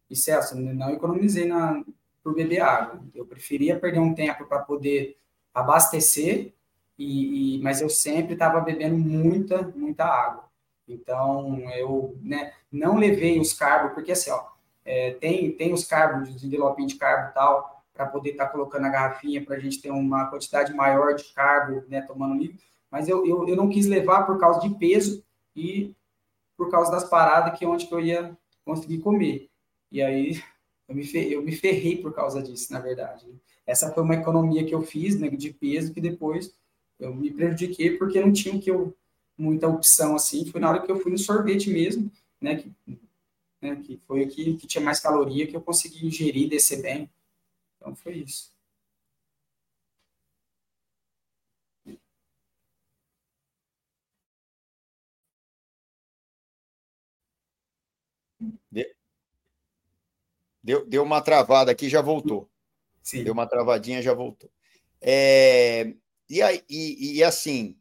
e 0.09 0.15
Celso, 0.15 0.55
não 0.55 0.91
economizei 0.91 1.45
na, 1.45 1.83
por 2.23 2.33
beber 2.33 2.61
água. 2.61 3.01
Eu 3.13 3.25
preferia 3.25 3.77
perder 3.77 3.99
um 3.99 4.15
tempo 4.15 4.45
para 4.45 4.59
poder 4.59 5.17
abastecer, 5.53 6.53
e, 6.97 7.57
e 7.57 7.61
mas 7.61 7.81
eu 7.81 7.89
sempre 7.89 8.33
estava 8.33 8.61
bebendo 8.61 8.97
muita, 8.97 9.63
muita 9.75 10.05
água. 10.05 10.45
Então, 10.87 11.59
eu 11.71 12.17
né, 12.21 12.53
não 12.71 12.95
levei 12.95 13.37
os 13.37 13.51
carbos, 13.51 13.93
porque 13.93 14.13
assim, 14.13 14.31
ó, 14.31 14.45
é, 14.85 15.11
tem, 15.11 15.51
tem 15.51 15.73
os 15.73 15.83
carbos, 15.83 16.33
de 16.39 16.47
envelopinho 16.47 16.87
de 16.87 16.95
carbo 16.95 17.31
e 17.31 17.33
tal, 17.33 17.83
para 17.93 18.05
poder 18.05 18.31
estar 18.31 18.45
tá 18.45 18.51
colocando 18.51 18.85
a 18.85 18.89
garrafinha, 18.89 19.43
para 19.43 19.57
a 19.57 19.59
gente 19.59 19.81
ter 19.81 19.91
uma 19.91 20.27
quantidade 20.27 20.73
maior 20.73 21.15
de 21.15 21.25
carbo, 21.33 21.83
né, 21.89 22.01
tomando 22.01 22.35
líquido, 22.35 22.63
mas 22.89 23.09
eu, 23.09 23.25
eu, 23.27 23.45
eu 23.45 23.57
não 23.57 23.67
quis 23.67 23.87
levar 23.87 24.25
por 24.25 24.39
causa 24.39 24.61
de 24.61 24.69
peso 24.75 25.21
e 25.55 25.93
por 26.57 26.69
causa 26.69 26.91
das 26.91 27.09
paradas 27.09 27.57
que 27.57 27.65
é 27.65 27.67
onde 27.67 27.87
que 27.87 27.93
eu 27.93 27.99
ia 27.99 28.37
conseguir 28.63 28.99
comer. 28.99 29.49
E 29.91 30.01
aí 30.01 30.41
eu 30.87 30.95
me, 30.95 31.03
ferrei, 31.03 31.35
eu 31.35 31.41
me 31.41 31.51
ferrei 31.51 31.97
por 31.97 32.13
causa 32.13 32.41
disso, 32.41 32.71
na 32.71 32.79
verdade. 32.79 33.25
Essa 33.65 33.91
foi 33.91 34.03
uma 34.03 34.15
economia 34.15 34.65
que 34.65 34.73
eu 34.73 34.81
fiz 34.81 35.19
né, 35.19 35.29
de 35.29 35.53
peso 35.53 35.93
que 35.93 36.01
depois 36.01 36.53
eu 36.99 37.13
me 37.15 37.31
prejudiquei 37.31 37.97
porque 37.97 38.19
não 38.19 38.31
tinha 38.31 38.59
que 38.59 38.69
eu, 38.69 38.95
muita 39.37 39.67
opção 39.67 40.15
assim. 40.15 40.45
Foi 40.45 40.61
na 40.61 40.69
hora 40.69 40.81
que 40.81 40.91
eu 40.91 40.99
fui 40.99 41.11
no 41.11 41.17
sorvete 41.17 41.69
mesmo, 41.69 42.11
né, 42.39 42.57
que, 42.57 42.71
né, 43.61 43.75
que 43.77 43.97
foi 44.05 44.23
o 44.23 44.27
que, 44.27 44.55
que 44.55 44.67
tinha 44.67 44.83
mais 44.83 44.99
caloria 44.99 45.47
que 45.47 45.55
eu 45.55 45.61
consegui 45.61 46.05
ingerir, 46.05 46.49
descer 46.49 46.81
bem. 46.81 47.09
Então 47.77 47.95
foi 47.95 48.17
isso. 48.17 48.51
Deu, 60.63 60.85
deu 60.85 61.03
uma 61.03 61.21
travada 61.21 61.71
aqui, 61.71 61.89
já 61.89 62.01
voltou. 62.01 62.49
Sim. 63.01 63.23
Deu 63.23 63.33
uma 63.33 63.47
travadinha, 63.47 64.01
já 64.01 64.13
voltou. 64.13 64.49
É, 65.01 65.93
e, 66.29 66.41
aí, 66.41 66.61
e, 66.69 67.17
e 67.17 67.23
assim, 67.23 67.75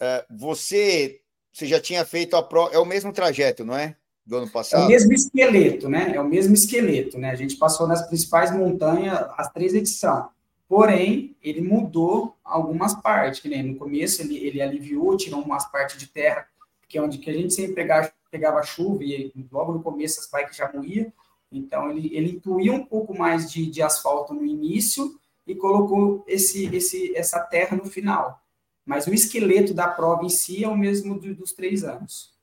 é, 0.00 0.26
você, 0.30 1.20
você 1.52 1.66
já 1.66 1.80
tinha 1.80 2.04
feito 2.04 2.36
a 2.36 2.42
prova, 2.42 2.74
é 2.74 2.78
o 2.78 2.84
mesmo 2.84 3.12
trajeto, 3.12 3.64
não 3.64 3.76
é? 3.76 3.96
Do 4.24 4.36
ano 4.36 4.50
passado? 4.50 4.82
É 4.82 4.86
o 4.86 4.88
mesmo 4.88 5.12
esqueleto, 5.12 5.88
né? 5.88 6.12
É 6.14 6.20
o 6.20 6.24
mesmo 6.24 6.52
esqueleto, 6.52 7.16
né? 7.16 7.30
A 7.30 7.36
gente 7.36 7.56
passou 7.56 7.86
nas 7.86 8.06
principais 8.06 8.50
montanhas 8.50 9.24
as 9.36 9.50
três 9.52 9.72
edições. 9.72 10.26
Porém, 10.68 11.36
ele 11.40 11.60
mudou 11.60 12.36
algumas 12.44 12.92
partes, 13.00 13.38
que 13.38 13.48
nem 13.48 13.62
no 13.62 13.76
começo 13.76 14.20
ele, 14.20 14.36
ele 14.36 14.60
aliviou, 14.60 15.16
tirou 15.16 15.40
umas 15.40 15.70
partes 15.70 15.96
de 15.96 16.08
terra, 16.08 16.48
que 16.88 16.98
é 16.98 17.02
onde 17.02 17.18
que 17.18 17.30
a 17.30 17.32
gente 17.32 17.54
sempre 17.54 17.74
pegava, 17.74 18.12
pegava 18.30 18.62
chuva 18.64 19.04
e 19.04 19.32
logo 19.50 19.72
no 19.72 19.82
começo 19.82 20.20
as 20.20 20.28
bikes 20.28 20.56
já 20.56 20.70
morriam. 20.72 21.12
Então, 21.50 21.90
ele, 21.90 22.14
ele 22.14 22.30
incluiu 22.32 22.74
um 22.74 22.84
pouco 22.84 23.16
mais 23.16 23.50
de, 23.50 23.66
de 23.66 23.82
asfalto 23.82 24.34
no 24.34 24.44
início 24.44 25.18
e 25.46 25.54
colocou 25.54 26.24
esse, 26.26 26.66
esse, 26.74 27.16
essa 27.16 27.40
terra 27.40 27.76
no 27.76 27.86
final. 27.86 28.40
Mas 28.84 29.06
o 29.06 29.14
esqueleto 29.14 29.72
da 29.72 29.88
prova 29.88 30.24
em 30.24 30.28
si 30.28 30.64
é 30.64 30.68
o 30.68 30.76
mesmo 30.76 31.18
do, 31.18 31.34
dos 31.34 31.52
três 31.52 31.84
anos. 31.84 32.34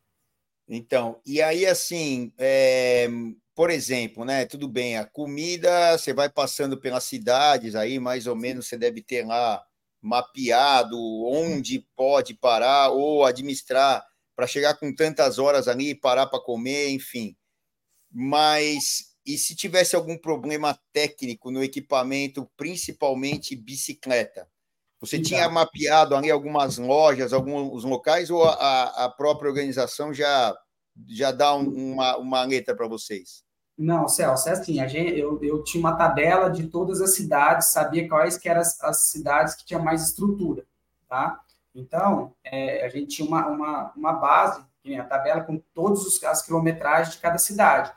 Então, 0.67 1.19
e 1.25 1.41
aí, 1.41 1.65
assim, 1.65 2.31
é, 2.37 3.09
por 3.53 3.69
exemplo, 3.69 4.23
né? 4.23 4.45
Tudo 4.45 4.67
bem, 4.67 4.97
a 4.97 5.05
comida, 5.05 5.97
você 5.97 6.13
vai 6.13 6.29
passando 6.29 6.77
pelas 6.77 7.03
cidades 7.03 7.75
aí, 7.75 7.99
mais 7.99 8.27
ou 8.27 8.35
menos 8.35 8.67
você 8.67 8.77
deve 8.77 9.01
ter 9.01 9.25
lá 9.25 9.61
mapeado 10.01 10.97
onde 11.25 11.85
pode 11.95 12.33
parar 12.33 12.89
ou 12.89 13.25
administrar 13.25 14.05
para 14.35 14.47
chegar 14.47 14.73
com 14.75 14.93
tantas 14.93 15.37
horas 15.39 15.67
ali 15.67 15.91
e 15.91 15.95
parar 15.95 16.27
para 16.27 16.41
comer, 16.41 16.89
enfim 16.89 17.35
mas 18.13 19.13
e 19.25 19.37
se 19.37 19.55
tivesse 19.55 19.95
algum 19.95 20.17
problema 20.17 20.77
técnico 20.91 21.49
no 21.49 21.63
equipamento, 21.63 22.49
principalmente 22.57 23.55
bicicleta? 23.55 24.47
Você 24.99 25.19
tinha 25.19 25.49
mapeado 25.49 26.15
ali 26.15 26.31
algumas 26.31 26.77
lojas, 26.77 27.33
alguns 27.33 27.83
locais, 27.83 28.29
ou 28.29 28.45
a, 28.45 29.05
a 29.05 29.09
própria 29.09 29.49
organização 29.49 30.13
já, 30.13 30.55
já 31.09 31.29
dá 31.31 31.53
um, 31.55 31.93
uma, 31.93 32.17
uma 32.17 32.43
letra 32.43 32.73
para 32.73 32.87
vocês? 32.87 33.43
Não, 33.77 34.07
Celso, 34.07 34.47
é 34.47 34.51
assim, 34.53 34.79
a 34.79 34.87
gente, 34.87 35.19
eu, 35.19 35.43
eu 35.43 35.63
tinha 35.63 35.81
uma 35.81 35.97
tabela 35.97 36.49
de 36.49 36.67
todas 36.67 37.01
as 37.01 37.15
cidades, 37.15 37.71
sabia 37.71 38.07
quais 38.07 38.37
que 38.37 38.47
eram 38.47 38.61
as, 38.61 38.81
as 38.81 39.07
cidades 39.07 39.55
que 39.55 39.65
tinham 39.65 39.81
mais 39.81 40.07
estrutura, 40.07 40.63
tá? 41.09 41.41
Então, 41.75 42.33
é, 42.43 42.85
a 42.85 42.89
gente 42.89 43.15
tinha 43.15 43.27
uma, 43.27 43.47
uma, 43.47 43.93
uma 43.95 44.13
base, 44.13 44.63
a 44.97 45.03
tabela 45.03 45.41
com 45.41 45.57
todas 45.73 46.23
as 46.23 46.41
quilometragens 46.45 47.15
de 47.15 47.21
cada 47.21 47.37
cidade. 47.37 47.91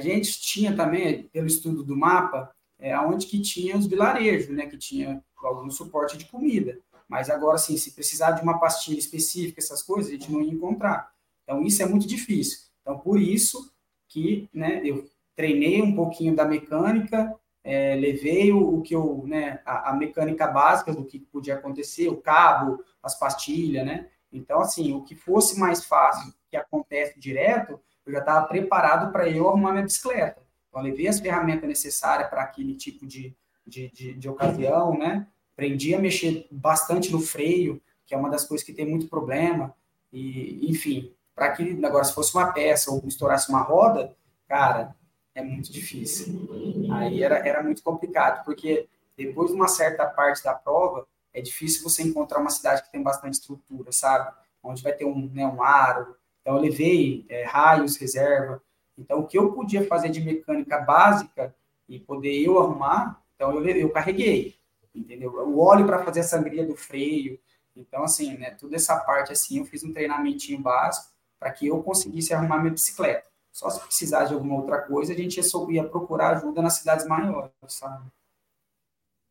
A 0.00 0.02
gente 0.02 0.40
tinha 0.40 0.74
também, 0.74 1.24
pelo 1.24 1.46
estudo 1.46 1.84
do 1.84 1.94
mapa, 1.94 2.50
é, 2.78 2.98
onde 2.98 3.26
que 3.26 3.38
tinha 3.38 3.76
os 3.76 3.86
vilarejos, 3.86 4.48
né, 4.48 4.66
que 4.66 4.78
tinha 4.78 5.22
algum 5.36 5.70
suporte 5.70 6.16
de 6.16 6.24
comida. 6.24 6.80
Mas 7.06 7.28
agora, 7.28 7.56
assim, 7.56 7.76
se 7.76 7.92
precisar 7.92 8.30
de 8.30 8.42
uma 8.42 8.58
pastilha 8.58 8.98
específica, 8.98 9.60
essas 9.60 9.82
coisas, 9.82 10.10
a 10.10 10.14
gente 10.14 10.32
não 10.32 10.40
ia 10.40 10.52
encontrar. 10.52 11.12
Então, 11.44 11.62
isso 11.62 11.82
é 11.82 11.86
muito 11.86 12.06
difícil. 12.06 12.60
Então, 12.80 12.98
por 12.98 13.20
isso 13.20 13.70
que 14.08 14.48
né, 14.54 14.80
eu 14.82 15.06
treinei 15.36 15.82
um 15.82 15.94
pouquinho 15.94 16.34
da 16.34 16.46
mecânica, 16.46 17.38
é, 17.62 17.94
levei 17.94 18.50
o, 18.52 18.78
o, 18.78 18.80
que 18.80 18.94
eu, 18.94 19.24
né, 19.26 19.60
a, 19.66 19.90
a, 19.90 19.92
mecânica 19.94 20.46
básica 20.46 20.94
do 20.94 21.04
que 21.04 21.18
podia 21.18 21.56
acontecer, 21.56 22.08
o 22.08 22.16
cabo, 22.16 22.82
as 23.02 23.18
pastilhas, 23.18 23.84
né? 23.84 24.08
Então, 24.32 24.60
assim, 24.60 24.94
o 24.94 25.02
que 25.02 25.14
fosse 25.14 25.60
mais 25.60 25.84
fácil, 25.84 26.32
que 26.48 26.56
acontece 26.56 27.20
direto, 27.20 27.78
eu 28.06 28.12
já 28.12 28.20
estava 28.20 28.46
preparado 28.46 29.12
para 29.12 29.28
eu 29.28 29.48
arrumar 29.48 29.72
minha 29.72 29.84
bicicleta. 29.84 30.42
Então, 30.68 30.82
levei 30.82 31.08
as 31.08 31.20
ferramentas 31.20 31.68
necessárias 31.68 32.28
para 32.28 32.42
aquele 32.42 32.74
tipo 32.74 33.06
de, 33.06 33.34
de, 33.66 33.90
de, 33.90 34.14
de 34.14 34.28
ocasião, 34.28 34.96
né? 34.96 35.26
Aprendi 35.52 35.94
a 35.94 35.98
mexer 35.98 36.46
bastante 36.50 37.10
no 37.12 37.20
freio, 37.20 37.80
que 38.06 38.14
é 38.14 38.16
uma 38.16 38.30
das 38.30 38.44
coisas 38.44 38.64
que 38.64 38.72
tem 38.72 38.86
muito 38.86 39.08
problema. 39.08 39.74
E, 40.12 40.70
enfim, 40.70 41.12
para 41.34 41.52
que 41.52 41.84
agora 41.84 42.04
se 42.04 42.14
fosse 42.14 42.34
uma 42.34 42.52
peça 42.52 42.90
ou 42.90 43.02
estourasse 43.06 43.48
uma 43.48 43.62
roda, 43.62 44.16
cara, 44.48 44.94
é 45.34 45.42
muito 45.42 45.72
difícil. 45.72 46.48
Aí 46.92 47.22
era, 47.22 47.36
era 47.46 47.62
muito 47.62 47.82
complicado, 47.82 48.44
porque 48.44 48.88
depois 49.16 49.50
de 49.50 49.56
uma 49.56 49.68
certa 49.68 50.06
parte 50.06 50.42
da 50.42 50.54
prova, 50.54 51.06
é 51.32 51.40
difícil 51.40 51.82
você 51.82 52.02
encontrar 52.02 52.40
uma 52.40 52.50
cidade 52.50 52.82
que 52.82 52.90
tem 52.90 53.02
bastante 53.02 53.34
estrutura, 53.34 53.92
sabe? 53.92 54.32
Onde 54.62 54.82
vai 54.82 54.92
ter 54.92 55.04
um, 55.04 55.30
né, 55.32 55.46
um 55.46 55.62
aro, 55.62 56.16
então, 56.40 56.56
eu 56.56 56.62
levei 56.62 57.24
é, 57.28 57.44
raios, 57.44 57.96
reserva. 57.96 58.62
Então, 58.96 59.20
o 59.20 59.26
que 59.26 59.38
eu 59.38 59.52
podia 59.52 59.86
fazer 59.86 60.08
de 60.08 60.20
mecânica 60.20 60.78
básica 60.78 61.54
e 61.88 61.98
poder 61.98 62.40
eu 62.40 62.58
arrumar, 62.58 63.22
então 63.34 63.54
eu, 63.54 63.66
eu 63.76 63.90
carreguei, 63.90 64.56
entendeu? 64.94 65.32
O 65.32 65.58
óleo 65.60 65.86
para 65.86 66.04
fazer 66.04 66.20
a 66.20 66.24
sangria 66.24 66.66
do 66.66 66.76
freio. 66.76 67.38
Então, 67.76 68.04
assim, 68.04 68.36
né, 68.36 68.50
toda 68.50 68.76
essa 68.76 68.96
parte, 68.96 69.32
assim, 69.32 69.58
eu 69.58 69.64
fiz 69.64 69.84
um 69.84 69.92
treinamentinho 69.92 70.60
básico 70.60 71.08
para 71.38 71.50
que 71.50 71.66
eu 71.66 71.82
conseguisse 71.82 72.34
arrumar 72.34 72.58
minha 72.58 72.72
bicicleta. 72.72 73.24
Só 73.52 73.68
se 73.70 73.80
precisar 73.80 74.24
de 74.24 74.34
alguma 74.34 74.56
outra 74.56 74.80
coisa, 74.82 75.12
a 75.12 75.16
gente 75.16 75.38
ia, 75.38 75.44
ia 75.70 75.88
procurar 75.88 76.36
ajuda 76.36 76.62
nas 76.62 76.74
cidades 76.74 77.06
maiores, 77.06 77.50
sabe? 77.68 78.04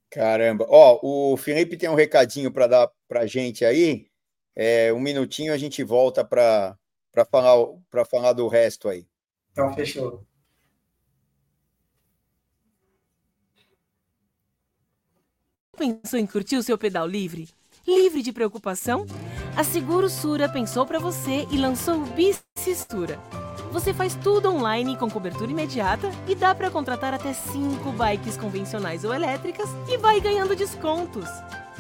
Caramba. 0.10 0.66
Ó, 0.68 1.00
o 1.04 1.38
Felipe 1.38 1.78
tem 1.78 1.88
um 1.88 1.96
recadinho 1.96 2.52
para 2.52 2.68
dar 2.68 2.92
para 3.08 3.28
gente 3.28 3.64
aí. 3.64 4.08
É, 4.56 4.92
um 4.92 5.00
minutinho 5.00 5.54
a 5.54 5.58
gente 5.58 5.84
volta 5.84 6.26
para 6.26 6.78
para 7.12 7.26
falar, 7.26 7.66
para 7.90 8.06
falar 8.06 8.34
do 8.34 8.48
resto 8.48 8.88
aí. 8.88 9.08
Então, 9.52 9.74
fechou. 9.74 10.26
Pensou 15.78 16.20
em 16.20 16.28
curtir 16.28 16.58
o 16.58 16.64
seu 16.64 16.78
pedal 16.78 17.08
livre? 17.08 17.48
livre 17.88 18.22
de 18.22 18.32
preocupação? 18.32 19.06
A 19.56 19.64
Seguro 19.64 20.10
Sura 20.10 20.48
pensou 20.48 20.86
para 20.86 21.00
você 21.00 21.48
e 21.52 21.58
lançou 21.58 21.96
o 21.96 22.06
Bicistura. 22.06 23.20
Você 23.72 23.94
faz 23.94 24.16
tudo 24.16 24.50
online 24.50 24.98
com 24.98 25.10
cobertura 25.10 25.52
imediata 25.52 26.10
e 26.28 26.36
dá 26.36 26.56
para 26.56 26.72
contratar 26.72 27.14
até 27.14 27.34
5 27.34 27.92
bikes 27.92 28.38
convencionais 28.38 29.04
ou 29.04 29.14
elétricas 29.14 29.70
e 29.88 29.98
vai 29.98 30.20
ganhando 30.20 30.56
descontos. 30.56 31.28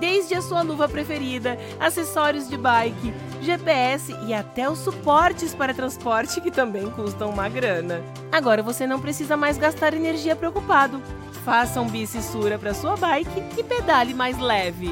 Desde 0.00 0.34
a 0.34 0.40
sua 0.40 0.62
luva 0.62 0.88
preferida, 0.88 1.58
acessórios 1.78 2.48
de 2.48 2.56
bike, 2.56 3.12
GPS 3.42 4.16
e 4.26 4.32
até 4.32 4.68
os 4.68 4.78
suportes 4.78 5.54
para 5.54 5.74
transporte 5.74 6.40
que 6.40 6.50
também 6.50 6.90
custam 6.90 7.28
uma 7.28 7.50
grana. 7.50 8.02
Agora 8.32 8.62
você 8.62 8.86
não 8.86 8.98
precisa 8.98 9.36
mais 9.36 9.58
gastar 9.58 9.92
energia 9.92 10.34
preocupado. 10.34 11.02
Faça 11.44 11.82
um 11.82 11.88
bicissura 11.88 12.58
para 12.58 12.72
sua 12.72 12.96
bike 12.96 13.42
e 13.58 13.62
pedale 13.62 14.14
mais 14.14 14.38
leve. 14.38 14.90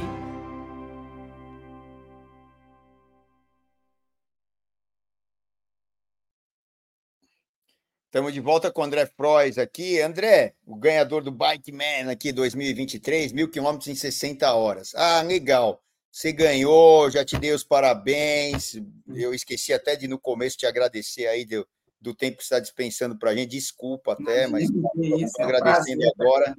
Estamos 8.08 8.32
de 8.32 8.40
volta 8.40 8.72
com 8.72 8.80
o 8.80 8.84
André 8.84 9.04
Frois 9.04 9.58
aqui. 9.58 10.00
André, 10.00 10.54
o 10.64 10.74
ganhador 10.74 11.22
do 11.22 11.30
Bike 11.30 11.70
Man 11.70 12.10
aqui 12.10 12.32
2023, 12.32 13.32
mil 13.32 13.50
quilômetros 13.50 13.86
em 13.86 13.94
60 13.94 14.50
horas. 14.50 14.94
Ah, 14.94 15.20
legal. 15.20 15.82
Você 16.10 16.32
ganhou, 16.32 17.10
já 17.10 17.22
te 17.22 17.38
dei 17.38 17.52
os 17.52 17.62
parabéns. 17.62 18.80
Eu 19.14 19.34
esqueci 19.34 19.74
até 19.74 19.94
de 19.94 20.08
no 20.08 20.18
começo 20.18 20.56
te 20.56 20.64
agradecer 20.64 21.26
aí 21.26 21.44
do, 21.44 21.68
do 22.00 22.14
tempo 22.14 22.38
que 22.38 22.44
você 22.44 22.54
está 22.54 22.60
dispensando 22.60 23.18
para 23.18 23.32
a 23.32 23.36
gente. 23.36 23.50
Desculpa 23.50 24.14
até, 24.14 24.46
mas 24.46 24.62
estamos 24.62 25.38
agradecendo 25.38 26.10
agora. 26.18 26.56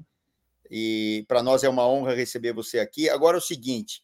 E 0.70 1.26
para 1.28 1.41
nós 1.41 1.64
é 1.64 1.70
uma 1.70 1.88
honra 1.89 2.14
receber 2.14 2.54
você 2.54 2.78
aqui. 2.78 3.10
Agora 3.10 3.38
é 3.38 3.39
o 3.39 3.41
seguinte: 3.41 4.04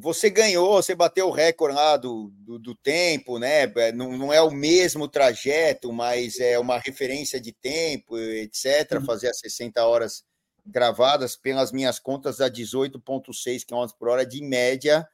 você 0.00 0.30
ganhou, 0.30 0.80
você 0.80 0.94
bateu 0.94 1.26
o 1.26 1.32
recorde 1.32 1.74
lá 1.74 1.96
do, 1.96 2.32
do, 2.36 2.56
do 2.56 2.74
tempo, 2.76 3.36
né? 3.36 3.64
É, 3.64 3.90
não, 3.90 4.16
não, 4.16 4.32
é 4.32 4.40
o 4.40 4.48
mesmo 4.48 5.08
trajeto, 5.08 5.92
mas 5.92 6.38
é 6.38 6.56
uma 6.56 6.78
referência 6.78 7.40
de 7.40 7.52
tempo, 7.52 8.16
etc. 8.16 9.04
Fazer 9.04 9.28
as 9.28 9.40
60 9.40 9.84
horas 9.84 10.22
gravadas, 10.64 11.36
pelas 11.36 11.72
minhas 11.72 11.98
contas, 11.98 12.40
a 12.40 12.48
18,6 12.48 13.64
km 13.66 13.92
por 13.98 14.08
hora 14.08 14.24
de 14.24 14.40
média. 14.40 15.04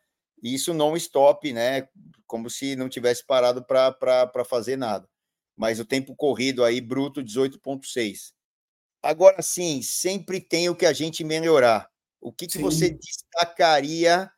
Isso 0.42 0.74
não 0.74 0.94
stop, 0.98 1.50
né? 1.50 1.88
Como 2.26 2.50
se 2.50 2.76
não 2.76 2.90
tivesse 2.90 3.24
parado 3.24 3.64
para 3.64 4.44
fazer 4.46 4.76
nada. 4.76 5.08
Mas 5.56 5.80
o 5.80 5.86
tempo 5.86 6.14
corrido 6.14 6.62
aí, 6.62 6.82
bruto, 6.82 7.24
18,6. 7.24 8.34
Agora 9.02 9.40
sim, 9.40 9.80
sempre 9.80 10.42
tem 10.42 10.68
o 10.68 10.76
que 10.76 10.84
a 10.84 10.92
gente 10.92 11.24
melhorar. 11.24 11.88
O 12.20 12.30
que, 12.30 12.46
que 12.46 12.58
você 12.58 12.90
destacaria? 12.90 14.30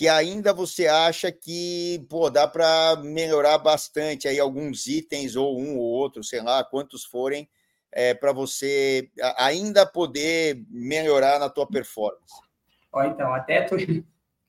Que 0.00 0.08
ainda 0.08 0.54
você 0.54 0.86
acha 0.86 1.30
que 1.30 2.06
pô, 2.08 2.30
dá 2.30 2.48
para 2.48 2.96
melhorar 3.04 3.58
bastante 3.58 4.26
aí 4.26 4.40
alguns 4.40 4.86
itens 4.86 5.36
ou 5.36 5.60
um 5.60 5.76
ou 5.76 5.84
outro, 5.84 6.24
sei 6.24 6.40
lá, 6.40 6.64
quantos 6.64 7.04
forem, 7.04 7.46
é, 7.92 8.14
para 8.14 8.32
você 8.32 9.10
ainda 9.36 9.84
poder 9.84 10.64
melhorar 10.70 11.38
na 11.38 11.50
tua 11.50 11.66
performance? 11.66 12.32
Ó, 12.90 13.04
então, 13.04 13.34
até 13.34 13.60
tô, 13.60 13.76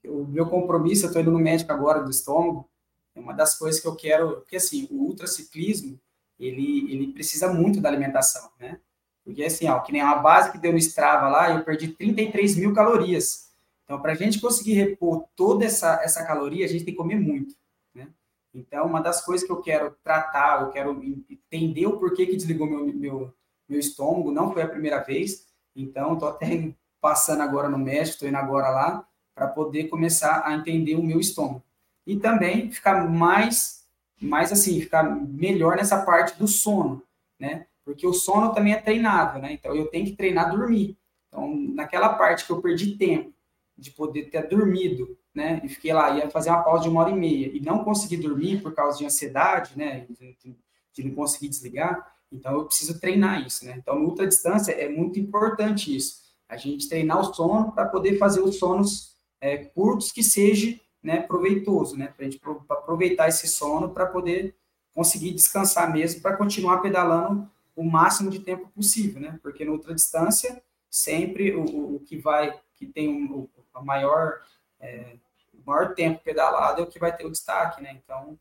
o 0.07 0.25
meu 0.25 0.45
compromisso, 0.45 1.03
eu 1.03 1.07
estou 1.07 1.21
indo 1.21 1.31
no 1.31 1.39
médico 1.39 1.73
agora 1.73 2.01
do 2.01 2.11
estômago, 2.11 2.69
é 3.13 3.19
uma 3.19 3.33
das 3.33 3.57
coisas 3.57 3.81
que 3.81 3.87
eu 3.89 3.95
quero, 3.97 4.37
porque 4.37 4.55
assim, 4.55 4.87
o 4.89 5.03
ultraciclismo, 5.03 5.99
ele, 6.39 6.89
ele 6.93 7.11
precisa 7.11 7.51
muito 7.51 7.81
da 7.81 7.89
alimentação, 7.89 8.49
né? 8.57 8.79
Porque 9.25 9.43
assim, 9.43 9.67
ó, 9.67 9.81
que 9.81 9.91
nem 9.91 9.99
a 9.99 10.15
base 10.15 10.49
que 10.53 10.57
deu 10.57 10.71
no 10.71 10.77
Strava 10.77 11.27
lá, 11.27 11.51
eu 11.51 11.65
perdi 11.65 11.89
33 11.89 12.55
mil 12.55 12.73
calorias. 12.73 13.50
Então, 13.91 14.01
para 14.01 14.13
a 14.13 14.15
gente 14.15 14.39
conseguir 14.39 14.71
repor 14.71 15.25
toda 15.35 15.65
essa, 15.65 15.99
essa 16.01 16.25
caloria, 16.25 16.63
a 16.63 16.67
gente 16.69 16.85
tem 16.85 16.93
que 16.93 16.97
comer 16.97 17.19
muito. 17.19 17.53
Né? 17.93 18.07
Então, 18.53 18.85
uma 18.85 19.01
das 19.01 19.19
coisas 19.19 19.45
que 19.45 19.51
eu 19.51 19.61
quero 19.61 19.93
tratar, 20.01 20.61
eu 20.61 20.69
quero 20.69 20.97
entender 21.29 21.87
o 21.87 21.99
porquê 21.99 22.25
que 22.25 22.37
desligou 22.37 22.67
meu, 22.67 22.85
meu, 22.85 23.33
meu 23.67 23.77
estômago, 23.77 24.31
não 24.31 24.53
foi 24.53 24.61
a 24.61 24.67
primeira 24.69 24.99
vez. 24.99 25.45
Então, 25.75 26.13
estou 26.13 26.29
até 26.29 26.71
passando 27.01 27.41
agora 27.41 27.67
no 27.67 27.77
médico, 27.77 28.11
estou 28.11 28.29
indo 28.29 28.37
agora 28.37 28.69
lá, 28.69 29.05
para 29.35 29.49
poder 29.49 29.89
começar 29.89 30.41
a 30.45 30.55
entender 30.55 30.95
o 30.95 31.03
meu 31.03 31.19
estômago. 31.19 31.61
E 32.07 32.15
também 32.15 32.71
ficar 32.71 33.09
mais, 33.09 33.85
mais 34.21 34.53
assim, 34.53 34.79
ficar 34.79 35.03
melhor 35.03 35.75
nessa 35.75 36.01
parte 36.05 36.39
do 36.39 36.47
sono, 36.47 37.03
né? 37.37 37.67
Porque 37.83 38.07
o 38.07 38.13
sono 38.13 38.53
também 38.53 38.71
é 38.71 38.79
treinável, 38.79 39.41
né? 39.41 39.51
Então, 39.51 39.75
eu 39.75 39.87
tenho 39.87 40.05
que 40.05 40.15
treinar 40.15 40.49
dormir. 40.49 40.97
Então, 41.27 41.53
naquela 41.73 42.13
parte 42.13 42.45
que 42.45 42.53
eu 42.53 42.61
perdi 42.61 42.95
tempo, 42.95 43.33
de 43.81 43.91
poder 43.91 44.29
ter 44.29 44.47
dormido, 44.47 45.17
né? 45.33 45.59
E 45.63 45.69
fiquei 45.69 45.91
lá, 45.91 46.15
ia 46.15 46.29
fazer 46.29 46.51
uma 46.51 46.61
pausa 46.61 46.83
de 46.83 46.89
uma 46.89 47.01
hora 47.01 47.09
e 47.09 47.15
meia 47.15 47.49
e 47.51 47.59
não 47.59 47.83
consegui 47.83 48.15
dormir 48.15 48.61
por 48.61 48.73
causa 48.73 48.99
de 48.99 49.05
ansiedade, 49.05 49.75
né? 49.75 50.05
De, 50.09 50.55
de 50.93 51.03
não 51.03 51.15
conseguir 51.15 51.49
desligar. 51.49 52.15
Então, 52.31 52.53
eu 52.53 52.65
preciso 52.65 52.99
treinar 52.99 53.45
isso, 53.45 53.65
né? 53.65 53.75
Então, 53.77 53.97
no 53.97 54.05
ultra 54.05 54.27
distância 54.27 54.71
é 54.71 54.87
muito 54.87 55.19
importante 55.19 55.93
isso. 55.95 56.21
A 56.47 56.55
gente 56.55 56.87
treinar 56.87 57.19
o 57.19 57.33
sono 57.33 57.71
para 57.71 57.87
poder 57.87 58.17
fazer 58.17 58.41
os 58.41 58.57
sonos 58.57 59.17
é, 59.41 59.57
curtos 59.57 60.11
que 60.11 60.21
seja 60.21 60.79
né, 61.01 61.21
proveitoso, 61.21 61.97
né? 61.97 62.07
Para 62.15 62.25
a 62.25 62.29
gente 62.29 62.39
aproveitar 62.69 63.27
esse 63.27 63.47
sono 63.47 63.89
para 63.89 64.05
poder 64.05 64.55
conseguir 64.93 65.31
descansar 65.31 65.91
mesmo, 65.91 66.21
para 66.21 66.37
continuar 66.37 66.79
pedalando 66.79 67.49
o 67.75 67.83
máximo 67.83 68.29
de 68.29 68.39
tempo 68.39 68.69
possível, 68.69 69.19
né? 69.19 69.39
Porque 69.41 69.65
no 69.65 69.71
ultra 69.71 69.95
distância, 69.95 70.61
sempre 70.87 71.55
o, 71.55 71.95
o 71.95 71.99
que 72.01 72.17
vai, 72.17 72.53
que 72.75 72.85
tem 72.85 73.09
um, 73.09 73.47
a 73.73 73.81
maior, 73.81 74.41
é, 74.79 75.17
o 75.53 75.63
maior 75.65 75.93
tempo 75.93 76.23
pedalado 76.23 76.81
é 76.81 76.83
o 76.83 76.87
que 76.87 76.99
vai 76.99 77.15
ter 77.15 77.25
o 77.25 77.31
destaque, 77.31 77.81
né? 77.81 77.91
Então, 78.03 78.37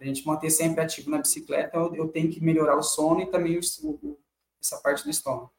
a 0.00 0.04
gente 0.04 0.26
manter 0.26 0.50
sempre 0.50 0.82
ativo 0.82 1.10
na 1.10 1.18
bicicleta, 1.18 1.76
eu, 1.76 1.94
eu 1.94 2.08
tenho 2.08 2.30
que 2.30 2.40
melhorar 2.40 2.76
o 2.76 2.82
sono 2.82 3.20
e 3.20 3.30
também 3.30 3.58
o, 3.58 3.60
o, 3.82 4.18
essa 4.60 4.78
parte 4.80 5.04
do 5.04 5.10
estômago. 5.10 5.52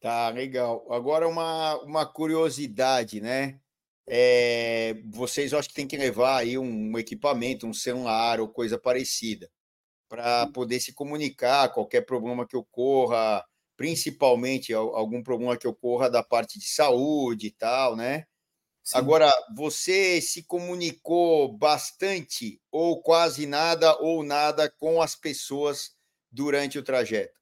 Tá, 0.00 0.28
legal. 0.28 0.86
Agora 0.92 1.26
uma, 1.26 1.76
uma 1.82 2.06
curiosidade, 2.06 3.20
né? 3.20 3.60
É, 4.06 4.94
vocês 5.04 5.52
acho 5.52 5.68
que 5.68 5.74
tem 5.74 5.86
que 5.86 5.96
levar 5.96 6.38
aí 6.38 6.56
um 6.56 6.96
equipamento, 6.98 7.66
um 7.66 7.74
celular 7.74 8.40
ou 8.40 8.48
coisa 8.48 8.78
parecida, 8.78 9.50
para 10.08 10.46
poder 10.46 10.80
se 10.80 10.94
comunicar, 10.94 11.72
qualquer 11.72 12.02
problema 12.02 12.46
que 12.46 12.56
ocorra, 12.56 13.44
principalmente 13.78 14.74
algum 14.74 15.22
problema 15.22 15.56
que 15.56 15.68
ocorra 15.68 16.10
da 16.10 16.20
parte 16.20 16.58
de 16.58 16.66
saúde 16.66 17.46
e 17.46 17.50
tal, 17.52 17.94
né? 17.94 18.24
Sim. 18.82 18.98
Agora, 18.98 19.32
você 19.54 20.20
se 20.20 20.42
comunicou 20.42 21.56
bastante 21.56 22.60
ou 22.72 23.00
quase 23.00 23.46
nada 23.46 23.96
ou 24.00 24.24
nada 24.24 24.68
com 24.78 25.00
as 25.00 25.14
pessoas 25.14 25.92
durante 26.28 26.76
o 26.76 26.82
trajeto? 26.82 27.38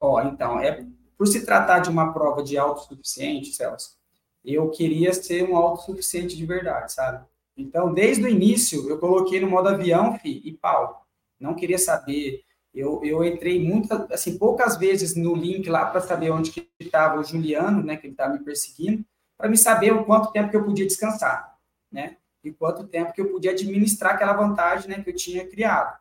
Ó, 0.00 0.14
oh, 0.14 0.20
então, 0.20 0.60
é 0.60 0.86
por 1.18 1.26
se 1.26 1.44
tratar 1.44 1.80
de 1.80 1.90
uma 1.90 2.12
prova 2.12 2.42
de 2.42 2.56
autossuficiente, 2.56 3.52
Celso, 3.52 3.96
eu 4.44 4.70
queria 4.70 5.12
ser 5.12 5.42
um 5.42 5.56
autossuficiente 5.56 6.36
de 6.36 6.46
verdade, 6.46 6.92
sabe? 6.92 7.26
Então, 7.56 7.92
desde 7.92 8.22
o 8.22 8.28
início, 8.28 8.88
eu 8.88 8.98
coloquei 8.98 9.40
no 9.40 9.48
modo 9.50 9.70
avião, 9.70 10.18
fi, 10.18 10.40
e 10.44 10.52
pau. 10.52 11.04
Não 11.40 11.54
queria 11.54 11.78
saber 11.78 12.43
eu, 12.74 13.00
eu 13.04 13.24
entrei 13.24 13.64
muitas, 13.64 14.10
assim, 14.10 14.36
poucas 14.36 14.76
vezes 14.76 15.14
no 15.14 15.34
link 15.34 15.68
lá 15.68 15.86
para 15.86 16.00
saber 16.00 16.30
onde 16.30 16.50
que 16.50 16.68
estava 16.80 17.20
o 17.20 17.24
Juliano, 17.24 17.82
né, 17.82 17.96
que 17.96 18.06
ele 18.06 18.14
estava 18.14 18.32
me 18.32 18.40
perseguindo, 18.40 19.04
para 19.38 19.48
me 19.48 19.56
saber 19.56 19.92
o 19.92 20.04
quanto 20.04 20.32
tempo 20.32 20.50
que 20.50 20.56
eu 20.56 20.64
podia 20.64 20.86
descansar, 20.86 21.56
né, 21.90 22.16
e 22.42 22.52
quanto 22.52 22.86
tempo 22.86 23.12
que 23.12 23.20
eu 23.20 23.30
podia 23.30 23.52
administrar 23.52 24.14
aquela 24.14 24.32
vantagem, 24.32 24.90
né, 24.90 25.02
que 25.02 25.10
eu 25.10 25.14
tinha 25.14 25.46
criado. 25.46 25.96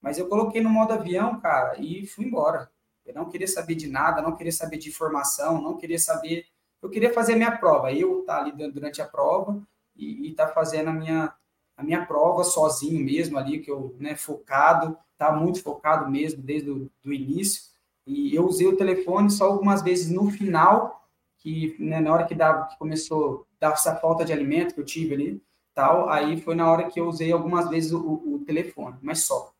Mas 0.00 0.18
eu 0.18 0.28
coloquei 0.28 0.60
no 0.60 0.70
modo 0.70 0.92
avião, 0.92 1.40
cara, 1.40 1.78
e 1.78 2.06
fui 2.06 2.24
embora. 2.24 2.70
Eu 3.04 3.14
não 3.14 3.28
queria 3.28 3.48
saber 3.48 3.74
de 3.74 3.88
nada, 3.88 4.22
não 4.22 4.36
queria 4.36 4.52
saber 4.52 4.78
de 4.78 4.88
informação, 4.88 5.60
não 5.60 5.76
queria 5.76 5.98
saber. 5.98 6.46
Eu 6.80 6.88
queria 6.88 7.12
fazer 7.12 7.34
a 7.34 7.36
minha 7.36 7.56
prova. 7.56 7.92
Eu 7.92 8.20
estar 8.20 8.36
tá 8.36 8.40
ali 8.40 8.70
durante 8.70 9.00
a 9.02 9.06
prova 9.06 9.62
e 9.94 10.30
estar 10.30 10.46
tá 10.46 10.52
fazendo 10.52 10.90
a 10.90 10.92
minha, 10.92 11.32
a 11.76 11.82
minha 11.82 12.04
prova 12.04 12.42
sozinho 12.42 13.04
mesmo 13.04 13.38
ali, 13.38 13.60
que 13.60 13.70
eu, 13.70 13.94
né, 13.98 14.16
focado, 14.16 14.96
tá 15.22 15.32
muito 15.32 15.62
focado 15.62 16.10
mesmo 16.10 16.42
desde 16.42 16.68
o 16.68 16.90
do 17.02 17.12
início. 17.12 17.62
E 18.04 18.34
eu 18.34 18.44
usei 18.44 18.66
o 18.66 18.76
telefone 18.76 19.30
só 19.30 19.44
algumas 19.46 19.80
vezes 19.80 20.10
no 20.10 20.28
final, 20.30 21.08
que 21.38 21.76
né, 21.78 22.00
na 22.00 22.12
hora 22.12 22.26
que 22.26 22.34
dava, 22.34 22.66
que 22.66 22.76
começou 22.76 23.46
a 23.60 23.66
dar 23.68 23.72
essa 23.74 23.94
falta 23.94 24.24
de 24.24 24.32
alimento 24.32 24.74
que 24.74 24.80
eu 24.80 24.84
tive 24.84 25.14
ali, 25.14 25.42
tal, 25.72 26.10
aí 26.10 26.40
foi 26.40 26.56
na 26.56 26.68
hora 26.70 26.90
que 26.90 26.98
eu 26.98 27.06
usei 27.06 27.30
algumas 27.30 27.68
vezes 27.68 27.92
o, 27.92 28.00
o 28.00 28.42
telefone, 28.44 28.98
mas 29.00 29.20
só. 29.20 29.52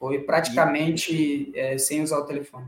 Foi 0.00 0.18
praticamente 0.18 1.14
e, 1.14 1.56
é, 1.56 1.78
sem 1.78 2.02
usar 2.02 2.18
o 2.18 2.26
telefone. 2.26 2.66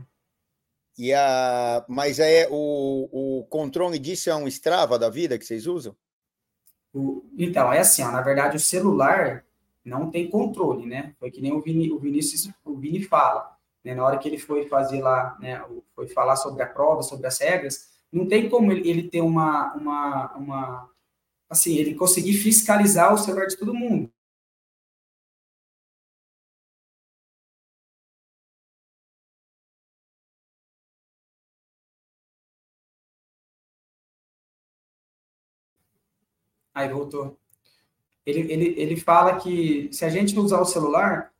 E 0.97 1.13
a, 1.13 1.83
mas 1.89 2.19
é 2.19 2.47
o, 2.49 3.09
o 3.11 3.43
controle 3.49 3.99
disso 3.99 4.29
é 4.29 4.35
um 4.35 4.47
Strava 4.47 4.97
da 4.97 5.09
vida 5.09 5.37
que 5.37 5.45
vocês 5.45 5.67
usam? 5.67 5.93
O, 6.93 7.25
então, 7.37 7.73
é 7.73 7.79
assim, 7.79 8.01
ó, 8.01 8.09
na 8.09 8.21
verdade, 8.21 8.55
o 8.55 8.59
celular 8.59 9.43
não 9.85 10.09
tem 10.09 10.29
controle, 10.29 10.85
né? 10.87 11.15
Foi 11.19 11.29
que 11.31 11.39
nem 11.41 11.53
o, 11.53 11.61
Vini, 11.61 11.91
o 11.91 11.99
Vinícius, 11.99 12.51
o 12.65 12.75
Vini 12.75 13.03
fala. 13.03 13.55
Né? 13.83 13.93
Na 13.93 14.03
hora 14.03 14.17
que 14.17 14.27
ele 14.27 14.39
foi 14.39 14.67
fazer 14.67 15.01
lá, 15.01 15.37
né, 15.39 15.63
foi 15.95 16.07
falar 16.07 16.35
sobre 16.37 16.63
a 16.63 16.67
prova, 16.67 17.03
sobre 17.03 17.27
as 17.27 17.39
regras, 17.39 17.95
não 18.11 18.27
tem 18.27 18.49
como 18.49 18.71
ele, 18.71 18.89
ele 18.89 19.09
ter 19.09 19.21
uma, 19.21 19.73
uma, 19.75 20.33
uma, 20.35 20.89
assim, 21.49 21.75
ele 21.77 21.95
conseguir 21.95 22.33
fiscalizar 22.33 23.13
o 23.13 23.17
celular 23.17 23.47
de 23.47 23.57
todo 23.57 23.73
mundo. 23.73 24.11
Aí 36.73 36.87
voltou. 36.89 37.39
Ele, 38.25 38.51
ele, 38.51 38.75
ele 38.77 38.95
fala 38.95 39.37
que 39.37 39.87
se 39.91 40.03
a 40.03 40.09
gente 40.09 40.37
usar 40.37 40.59
o 40.59 40.65
celular, 40.65 41.31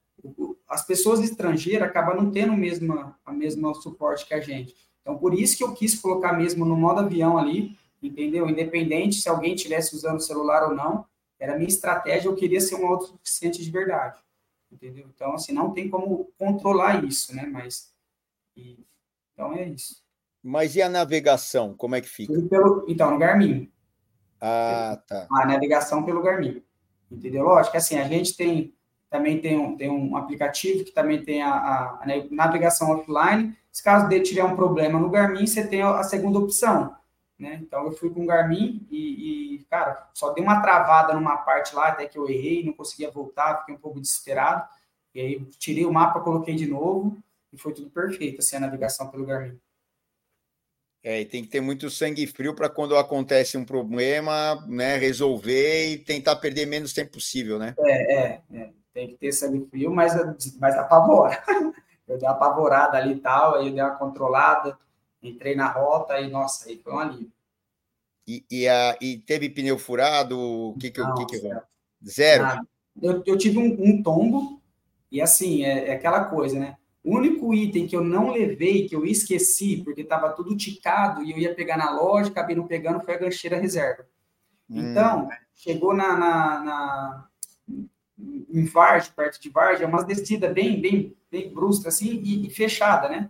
as 0.67 0.85
pessoas 0.85 1.19
estrangeiras 1.21 1.87
acabam 1.87 2.15
não 2.15 2.31
tendo 2.31 2.53
mesma, 2.53 3.17
a 3.25 3.31
mesma 3.31 3.73
suporte 3.73 4.25
que 4.25 4.33
a 4.33 4.39
gente. 4.39 4.75
Então, 5.01 5.17
por 5.17 5.33
isso 5.33 5.57
que 5.57 5.63
eu 5.63 5.73
quis 5.73 5.99
colocar 5.99 6.33
mesmo 6.33 6.65
no 6.65 6.75
modo 6.75 7.01
avião 7.01 7.37
ali, 7.37 7.77
entendeu? 8.01 8.47
Independente 8.49 9.21
se 9.21 9.29
alguém 9.29 9.55
estivesse 9.55 9.95
usando 9.95 10.17
o 10.17 10.21
celular 10.21 10.67
ou 10.69 10.75
não, 10.75 11.05
era 11.39 11.53
a 11.53 11.57
minha 11.57 11.67
estratégia, 11.67 12.27
eu 12.27 12.35
queria 12.35 12.61
ser 12.61 12.75
um 12.75 12.87
autossuficiente 12.87 13.63
de 13.63 13.69
verdade, 13.69 14.19
entendeu? 14.71 15.07
Então, 15.13 15.33
assim, 15.33 15.53
não 15.53 15.71
tem 15.71 15.89
como 15.89 16.31
controlar 16.37 17.03
isso, 17.03 17.35
né? 17.35 17.45
Mas, 17.45 17.91
e, 18.55 18.79
então 19.33 19.53
é 19.53 19.67
isso. 19.67 20.03
Mas 20.41 20.75
e 20.75 20.81
a 20.81 20.89
navegação, 20.89 21.73
como 21.73 21.95
é 21.95 22.01
que 22.01 22.07
fica? 22.07 22.33
Pelo, 22.47 22.85
então, 22.87 23.11
no 23.11 23.17
Garmin, 23.17 23.71
ah, 24.39 25.01
tá. 25.07 25.27
A 25.31 25.45
navegação 25.45 26.03
pelo 26.03 26.21
Garmin. 26.21 26.61
Entendeu? 27.11 27.43
Lógico, 27.43 27.77
assim, 27.77 27.97
a 27.97 28.07
gente 28.07 28.35
tem 28.35 28.73
também 29.09 29.39
tem 29.39 29.57
um, 29.57 29.77
tem 29.77 29.89
um 29.89 30.17
aplicativo 30.17 30.83
que 30.83 30.91
também 30.91 31.23
tem 31.23 31.41
a, 31.41 31.53
a, 31.53 31.83
a 32.01 32.05
navegação 32.29 32.89
offline. 32.91 33.55
Se 33.71 33.81
caso 33.83 34.09
dele 34.09 34.23
tiver 34.23 34.43
um 34.43 34.55
problema 34.55 34.99
no 34.99 35.09
Garmin, 35.09 35.47
você 35.47 35.65
tem 35.65 35.81
a, 35.81 36.03
segunda 36.03 36.39
opção. 36.39 36.95
Né? 37.37 37.59
Então 37.61 37.85
eu 37.85 37.91
fui 37.91 38.09
com 38.09 38.23
o 38.23 38.25
Garmin 38.25 38.85
e, 38.89 39.55
e, 39.55 39.63
cara, 39.69 40.09
só 40.13 40.31
dei 40.31 40.43
uma 40.43 40.61
travada 40.61 41.13
numa 41.13 41.37
parte 41.37 41.75
lá, 41.75 41.89
até 41.89 42.05
que 42.07 42.17
eu 42.17 42.29
errei, 42.29 42.65
não 42.65 42.73
conseguia 42.73 43.11
voltar, 43.11 43.59
fiquei 43.59 43.75
um 43.75 43.79
pouco 43.79 44.01
desesperado. 44.01 44.67
E 45.13 45.21
aí 45.21 45.45
tirei 45.57 45.85
o 45.85 45.93
mapa, 45.93 46.19
coloquei 46.19 46.55
de 46.55 46.67
novo 46.67 47.17
e 47.53 47.57
foi 47.57 47.73
tudo 47.73 47.89
perfeito, 47.89 48.39
assim, 48.39 48.57
a 48.57 48.61
navegação 48.61 49.07
pelo 49.07 49.25
Garmin. 49.25 49.57
É, 51.05 51.21
e 51.21 51.25
tem 51.25 51.43
que 51.43 51.49
ter 51.49 51.61
muito 51.61 51.87
sangue 51.87 52.25
frio 52.25 52.55
para 52.55 52.67
quando 52.67 52.97
acontece 52.97 53.55
um 53.55 53.63
problema, 53.63 54.65
né, 54.67 54.97
resolver 54.97 55.91
e 55.91 55.99
tentar 55.99 56.35
perder 56.37 56.65
menos 56.65 56.93
tempo 56.93 57.11
possível, 57.11 57.59
né? 57.59 57.75
É, 57.77 58.15
é, 58.15 58.41
é. 58.51 58.69
tem 58.91 59.09
que 59.09 59.13
ter 59.13 59.31
sangue 59.31 59.67
frio, 59.69 59.93
mas, 59.93 60.13
mas 60.59 60.75
apavora. 60.75 61.43
Eu 62.07 62.19
dei 62.19 62.27
uma 62.27 62.35
apavorada 62.35 62.97
ali 62.97 63.13
e 63.13 63.19
tal, 63.19 63.55
aí 63.55 63.67
eu 63.67 63.73
dei 63.73 63.81
uma 63.81 63.95
controlada, 63.95 64.77
entrei 65.23 65.55
na 65.55 65.67
rota 65.67 66.19
e, 66.19 66.29
nossa, 66.29 66.69
aí 66.69 66.77
foi 66.77 66.93
um 66.93 66.99
alívio. 66.99 67.31
E, 68.27 68.45
e, 68.49 68.67
a, 68.67 68.95
e 69.01 69.17
teve 69.17 69.49
pneu 69.49 69.79
furado? 69.79 70.39
O 70.39 70.77
que 70.77 70.91
que, 70.91 71.01
Não, 71.01 71.15
que, 71.15 71.25
que 71.25 71.37
zero? 71.39 71.61
zero? 72.07 72.67
Eu, 73.01 73.23
eu 73.25 73.35
tive 73.39 73.57
um, 73.57 73.75
um 73.79 74.03
tombo, 74.03 74.61
e 75.11 75.19
assim, 75.19 75.63
é, 75.63 75.87
é 75.87 75.93
aquela 75.93 76.25
coisa, 76.25 76.59
né? 76.59 76.77
O 77.05 77.17
único 77.17 77.53
item 77.53 77.85
que 77.85 77.95
eu 77.95 78.03
não 78.03 78.31
levei, 78.31 78.89
que 78.89 78.95
eu 78.95 79.05
esqueci, 79.05 79.83
porque 79.85 80.01
estava 80.01 80.31
tudo 80.31 80.57
ticado 80.57 81.21
e 81.21 81.31
eu 81.31 81.37
ia 81.37 81.53
pegar 81.53 81.77
na 81.77 81.91
loja, 81.91 82.31
acabei 82.31 82.55
não 82.55 82.65
pegando, 82.65 82.99
foi 82.99 83.13
a 83.13 83.19
gancheira 83.19 83.59
reserva. 83.59 84.07
Hum. 84.67 84.89
Então, 84.89 85.29
chegou 85.53 85.93
na, 85.93 86.17
na, 86.17 86.63
na, 86.63 87.27
em 88.17 88.65
Vargem, 88.65 89.11
perto 89.15 89.39
de 89.39 89.49
Vargem, 89.51 89.85
é 89.85 89.87
uma 89.87 90.03
descida 90.03 90.51
bem, 90.51 90.81
bem, 90.81 91.15
bem 91.29 91.53
brusca 91.53 91.89
assim 91.89 92.19
e, 92.23 92.47
e 92.47 92.49
fechada, 92.49 93.07
né? 93.07 93.29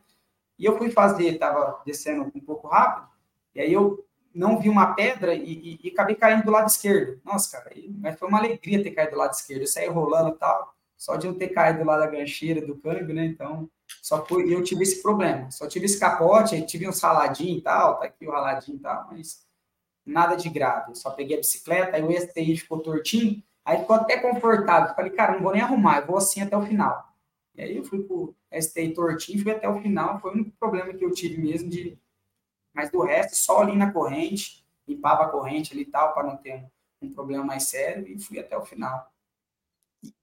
E 0.58 0.64
eu 0.64 0.78
fui 0.78 0.90
fazer, 0.90 1.34
estava 1.34 1.82
descendo 1.86 2.32
um 2.34 2.40
pouco 2.40 2.70
rápido, 2.70 3.10
e 3.54 3.60
aí 3.60 3.74
eu 3.74 4.06
não 4.34 4.58
vi 4.58 4.70
uma 4.70 4.94
pedra 4.94 5.34
e, 5.34 5.52
e, 5.52 5.80
e, 5.84 5.90
acabei 5.90 6.16
caindo 6.16 6.46
do 6.46 6.52
lado 6.52 6.70
esquerdo. 6.70 7.20
Nossa, 7.26 7.52
cara, 7.58 7.76
mas 8.00 8.18
foi 8.18 8.30
uma 8.30 8.38
alegria 8.38 8.82
ter 8.82 8.92
caído 8.92 9.12
do 9.12 9.18
lado 9.18 9.34
esquerdo. 9.34 9.62
Eu 9.62 9.68
saí 9.68 9.90
rolando 9.90 10.30
e 10.30 10.40
tal 10.40 10.75
só 10.98 11.16
de 11.16 11.28
não 11.28 11.34
ter 11.34 11.50
caído 11.50 11.84
lá 11.84 11.98
da 11.98 12.08
gancheira 12.08 12.66
do 12.66 12.78
câmbio, 12.78 13.14
né? 13.14 13.26
Então, 13.26 13.70
só 14.02 14.26
foi, 14.26 14.54
eu 14.54 14.64
tive 14.64 14.84
esse 14.84 15.02
problema. 15.02 15.52
Só 15.52 15.68
tive 15.68 15.86
esse 15.86 16.00
capote, 16.00 16.60
tive 16.66 16.88
um 16.88 16.92
saladinho 16.92 17.58
e 17.58 17.62
tal, 17.62 18.00
tá 18.00 18.06
aqui 18.06 18.26
o 18.26 18.32
raladinho 18.32 18.78
e 18.78 18.80
tal, 18.80 19.08
mas 19.12 19.46
nada 20.06 20.36
de 20.36 20.50
grave. 20.50 20.96
só 20.96 21.12
peguei 21.12 21.38
a 21.38 21.40
bicicleta, 21.40 21.98
aí 21.98 22.04
o 22.04 22.12
STI 22.12 22.58
ficou 22.58 22.80
tortinho, 22.80 23.44
aí 23.64 23.80
ficou 23.80 23.96
até 23.96 24.18
confortável. 24.20 24.96
Falei, 24.96 25.12
cara, 25.12 25.34
não 25.34 25.42
vou 25.42 25.52
nem 25.52 25.62
arrumar, 25.62 26.00
eu 26.00 26.08
vou 26.08 26.18
assim 26.18 26.42
até 26.42 26.56
o 26.56 26.62
final. 26.66 27.14
E 27.56 27.62
aí 27.62 27.78
eu 27.78 27.84
fui 27.84 28.04
pro 28.04 28.36
STI 28.54 28.94
tortinho, 28.94 29.42
fui 29.42 29.52
até 29.52 29.68
o 29.68 29.82
final, 29.82 30.20
foi 30.20 30.32
o 30.32 30.34
único 30.34 30.52
problema 30.60 30.94
que 30.94 31.04
eu 31.04 31.12
tive 31.12 31.42
mesmo 31.42 31.70
de 31.70 31.98
mas 32.74 32.92
do 32.92 33.02
resto, 33.04 33.38
só 33.38 33.62
ali 33.62 33.74
na 33.74 33.94
corrente, 33.94 34.66
limpava 34.86 35.24
a 35.24 35.30
corrente 35.30 35.72
ali 35.72 35.84
e 35.84 35.86
tal, 35.86 36.14
para 36.14 36.28
não 36.28 36.36
ter 36.36 36.66
um 37.02 37.10
problema 37.10 37.42
mais 37.42 37.64
sério, 37.64 38.06
e 38.06 38.20
fui 38.20 38.38
até 38.38 38.58
o 38.58 38.66
final 38.66 39.10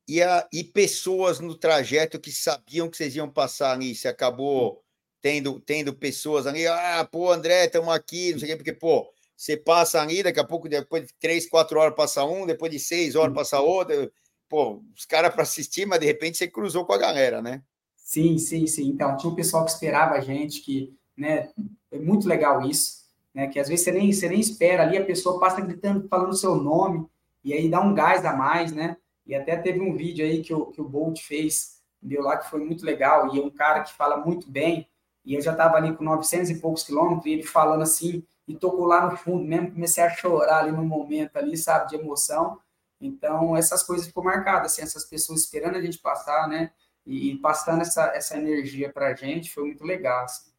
e, 0.07 0.22
a, 0.22 0.47
e 0.53 0.62
pessoas 0.64 1.41
no 1.41 1.55
trajeto 1.55 2.20
que 2.20 2.30
sabiam 2.30 2.89
que 2.89 2.97
vocês 2.97 3.16
iam 3.16 3.30
passar 3.30 3.72
ali, 3.72 3.95
você 3.95 4.09
acabou 4.09 4.83
tendo, 5.20 5.61
tendo 5.61 5.95
pessoas 5.95 6.47
ali, 6.47 6.66
ah, 6.66 7.09
pô, 7.11 7.33
André, 7.33 7.66
estamos 7.66 7.95
aqui, 7.95 8.33
não 8.33 8.39
sei 8.39 8.49
o 8.49 8.51
quê, 8.51 8.57
porque, 8.57 8.72
pô, 8.72 9.09
você 9.37 9.57
passa 9.57 10.01
ali, 10.01 10.22
daqui 10.22 10.41
a 10.41 10.45
pouco, 10.45 10.68
depois 10.68 11.07
de 11.07 11.14
três, 11.18 11.49
quatro 11.49 11.78
horas 11.78 11.97
passa 11.97 12.24
um, 12.24 12.47
depois 12.47 12.70
de 12.70 12.78
seis 12.78 13.14
horas 13.14 13.35
passa 13.35 13.61
outro, 13.61 14.12
pô, 14.49 14.83
os 14.97 15.05
caras 15.05 15.33
para 15.33 15.43
assistir, 15.43 15.87
mas 15.87 16.01
de 16.01 16.07
repente 16.07 16.37
você 16.37 16.49
cruzou 16.49 16.85
com 16.85 16.93
a 16.93 16.99
galera, 16.99 17.41
né? 17.41 17.62
Sim, 17.97 18.37
sim, 18.37 18.66
sim. 18.66 18.89
Então, 18.89 19.16
tinha 19.16 19.33
um 19.33 19.35
pessoal 19.35 19.64
que 19.64 19.70
esperava 19.70 20.14
a 20.14 20.20
gente, 20.20 20.61
que, 20.61 20.95
né, 21.16 21.49
é 21.91 21.99
muito 21.99 22.28
legal 22.28 22.61
isso, 22.68 23.03
né, 23.33 23.47
que 23.47 23.59
às 23.59 23.68
vezes 23.68 23.85
você 23.85 23.93
nem, 23.93 24.12
você 24.12 24.28
nem 24.28 24.41
espera 24.41 24.83
ali, 24.83 24.99
a 24.99 25.05
pessoa 25.05 25.41
passa 25.41 25.61
gritando, 25.61 26.07
falando 26.09 26.33
o 26.33 26.37
seu 26.37 26.57
nome, 26.57 27.07
e 27.45 27.53
aí 27.53 27.68
dá 27.68 27.80
um 27.80 27.95
gás 27.95 28.24
a 28.24 28.37
mais, 28.37 28.72
né? 28.72 28.97
E 29.27 29.35
até 29.35 29.57
teve 29.57 29.81
um 29.81 29.97
vídeo 29.97 30.25
aí 30.25 30.43
que 30.43 30.53
o, 30.53 30.66
que 30.66 30.81
o 30.81 30.89
Bolt 30.89 31.20
fez, 31.20 31.81
deu 32.01 32.23
lá, 32.23 32.37
que 32.37 32.51
foi 32.51 32.61
muito 32.61 32.85
legal, 32.85 33.35
e 33.35 33.41
é 33.41 33.43
um 33.43 33.51
cara 33.51 33.83
que 33.83 33.93
fala 33.93 34.16
muito 34.16 34.51
bem, 34.51 34.89
e 35.25 35.35
eu 35.35 35.41
já 35.41 35.53
estava 35.53 35.77
ali 35.77 35.95
com 35.95 36.03
900 36.03 36.51
e 36.51 36.61
poucos 36.61 36.83
quilômetros, 36.83 37.27
e 37.27 37.31
ele 37.31 37.43
falando 37.43 37.83
assim, 37.83 38.27
e 38.47 38.57
tocou 38.57 38.87
lá 38.87 39.09
no 39.09 39.16
fundo 39.16 39.45
mesmo, 39.45 39.73
comecei 39.73 40.03
a 40.03 40.11
chorar 40.11 40.61
ali 40.61 40.73
no 40.73 40.85
momento 40.85 41.37
ali, 41.37 41.57
sabe, 41.57 41.91
de 41.91 41.97
emoção. 41.97 42.59
Então, 43.01 43.57
essas 43.57 43.83
coisas 43.83 44.07
ficou 44.07 44.25
marcadas, 44.25 44.73
assim, 44.73 44.83
essas 44.83 45.05
pessoas 45.05 45.41
esperando 45.43 45.77
a 45.77 45.83
gente 45.83 45.99
passar, 45.99 46.49
né, 46.49 46.73
e, 47.07 47.33
e 47.33 47.39
passando 47.39 47.83
essa, 47.83 48.07
essa 48.14 48.37
energia 48.37 48.93
para 48.93 49.09
a 49.09 49.14
gente, 49.14 49.53
foi 49.53 49.64
muito 49.64 49.85
legal, 49.85 50.25
assim. 50.25 50.51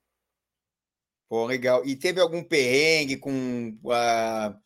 Pô, 1.28 1.46
legal. 1.46 1.84
E 1.86 1.96
teve 1.96 2.22
algum 2.22 2.44
perrengue 2.44 3.18
com 3.18 3.78
uh 3.84 4.64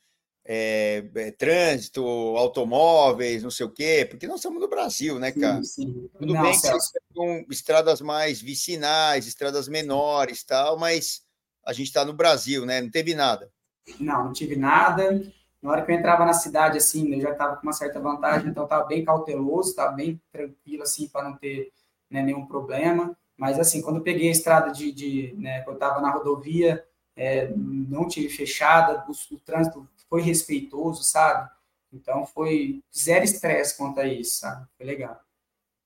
é, 0.50 1.04
é, 1.14 1.32
trânsito, 1.32 2.02
automóveis, 2.38 3.44
não 3.44 3.52
sei 3.52 3.66
o 3.66 3.70
quê, 3.70 4.08
porque 4.10 4.26
nós 4.26 4.38
estamos 4.38 4.62
no 4.62 4.70
Brasil, 4.70 5.20
né, 5.20 5.34
cara? 5.34 5.62
Sim, 5.62 5.84
sim. 5.84 6.10
Tudo 6.18 6.34
não, 6.34 6.42
bem 6.42 6.54
que 6.54 6.60
vocês 6.60 6.92
com 7.14 7.46
estradas 7.52 8.00
mais 8.00 8.40
vicinais, 8.42 9.28
estradas 9.28 9.68
menores 9.68 10.46
tal, 10.46 10.80
mas 10.80 11.22
a 11.66 11.74
gente 11.74 11.88
está 11.88 12.06
no 12.06 12.14
Brasil, 12.14 12.66
né? 12.66 12.80
Não 12.80 12.90
teve 12.90 13.14
nada. 13.14 13.52
Não, 14.00 14.26
não 14.26 14.34
tive 14.34 14.56
nada. 14.56 15.22
Na 15.62 15.72
hora 15.72 15.86
que 15.86 15.92
eu 15.92 15.96
entrava 15.96 16.24
na 16.24 16.34
cidade, 16.34 16.78
assim, 16.78 17.14
eu 17.14 17.20
já 17.20 17.32
estava 17.32 17.58
com 17.58 17.64
uma 17.64 17.74
certa 17.74 18.00
vantagem, 18.00 18.50
então 18.50 18.64
estava 18.64 18.86
bem 18.86 19.04
cauteloso, 19.04 19.72
estava 19.72 19.92
bem 19.92 20.22
tranquilo, 20.32 20.84
assim, 20.84 21.10
para 21.10 21.28
não 21.28 21.36
ter 21.36 21.74
né, 22.10 22.22
nenhum 22.22 22.46
problema. 22.46 23.18
Mas, 23.36 23.60
assim, 23.60 23.82
quando 23.82 23.98
eu 23.98 24.04
peguei 24.04 24.30
a 24.30 24.32
estrada 24.32 24.72
de, 24.72 24.94
de 24.94 25.36
né, 25.38 25.66
eu 25.68 25.74
estava 25.74 26.00
na 26.00 26.10
rodovia, 26.10 26.86
é, 27.18 27.52
não 27.54 28.08
tive 28.08 28.30
fechada, 28.30 29.04
o, 29.10 29.36
o 29.36 29.40
trânsito 29.40 29.86
foi 30.10 30.22
respeitoso, 30.22 31.04
sabe? 31.04 31.50
Então 31.92 32.26
foi 32.26 32.84
zero 32.96 33.24
estresse 33.24 33.78
quanto 33.78 34.00
a 34.00 34.08
isso, 34.08 34.40
sabe? 34.40 34.66
Foi 34.78 34.86
legal. 34.86 35.20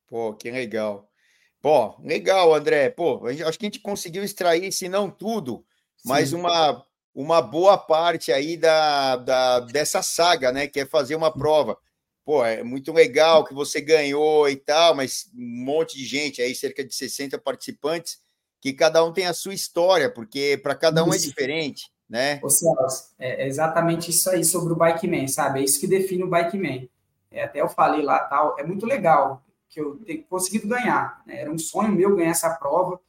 Pô, 0.07 0.33
que 0.33 0.49
legal. 0.49 1.09
Pô, 1.61 1.95
legal, 2.01 2.53
André. 2.53 2.89
Pô, 2.89 3.27
acho 3.27 3.59
que 3.59 3.65
a 3.65 3.67
gente 3.67 3.79
conseguiu 3.79 4.23
extrair, 4.23 4.71
se 4.71 4.89
não 4.89 5.09
tudo, 5.09 5.65
Sim. 5.97 6.09
mas 6.09 6.33
uma, 6.33 6.83
uma 7.13 7.41
boa 7.41 7.77
parte 7.77 8.31
aí 8.31 8.57
da, 8.57 9.15
da, 9.15 9.59
dessa 9.59 10.01
saga, 10.01 10.51
né? 10.51 10.67
Que 10.67 10.81
é 10.81 10.85
fazer 10.85 11.15
uma 11.15 11.31
prova. 11.31 11.77
Pô, 12.25 12.43
é 12.43 12.63
muito 12.63 12.91
legal 12.91 13.43
que 13.45 13.53
você 13.53 13.79
ganhou 13.81 14.49
e 14.49 14.55
tal, 14.55 14.95
mas 14.95 15.29
um 15.35 15.65
monte 15.65 15.97
de 15.97 16.05
gente 16.05 16.41
aí, 16.41 16.53
cerca 16.55 16.83
de 16.83 16.93
60 16.93 17.37
participantes, 17.39 18.19
que 18.59 18.73
cada 18.73 19.03
um 19.03 19.11
tem 19.11 19.25
a 19.25 19.33
sua 19.33 19.53
história, 19.53 20.11
porque 20.11 20.59
para 20.61 20.75
cada 20.75 21.03
um 21.03 21.13
é 21.13 21.17
diferente 21.17 21.90
né? 22.11 22.41
Ô, 22.43 22.49
Celso, 22.49 23.13
é 23.17 23.47
exatamente 23.47 24.11
isso 24.11 24.29
aí 24.29 24.43
sobre 24.43 24.73
o 24.73 24.75
Bike 24.75 25.07
Man, 25.07 25.29
sabe? 25.29 25.61
É 25.61 25.63
isso 25.63 25.79
que 25.79 25.87
define 25.87 26.23
o 26.23 26.27
Bike 26.27 26.57
Man. 26.57 26.85
É, 27.31 27.45
até 27.45 27.61
eu 27.61 27.69
falei 27.69 28.01
lá, 28.01 28.19
tal, 28.19 28.59
é 28.59 28.63
muito 28.65 28.85
legal 28.85 29.41
que 29.69 29.79
eu 29.79 29.95
tenho 30.05 30.21
conseguido 30.25 30.67
ganhar. 30.67 31.23
Né? 31.25 31.39
Era 31.39 31.49
um 31.49 31.57
sonho 31.57 31.93
meu 31.93 32.13
ganhar 32.13 32.31
essa 32.31 32.49
prova. 32.49 32.99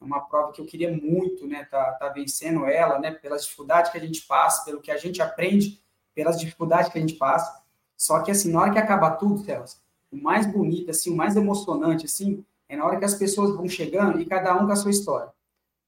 é 0.00 0.04
uma 0.04 0.20
prova 0.20 0.52
que 0.52 0.60
eu 0.60 0.64
queria 0.64 0.92
muito, 0.92 1.44
né, 1.44 1.66
tá, 1.68 1.92
tá 1.94 2.08
vencendo 2.10 2.64
ela, 2.64 3.00
né, 3.00 3.10
pelas 3.10 3.42
dificuldades 3.42 3.90
que 3.90 3.98
a 3.98 4.00
gente 4.00 4.22
passa, 4.22 4.64
pelo 4.64 4.80
que 4.80 4.92
a 4.92 4.96
gente 4.96 5.20
aprende, 5.20 5.82
pelas 6.14 6.38
dificuldades 6.38 6.92
que 6.92 6.98
a 6.98 7.00
gente 7.00 7.14
passa. 7.14 7.60
Só 7.96 8.20
que, 8.20 8.30
assim, 8.30 8.52
na 8.52 8.60
hora 8.60 8.72
que 8.72 8.78
acabar 8.78 9.16
tudo, 9.16 9.44
Celso, 9.44 9.82
o 10.12 10.16
mais 10.16 10.46
bonito, 10.46 10.92
assim, 10.92 11.10
o 11.10 11.16
mais 11.16 11.34
emocionante, 11.34 12.06
assim, 12.06 12.44
é 12.68 12.76
na 12.76 12.84
hora 12.84 12.98
que 12.98 13.04
as 13.04 13.14
pessoas 13.14 13.56
vão 13.56 13.68
chegando 13.68 14.20
e 14.20 14.24
cada 14.24 14.54
um 14.54 14.66
com 14.66 14.72
a 14.72 14.76
sua 14.76 14.92
história. 14.92 15.32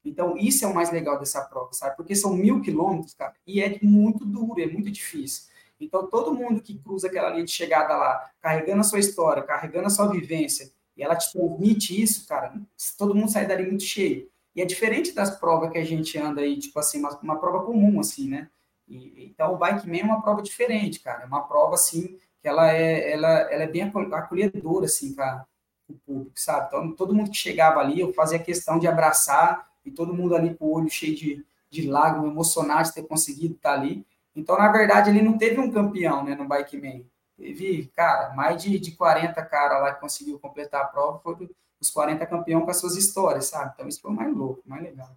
Então, 0.05 0.37
isso 0.37 0.65
é 0.65 0.69
o 0.69 0.75
mais 0.75 0.93
legal 0.93 1.19
dessa 1.19 1.41
prova, 1.43 1.73
sabe? 1.73 1.97
Porque 1.97 2.15
são 2.15 2.35
mil 2.35 2.61
quilômetros, 2.61 3.15
cara, 3.15 3.35
e 3.47 3.63
é 3.63 3.79
muito 3.83 4.25
duro, 4.25 4.61
é 4.61 4.67
muito 4.67 4.91
difícil. 4.91 5.45
Então, 5.81 6.07
todo 6.07 6.35
mundo 6.35 6.61
que 6.61 6.79
cruza 6.79 7.09
aquela 7.09 7.31
linha 7.31 7.45
de 7.45 7.51
chegada 7.51 7.97
lá, 7.97 8.31
carregando 8.41 8.81
a 8.81 8.85
sua 8.85 8.99
história, 8.99 9.43
carregando 9.43 9.87
a 9.87 9.91
sua 9.91 10.07
vivência, 10.09 10.71
e 10.97 11.03
ela 11.03 11.17
te 11.17 11.33
transmite 11.33 12.01
isso, 12.01 12.27
cara, 12.29 12.55
todo 12.99 13.15
mundo 13.15 13.31
sai 13.31 13.47
dali 13.47 13.67
muito 13.67 13.83
cheio. 13.83 14.29
E 14.55 14.63
é 14.63 14.65
diferente 14.65 15.13
das 15.13 15.39
provas 15.39 15.73
que 15.73 15.79
a 15.79 15.85
gente 15.85 16.17
anda 16.17 16.43
aí, 16.43 16.59
tipo 16.59 16.79
assim, 16.79 17.01
uma, 17.01 17.19
uma 17.21 17.41
prova 17.41 17.65
comum, 17.65 17.99
assim, 17.99 18.29
né? 18.29 18.49
E, 18.87 19.27
então, 19.27 19.55
o 19.55 19.57
Bike 19.57 19.89
Man 19.89 19.99
é 19.99 20.05
uma 20.05 20.23
prova 20.23 20.43
diferente, 20.43 21.01
cara. 21.01 21.25
É 21.25 21.27
uma 21.27 21.43
prova, 21.43 21.75
assim, 21.75 22.17
que 22.41 22.47
ela 22.47 22.71
é, 22.71 23.11
ela, 23.13 23.29
ela 23.51 23.65
é 23.65 23.67
bem 23.67 23.83
acolhedora, 23.83 24.85
assim, 24.85 25.13
para 25.13 25.45
o 25.89 25.95
público, 25.95 26.39
sabe? 26.39 26.69
Então, 26.69 26.93
todo 26.93 27.15
mundo 27.15 27.31
que 27.31 27.37
chegava 27.37 27.81
ali, 27.81 27.99
eu 27.99 28.13
fazia 28.13 28.39
questão 28.39 28.79
de 28.79 28.87
abraçar 28.87 29.69
e 29.85 29.91
todo 29.91 30.15
mundo 30.15 30.35
ali 30.35 30.55
com 30.55 30.67
o 30.67 30.73
olho 30.73 30.89
cheio 30.89 31.15
de, 31.15 31.45
de 31.71 31.89
lágrimas, 31.89 32.31
emocionado 32.31 32.89
de 32.89 32.95
ter 32.95 33.03
conseguido 33.03 33.55
estar 33.55 33.75
ali. 33.75 34.07
Então, 34.35 34.57
na 34.57 34.71
verdade, 34.71 35.11
ele 35.11 35.23
não 35.23 35.39
teve 35.39 35.61
um 35.61 35.71
campeão, 35.71 36.25
né, 36.25 36.35
no 36.35 36.49
Bike 36.49 36.81
Man. 36.81 37.03
Teve, 37.37 37.91
cara, 37.95 38.35
mais 38.35 38.63
de, 38.63 38.79
de 38.79 38.93
40 38.93 39.43
caras 39.45 39.83
lá 39.83 39.95
que 39.95 40.01
conseguiu 40.01 40.39
completar 40.39 40.83
a 40.83 40.87
prova, 40.87 41.19
foi 41.19 41.49
os 41.81 41.91
40 41.91 42.25
campeões 42.27 42.65
com 42.65 42.71
as 42.71 42.79
suas 42.79 42.97
histórias, 42.97 43.47
sabe? 43.47 43.73
Então, 43.75 43.89
isso 43.89 44.01
foi 44.01 44.11
o 44.11 44.15
mais 44.15 44.35
louco, 44.35 44.63
mais 44.65 44.83
legal. 44.83 45.17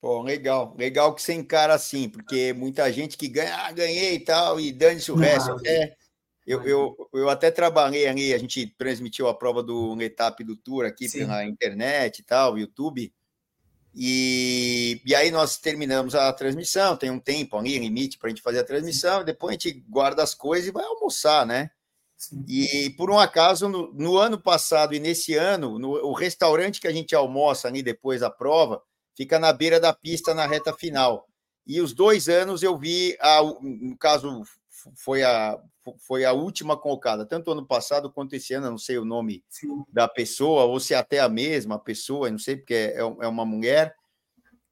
Pô, 0.00 0.22
legal. 0.22 0.74
Legal 0.78 1.14
que 1.14 1.22
você 1.22 1.34
encara 1.34 1.74
assim, 1.74 2.08
porque 2.08 2.52
muita 2.54 2.90
gente 2.90 3.18
que 3.18 3.28
ganha, 3.28 3.54
ah, 3.54 3.72
ganhei 3.72 4.14
e 4.14 4.20
tal, 4.20 4.58
e 4.58 4.72
dane-se 4.72 5.12
o 5.12 5.14
resto. 5.14 5.52
Até, 5.52 5.94
eu, 6.46 6.62
eu, 6.64 7.08
eu 7.12 7.28
até 7.28 7.50
trabalhei 7.50 8.08
ali, 8.08 8.32
a 8.32 8.38
gente 8.38 8.66
transmitiu 8.66 9.28
a 9.28 9.34
prova 9.34 9.62
do 9.62 10.00
etapa 10.00 10.42
do 10.42 10.56
Tour 10.56 10.86
aqui 10.86 11.08
Sim. 11.08 11.20
pela 11.20 11.44
internet 11.44 12.20
e 12.20 12.22
tal, 12.24 12.58
YouTube. 12.58 13.12
E, 13.94 15.00
e 15.04 15.14
aí 15.14 15.30
nós 15.30 15.58
terminamos 15.58 16.14
a 16.14 16.32
transmissão, 16.32 16.96
tem 16.96 17.10
um 17.10 17.18
tempo 17.18 17.56
ali, 17.56 17.78
limite 17.78 18.18
para 18.18 18.28
a 18.28 18.30
gente 18.30 18.42
fazer 18.42 18.60
a 18.60 18.64
transmissão, 18.64 19.24
depois 19.24 19.50
a 19.50 19.52
gente 19.52 19.84
guarda 19.88 20.22
as 20.22 20.34
coisas 20.34 20.68
e 20.68 20.72
vai 20.72 20.84
almoçar, 20.84 21.44
né? 21.44 21.70
Sim. 22.16 22.44
E 22.46 22.90
por 22.90 23.10
um 23.10 23.18
acaso, 23.18 23.68
no, 23.68 23.92
no, 23.94 24.18
ano 24.18 24.38
passado 24.38 24.94
e 24.94 25.00
nesse 25.00 25.34
ano, 25.34 25.78
no, 25.78 25.90
o 26.06 26.12
restaurante 26.12 26.80
que 26.80 26.86
a 26.86 26.92
gente 26.92 27.14
almoça 27.14 27.66
ali 27.66 27.82
depois 27.82 28.20
da 28.20 28.30
prova 28.30 28.82
fica 29.16 29.38
na 29.38 29.52
beira 29.52 29.80
da 29.80 29.92
pista 29.92 30.34
na 30.34 30.46
reta 30.46 30.72
final. 30.74 31.26
E 31.66 31.80
os 31.80 31.94
dois 31.94 32.28
anos 32.28 32.62
eu 32.62 32.76
vi, 32.76 33.16
a, 33.20 33.42
no 33.42 33.96
caso, 33.96 34.42
foi 34.96 35.22
a, 35.22 35.58
foi 35.98 36.24
a 36.24 36.32
última 36.32 36.76
colocada, 36.76 37.26
tanto 37.26 37.50
ano 37.50 37.66
passado 37.66 38.10
quanto 38.10 38.34
esse 38.34 38.52
ano, 38.54 38.70
não 38.70 38.78
sei 38.78 38.98
o 38.98 39.04
nome 39.04 39.44
Sim. 39.48 39.84
da 39.92 40.06
pessoa, 40.06 40.64
ou 40.64 40.78
se 40.78 40.94
é 40.94 40.96
até 40.96 41.20
a 41.20 41.28
mesma 41.28 41.78
pessoa, 41.78 42.30
não 42.30 42.38
sei, 42.38 42.56
porque 42.56 42.74
é, 42.74 42.98
é 42.98 43.28
uma 43.28 43.44
mulher, 43.44 43.94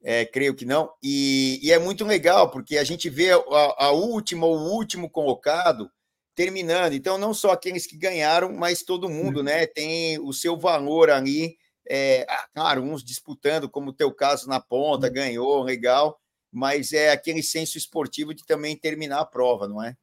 é, 0.02 0.24
creio 0.24 0.54
que 0.54 0.64
não, 0.64 0.90
e, 1.02 1.58
e, 1.62 1.72
é 1.72 1.78
muito 1.78 2.04
legal, 2.04 2.50
porque 2.50 2.78
a 2.78 2.84
gente 2.84 3.08
vê 3.08 3.32
a, 3.32 3.86
a 3.86 3.90
última, 3.90 4.46
o 4.46 4.72
último 4.72 5.10
colocado 5.10 5.90
terminando, 6.34 6.92
então 6.92 7.18
não 7.18 7.34
só 7.34 7.50
aqueles 7.50 7.86
que 7.86 7.96
ganharam, 7.96 8.52
mas 8.52 8.82
todo 8.82 9.08
mundo, 9.08 9.42
né, 9.42 9.66
tem 9.66 10.18
o 10.20 10.32
seu 10.32 10.56
valor 10.56 11.10
ali, 11.10 11.56
é, 11.90 12.26
ah, 12.28 12.46
claro, 12.54 12.82
uns 12.82 13.02
disputando, 13.02 13.68
como 13.68 13.90
o 13.90 13.94
teu 13.94 14.12
caso 14.12 14.48
na 14.48 14.60
ponta, 14.60 15.08
ganhou, 15.08 15.62
legal, 15.62 16.20
mas 16.58 16.92
é 16.92 17.12
aquele 17.12 17.40
senso 17.40 17.78
esportivo 17.78 18.34
de 18.34 18.44
também 18.44 18.76
terminar 18.76 19.20
a 19.20 19.24
prova, 19.24 19.68
não 19.68 19.80
é? 19.80 19.96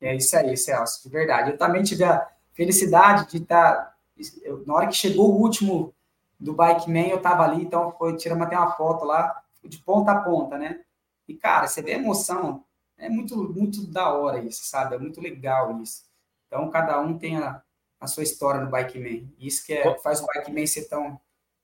É 0.00 0.14
isso 0.14 0.36
aí, 0.36 0.56
Celso, 0.56 1.02
de 1.02 1.08
verdade. 1.08 1.50
Eu 1.50 1.58
também 1.58 1.82
tive 1.82 2.04
a 2.04 2.24
felicidade 2.52 3.28
de 3.28 3.38
estar. 3.38 3.74
Tá, 3.74 3.94
eu, 4.42 4.64
na 4.64 4.74
hora 4.74 4.86
que 4.86 4.94
chegou 4.94 5.34
o 5.34 5.40
último 5.40 5.92
do 6.38 6.54
Bike 6.54 6.88
Man, 6.88 7.08
eu 7.08 7.16
estava 7.16 7.42
ali, 7.42 7.64
então 7.64 7.90
foi, 7.98 8.16
tiramos 8.16 8.46
até 8.46 8.56
uma 8.56 8.76
foto 8.76 9.04
lá, 9.04 9.42
de 9.64 9.78
ponta 9.78 10.12
a 10.12 10.20
ponta, 10.20 10.56
né? 10.56 10.82
E, 11.26 11.34
cara, 11.34 11.66
você 11.66 11.82
vê 11.82 11.94
a 11.94 11.98
emoção, 11.98 12.64
é 12.96 13.08
muito, 13.08 13.36
muito 13.52 13.84
da 13.84 14.14
hora 14.14 14.38
isso, 14.38 14.64
sabe? 14.66 14.94
É 14.94 14.98
muito 15.00 15.20
legal 15.20 15.82
isso. 15.82 16.04
Então, 16.46 16.70
cada 16.70 17.00
um 17.00 17.18
tem 17.18 17.38
a, 17.38 17.60
a 17.98 18.06
sua 18.06 18.22
história 18.22 18.60
no 18.60 18.70
Bike 18.70 19.00
Man. 19.00 19.28
Isso 19.36 19.66
que 19.66 19.72
é, 19.72 19.98
faz 19.98 20.20
o 20.20 20.26
Bike 20.26 20.52
Man 20.52 20.64
ser 20.64 20.84
tão, 20.84 21.20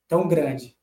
tão 0.08 0.26
grande. 0.26 0.76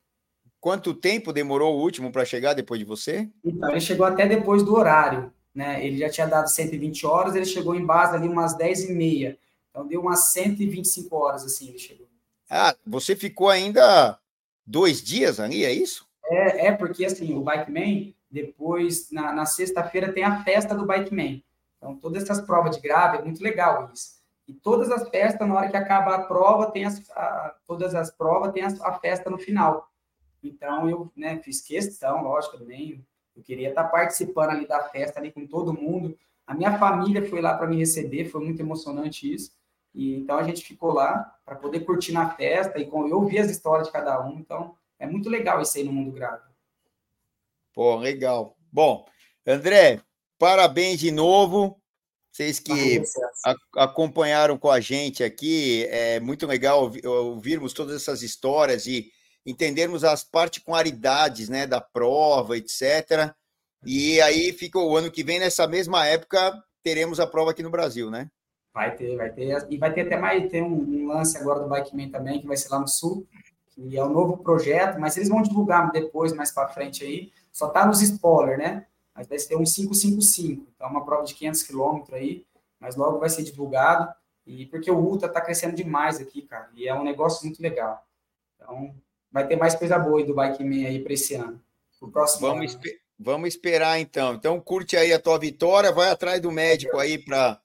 Quanto 0.61 0.93
tempo 0.93 1.33
demorou 1.33 1.75
o 1.75 1.81
último 1.81 2.11
para 2.11 2.23
chegar 2.23 2.53
depois 2.53 2.79
de 2.79 2.85
você? 2.85 3.27
Então, 3.43 3.71
ele 3.71 3.81
chegou 3.81 4.05
até 4.05 4.27
depois 4.27 4.61
do 4.61 4.75
horário, 4.75 5.33
né? 5.55 5.83
Ele 5.83 5.97
já 5.97 6.07
tinha 6.07 6.27
dado 6.27 6.47
120 6.51 7.03
horas, 7.03 7.35
ele 7.35 7.45
chegou 7.45 7.73
em 7.73 7.83
base 7.83 8.15
ali 8.15 8.27
umas 8.27 8.55
10 8.55 8.91
e 8.91 8.93
meia. 8.93 9.39
Então, 9.71 9.87
deu 9.87 9.99
umas 9.99 10.31
125 10.31 11.15
horas, 11.15 11.43
assim, 11.43 11.69
ele 11.69 11.79
chegou. 11.79 12.07
Ah, 12.47 12.75
você 12.85 13.15
ficou 13.15 13.49
ainda 13.49 14.19
dois 14.63 15.01
dias 15.01 15.39
ali, 15.39 15.65
é 15.65 15.73
isso? 15.73 16.05
É, 16.25 16.67
é 16.67 16.71
porque, 16.71 17.05
assim, 17.05 17.35
o 17.35 17.41
Bike 17.41 17.71
Man, 17.71 18.13
depois, 18.29 19.09
na, 19.11 19.33
na 19.33 19.47
sexta-feira, 19.47 20.13
tem 20.13 20.23
a 20.23 20.43
festa 20.43 20.75
do 20.75 20.85
Bike 20.85 21.11
Man. 21.13 21.41
Então, 21.77 21.95
todas 21.95 22.21
essas 22.21 22.39
provas 22.39 22.75
de 22.75 22.83
grave, 22.83 23.17
é 23.17 23.21
muito 23.23 23.41
legal 23.41 23.89
isso. 23.91 24.21
E 24.47 24.53
todas 24.53 24.91
as 24.91 25.09
festas, 25.09 25.47
na 25.47 25.55
hora 25.55 25.69
que 25.69 25.77
acaba 25.77 26.13
a 26.13 26.23
prova, 26.23 26.69
tem 26.69 26.85
as, 26.85 27.01
a, 27.11 27.55
todas 27.65 27.95
as 27.95 28.11
provas, 28.11 28.51
tem 28.51 28.61
a, 28.61 28.67
a 28.67 28.99
festa 28.99 29.27
no 29.27 29.39
final. 29.39 29.90
Então, 30.43 30.89
eu 30.89 31.11
né, 31.15 31.39
fiz 31.39 31.61
questão, 31.61 32.23
lógico, 32.23 32.57
também. 32.57 33.05
Eu 33.35 33.43
queria 33.43 33.69
estar 33.69 33.85
participando 33.85 34.51
ali 34.51 34.67
da 34.67 34.83
festa, 34.89 35.19
ali 35.19 35.31
com 35.31 35.45
todo 35.47 35.73
mundo. 35.73 36.17
A 36.45 36.53
minha 36.53 36.77
família 36.77 37.27
foi 37.27 37.41
lá 37.41 37.55
para 37.55 37.67
me 37.67 37.77
receber, 37.77 38.25
foi 38.25 38.43
muito 38.43 38.61
emocionante 38.61 39.31
isso. 39.31 39.51
E 39.93 40.15
então 40.15 40.37
a 40.37 40.43
gente 40.43 40.63
ficou 40.63 40.93
lá 40.93 41.35
para 41.45 41.55
poder 41.55 41.81
curtir 41.81 42.11
na 42.11 42.29
festa 42.29 42.79
e 42.79 42.85
com, 42.85 43.07
eu 43.07 43.17
ouvi 43.17 43.37
as 43.37 43.49
histórias 43.49 43.87
de 43.87 43.93
cada 43.93 44.25
um. 44.25 44.39
Então, 44.39 44.75
é 44.99 45.05
muito 45.05 45.29
legal 45.29 45.61
isso 45.61 45.77
aí 45.77 45.83
no 45.83 45.93
mundo 45.93 46.11
grave. 46.11 46.43
Pô, 47.73 47.95
legal. 47.95 48.57
Bom, 48.71 49.05
André, 49.45 50.01
parabéns 50.37 50.99
de 50.99 51.11
novo. 51.11 51.81
Vocês 52.31 52.59
que 52.59 53.01
acompanharam 53.75 54.57
com 54.57 54.69
a 54.69 54.79
gente 54.79 55.21
aqui, 55.21 55.85
é 55.89 56.19
muito 56.19 56.47
legal 56.47 56.89
ouvirmos 57.03 57.73
todas 57.73 57.93
essas 57.93 58.21
histórias 58.23 58.87
e 58.87 59.11
entendermos 59.45 60.03
as 60.03 60.23
particularidades 60.23 61.49
né, 61.49 61.65
da 61.65 61.81
prova, 61.81 62.57
etc. 62.57 63.33
E 63.85 64.21
aí 64.21 64.53
fica 64.53 64.77
o 64.79 64.95
ano 64.95 65.11
que 65.11 65.23
vem, 65.23 65.39
nessa 65.39 65.67
mesma 65.67 66.05
época, 66.05 66.63
teremos 66.83 67.19
a 67.19 67.27
prova 67.27 67.51
aqui 67.51 67.63
no 67.63 67.71
Brasil, 67.71 68.11
né? 68.11 68.29
Vai 68.73 68.95
ter, 68.95 69.17
vai 69.17 69.29
ter. 69.29 69.67
E 69.69 69.77
vai 69.77 69.93
ter 69.93 70.01
até 70.01 70.17
mais, 70.17 70.49
tem 70.49 70.63
um, 70.63 70.73
um 70.73 71.07
lance 71.07 71.37
agora 71.37 71.59
do 71.59 71.67
Bikeman 71.67 72.09
também, 72.09 72.39
que 72.39 72.47
vai 72.47 72.55
ser 72.55 72.69
lá 72.69 72.79
no 72.79 72.87
Sul, 72.87 73.27
que 73.71 73.97
é 73.97 74.03
um 74.03 74.09
novo 74.09 74.37
projeto, 74.37 74.99
mas 74.99 75.17
eles 75.17 75.29
vão 75.29 75.41
divulgar 75.41 75.91
depois, 75.91 76.33
mais 76.33 76.51
para 76.51 76.69
frente 76.69 77.03
aí. 77.03 77.31
Só 77.51 77.67
tá 77.67 77.85
nos 77.85 78.01
spoilers, 78.01 78.59
né? 78.59 78.85
Mas 79.13 79.27
vai 79.27 79.39
ser 79.39 79.55
um 79.55 79.63
555, 79.63 80.67
então 80.73 80.89
uma 80.89 81.03
prova 81.03 81.25
de 81.25 81.33
500 81.33 81.63
quilômetros 81.63 82.13
aí, 82.13 82.45
mas 82.79 82.95
logo 82.95 83.19
vai 83.19 83.29
ser 83.29 83.43
divulgado. 83.43 84.11
E 84.45 84.65
porque 84.67 84.89
o 84.89 84.97
Ultra 84.97 85.29
tá 85.29 85.41
crescendo 85.41 85.75
demais 85.75 86.19
aqui, 86.19 86.41
cara, 86.43 86.69
e 86.73 86.87
é 86.87 86.93
um 86.93 87.03
negócio 87.03 87.45
muito 87.45 87.61
legal. 87.61 88.05
Então, 88.55 88.95
vai 89.31 89.47
ter 89.47 89.55
mais 89.55 89.75
coisa 89.75 89.97
boa 89.97 90.23
do 90.23 90.33
Bike 90.33 90.63
Man 90.63 90.87
aí 90.87 90.99
para 90.99 91.13
esse 91.13 91.35
ano. 91.35 91.61
Pro 91.99 92.11
próximo 92.11 92.47
vamos, 92.47 92.57
ano. 92.57 92.65
Esper 92.65 92.99
vamos 93.19 93.49
esperar 93.49 93.99
então. 93.99 94.33
Então 94.33 94.59
curte 94.59 94.97
aí 94.97 95.13
a 95.13 95.19
tua 95.19 95.37
vitória, 95.37 95.91
vai 95.91 96.09
atrás 96.09 96.41
do 96.41 96.51
médico 96.51 96.97
aí 96.97 97.17
para 97.17 97.59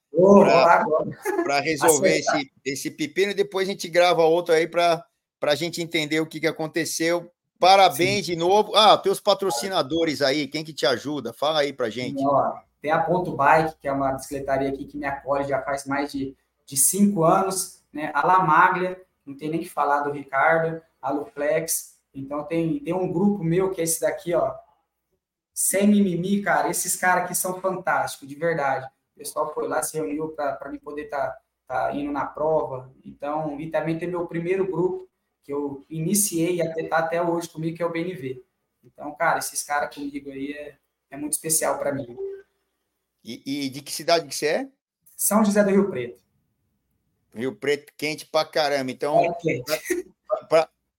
para 1.43 1.61
resolver 1.61 2.19
esse, 2.19 2.51
esse 2.65 2.91
pepino 2.91 3.33
e 3.33 3.35
depois 3.35 3.69
a 3.69 3.73
gente 3.73 3.89
grava 3.89 4.23
outro 4.23 4.55
aí 4.55 4.67
para 4.67 5.05
a 5.43 5.55
gente 5.55 5.83
entender 5.83 6.21
o 6.21 6.27
que, 6.27 6.41
que 6.41 6.47
aconteceu. 6.47 7.31
Parabéns 7.59 8.27
Sim. 8.27 8.33
de 8.33 8.37
novo. 8.37 8.75
Ah, 8.75 8.97
teus 8.97 9.21
patrocinadores 9.21 10.23
aí, 10.23 10.47
quem 10.47 10.65
que 10.65 10.73
te 10.73 10.87
ajuda? 10.87 11.33
Fala 11.33 11.61
aí 11.61 11.73
para 11.73 11.91
gente. 11.91 12.23
Tem 12.81 12.91
a 12.91 13.03
Ponto 13.03 13.33
Bike, 13.33 13.77
que 13.81 13.89
é 13.89 13.93
uma 13.93 14.13
bicicletaria 14.13 14.69
aqui 14.69 14.85
que 14.85 14.97
me 14.97 15.07
acolhe 15.07 15.49
já 15.49 15.61
faz 15.63 15.87
mais 15.87 16.13
de, 16.13 16.37
de 16.67 16.77
cinco 16.77 17.25
anos. 17.25 17.83
Né? 17.93 18.11
A 18.15 18.27
La 18.27 18.41
Maglia, 18.41 19.01
não 19.25 19.37
tem 19.37 19.51
nem 19.51 19.61
que 19.61 19.69
falar 19.69 20.01
do 20.01 20.13
Ricardo. 20.13 20.81
Aluflex. 21.09 21.97
Então 22.15 22.45
tem, 22.45 22.81
tem 22.81 22.95
um 22.95 23.13
grupo 23.13 23.43
meu 23.43 23.71
que 23.71 23.81
é 23.81 23.85
esse 23.85 24.01
daqui, 24.01 24.35
ó. 24.35 24.55
Sem 25.53 25.89
mimimi, 25.89 26.43
cara. 26.43 26.69
Esses 26.71 26.97
caras 26.97 27.25
aqui 27.25 27.35
são 27.35 27.61
fantásticos, 27.61 28.29
de 28.29 28.35
verdade. 28.35 28.87
O 29.15 29.19
pessoal 29.19 29.53
foi 29.55 29.67
lá, 29.69 29.83
se 29.83 29.97
reuniu 29.97 30.29
para 30.31 30.71
mim 30.71 30.79
poder 30.79 31.05
estar 31.05 31.31
tá, 31.67 31.89
tá 31.89 31.95
indo 31.95 32.13
na 32.13 32.27
prova. 32.27 32.93
Então, 33.05 33.59
e 33.61 33.71
também 33.71 33.99
tem 33.99 34.09
meu 34.09 34.27
primeiro 34.27 34.67
grupo, 34.71 35.09
que 35.43 35.53
eu 35.53 35.85
iniciei 35.89 36.61
até 36.61 36.83
tá 36.85 36.99
até 36.99 37.23
hoje 37.23 37.49
comigo, 37.49 37.77
que 37.77 37.83
é 37.83 37.87
o 37.87 37.93
BNV. 37.93 38.45
Então, 38.85 39.15
cara, 39.15 39.39
esses 39.39 39.63
caras 39.63 39.95
comigo 39.95 40.31
aí 40.31 40.53
é, 40.53 40.77
é 41.11 41.17
muito 41.17 41.33
especial 41.33 41.79
para 41.79 41.93
mim. 41.93 42.17
E, 43.25 43.43
e, 43.45 43.71
de 43.71 43.81
que 43.81 43.93
cidade 43.93 44.29
que 44.29 44.35
você 44.35 44.47
é? 44.47 44.69
São 45.17 45.45
José 45.45 45.63
do 45.65 45.71
Rio 45.71 45.91
Preto. 45.91 46.23
Rio 47.35 47.55
Preto 47.55 47.93
quente 47.97 48.27
pra 48.27 48.45
caramba. 48.45 48.91
Então, 48.91 49.25
é 49.25 49.35
quente. 49.35 50.15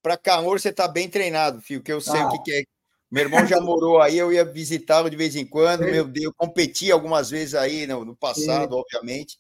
Para 0.02 0.18
calor 0.18 0.60
você 0.60 0.70
está 0.70 0.88
bem 0.88 1.10
treinado, 1.10 1.62
filho, 1.62 1.82
que 1.82 1.92
eu 1.92 2.02
sei 2.02 2.20
ah. 2.20 2.28
o 2.28 2.32
que, 2.32 2.44
que 2.44 2.52
é. 2.54 2.64
Meu 3.10 3.24
irmão 3.24 3.46
já 3.48 3.60
morou 3.62 4.02
aí, 4.02 4.18
eu 4.18 4.34
ia 4.34 4.44
visitá-lo 4.44 5.10
de 5.10 5.16
vez 5.16 5.36
em 5.36 5.46
quando. 5.46 5.86
Meu 5.86 6.06
Deus, 6.06 6.26
eu 6.26 6.34
competi 6.34 6.92
algumas 6.92 7.30
vezes 7.30 7.56
aí 7.56 7.88
no, 7.88 8.04
no 8.04 8.16
passado, 8.16 8.74
Sim. 8.74 8.80
obviamente. 8.80 9.38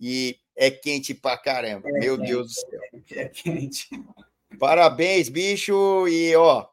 E 0.00 0.36
é 0.56 0.70
quente 0.70 1.14
pra 1.14 1.36
caramba. 1.38 1.88
É 1.88 1.92
meu 1.92 2.16
quente, 2.16 2.28
Deus 2.28 2.46
do 2.48 2.52
céu. 2.52 2.80
É 3.12 3.28
quente. 3.28 3.88
Parabéns, 4.58 5.28
bicho. 5.28 6.08
E 6.08 6.34
ó, 6.34 6.66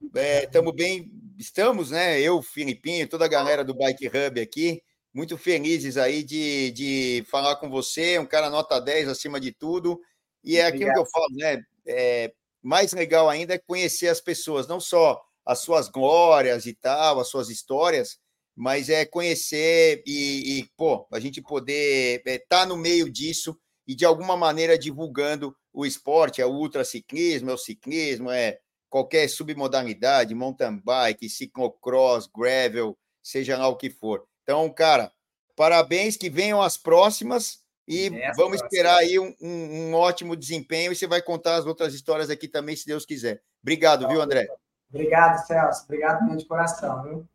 estamos 0.43 0.73
é, 0.73 0.75
bem, 0.75 1.11
estamos, 1.37 1.91
né? 1.91 2.19
Eu, 2.19 2.41
Filipinho, 2.41 3.07
toda 3.07 3.25
a 3.25 3.29
galera 3.29 3.63
do 3.63 3.75
Bike 3.75 4.07
Hub 4.07 4.41
aqui, 4.41 4.81
muito 5.13 5.37
felizes 5.37 5.97
aí 5.97 6.23
de, 6.23 6.71
de 6.71 7.23
falar 7.29 7.55
com 7.57 7.69
você. 7.69 8.17
Um 8.17 8.25
cara 8.25 8.49
nota 8.49 8.79
10 8.79 9.09
acima 9.09 9.39
de 9.39 9.51
tudo. 9.51 10.01
E 10.43 10.57
é 10.57 10.65
aquilo 10.65 10.85
Obrigado. 10.85 10.95
que 10.95 11.01
eu 11.01 11.11
falo, 11.11 11.35
né? 11.35 11.63
É, 11.85 12.33
mais 12.61 12.93
legal 12.93 13.29
ainda 13.29 13.55
é 13.55 13.59
conhecer 13.59 14.07
as 14.07 14.21
pessoas, 14.21 14.67
não 14.67 14.79
só 14.79 15.21
as 15.45 15.59
suas 15.59 15.89
glórias 15.89 16.65
e 16.65 16.73
tal, 16.73 17.19
as 17.19 17.27
suas 17.27 17.49
histórias, 17.49 18.19
mas 18.55 18.89
é 18.89 19.05
conhecer 19.05 20.03
e, 20.05 20.59
e 20.59 20.69
pô, 20.77 21.07
a 21.11 21.19
gente 21.19 21.41
poder 21.41 22.19
estar 22.19 22.31
é, 22.31 22.39
tá 22.39 22.65
no 22.65 22.77
meio 22.77 23.09
disso 23.09 23.57
e 23.87 23.95
de 23.95 24.05
alguma 24.05 24.37
maneira 24.37 24.77
divulgando 24.77 25.55
o 25.73 25.85
esporte, 25.85 26.41
é 26.41 26.45
o 26.45 26.53
ultraciclismo, 26.53 27.49
é 27.49 27.53
o 27.53 27.57
ciclismo, 27.57 28.29
é 28.29 28.59
qualquer 28.89 29.27
submodalidade, 29.29 30.35
mountain 30.35 30.79
bike, 30.83 31.29
ciclocross, 31.29 32.27
gravel, 32.27 32.97
seja 33.23 33.57
lá 33.57 33.67
o 33.67 33.77
que 33.77 33.89
for. 33.89 34.25
Então, 34.43 34.69
cara, 34.69 35.11
parabéns, 35.55 36.17
que 36.17 36.29
venham 36.29 36.61
as 36.61 36.77
próximas 36.77 37.59
e 37.87 38.07
Essa 38.07 38.41
vamos 38.41 38.61
esperar 38.61 38.97
aí 38.97 39.19
um, 39.19 39.35
um, 39.41 39.89
um, 39.89 39.93
ótimo 39.93 40.35
desempenho 40.35 40.91
e 40.91 40.95
você 40.95 41.07
vai 41.07 41.21
contar 41.21 41.55
as 41.55 41.65
outras 41.65 41.93
histórias 41.93 42.29
aqui 42.29 42.47
também, 42.47 42.75
se 42.75 42.85
Deus 42.85 43.05
quiser. 43.05 43.41
Obrigado, 43.61 44.07
viu, 44.07 44.21
André? 44.21 44.47
Obrigado, 44.89 45.45
Celso. 45.45 45.83
Obrigado 45.85 46.23
mesmo 46.23 46.37
de 46.37 46.45
coração, 46.45 47.03
viu? 47.03 47.27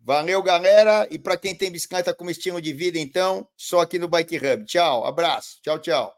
Valeu, 0.00 0.42
galera. 0.42 1.06
E 1.10 1.18
para 1.18 1.36
quem 1.36 1.54
tem 1.54 1.70
bicicleta 1.70 2.14
como 2.14 2.30
estilo 2.30 2.60
de 2.60 2.72
vida, 2.72 2.98
então, 2.98 3.46
só 3.56 3.80
aqui 3.80 3.98
no 3.98 4.08
Bike 4.08 4.36
Hub. 4.36 4.64
Tchau, 4.64 5.04
abraço. 5.04 5.58
Tchau, 5.62 5.78
tchau. 5.78 6.16